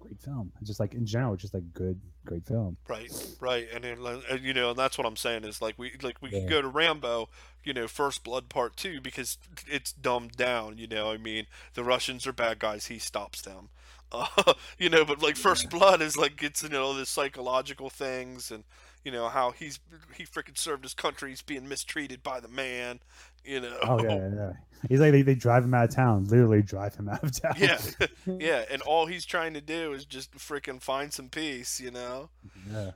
great 0.00 0.20
film. 0.20 0.52
It's 0.60 0.68
just 0.68 0.80
like 0.80 0.94
in 0.94 1.06
general, 1.06 1.34
it's 1.34 1.42
just 1.42 1.54
like 1.54 1.72
good, 1.72 2.00
great 2.24 2.44
film. 2.46 2.76
right, 2.88 3.10
right, 3.40 3.66
and, 3.72 3.84
then, 3.84 3.98
and 4.30 4.40
you 4.42 4.52
know, 4.54 4.70
and 4.70 4.78
that's 4.78 4.98
what 4.98 5.06
I'm 5.06 5.16
saying 5.16 5.44
is 5.44 5.62
like 5.62 5.78
we 5.78 5.92
like 6.02 6.20
we 6.20 6.30
Yeah. 6.30 6.40
could 6.40 6.50
go 6.50 6.62
to 6.62 6.68
Rambo, 6.68 7.28
you 7.62 7.72
know, 7.72 7.86
First 7.86 8.24
Blood 8.24 8.48
Part 8.48 8.76
Two 8.76 9.00
because 9.00 9.38
it's 9.66 9.92
dumbed 9.92 10.32
down. 10.36 10.78
You 10.78 10.86
know, 10.88 11.10
I 11.12 11.16
mean, 11.16 11.46
the 11.74 11.84
Russians 11.84 12.26
are 12.26 12.32
bad 12.32 12.58
guys. 12.58 12.86
He 12.86 12.98
stops 12.98 13.40
them. 13.42 13.68
Uh, 14.12 14.54
you 14.78 14.88
know, 14.90 15.04
but 15.04 15.22
like 15.22 15.36
First 15.36 15.70
Blood 15.70 16.02
is 16.02 16.16
like 16.16 16.36
gets 16.36 16.62
you 16.62 16.68
know 16.68 16.92
the 16.94 17.06
psychological 17.06 17.88
things 17.88 18.50
and 18.50 18.64
you 19.04 19.12
know 19.12 19.28
how 19.28 19.50
he's 19.50 19.78
he 20.16 20.24
freaking 20.24 20.56
served 20.56 20.82
his 20.82 20.94
country. 20.94 21.30
He's 21.30 21.42
being 21.42 21.68
mistreated 21.68 22.22
by 22.22 22.40
the 22.40 22.48
man. 22.48 23.00
You 23.44 23.60
know. 23.60 23.78
Oh 23.82 24.02
yeah, 24.02 24.30
yeah. 24.34 24.52
He's 24.88 25.00
like 25.00 25.12
they, 25.12 25.22
they 25.22 25.34
drive 25.34 25.64
him 25.64 25.74
out 25.74 25.88
of 25.88 25.94
town. 25.94 26.24
Literally 26.24 26.62
drive 26.62 26.94
him 26.94 27.08
out 27.08 27.22
of 27.22 27.32
town. 27.40 27.54
Yeah, 27.58 27.78
yeah, 28.26 28.64
and 28.70 28.82
all 28.82 29.06
he's 29.06 29.24
trying 29.24 29.54
to 29.54 29.60
do 29.60 29.92
is 29.92 30.04
just 30.04 30.34
freaking 30.34 30.82
find 30.82 31.12
some 31.12 31.28
peace, 31.28 31.80
you 31.80 31.90
know. 31.90 32.30
yeah. 32.72 32.90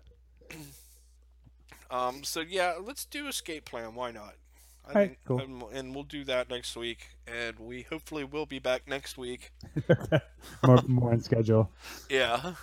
Um, 1.91 2.23
so 2.23 2.41
yeah, 2.41 2.75
let's 2.83 3.07
do 3.07 3.29
escape 3.29 3.65
plan. 3.65 3.95
Why 3.95 4.11
not? 4.11 4.35
I 4.87 4.93
think, 4.93 5.19
cool. 5.27 5.41
and, 5.41 5.63
and 5.73 5.95
we'll 5.95 6.05
do 6.05 6.25
that 6.25 6.49
next 6.49 6.77
week, 6.77 7.09
and 7.27 7.59
we 7.59 7.83
hopefully 7.83 8.25
will 8.25 8.47
be 8.47 8.59
back 8.59 8.89
next 8.89 9.19
week. 9.19 9.53
more 10.67 10.83
more 10.87 11.13
on 11.13 11.21
schedule. 11.21 11.71
Yeah, 12.09 12.55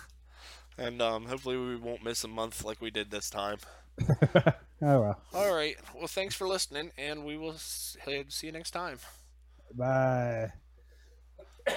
and 0.78 1.00
um, 1.02 1.26
hopefully 1.26 1.56
we 1.56 1.76
won't 1.76 2.04
miss 2.04 2.24
a 2.24 2.28
month 2.28 2.64
like 2.64 2.80
we 2.80 2.90
did 2.90 3.10
this 3.10 3.30
time. 3.30 3.58
oh 4.08 4.52
well. 4.80 5.20
All 5.34 5.54
right. 5.54 5.76
Well, 5.94 6.06
thanks 6.06 6.34
for 6.34 6.46
listening, 6.46 6.92
and 6.98 7.24
we 7.24 7.36
will 7.36 7.54
see 7.54 8.46
you 8.46 8.52
next 8.52 8.72
time. 8.72 8.98
Bye. 9.74 10.52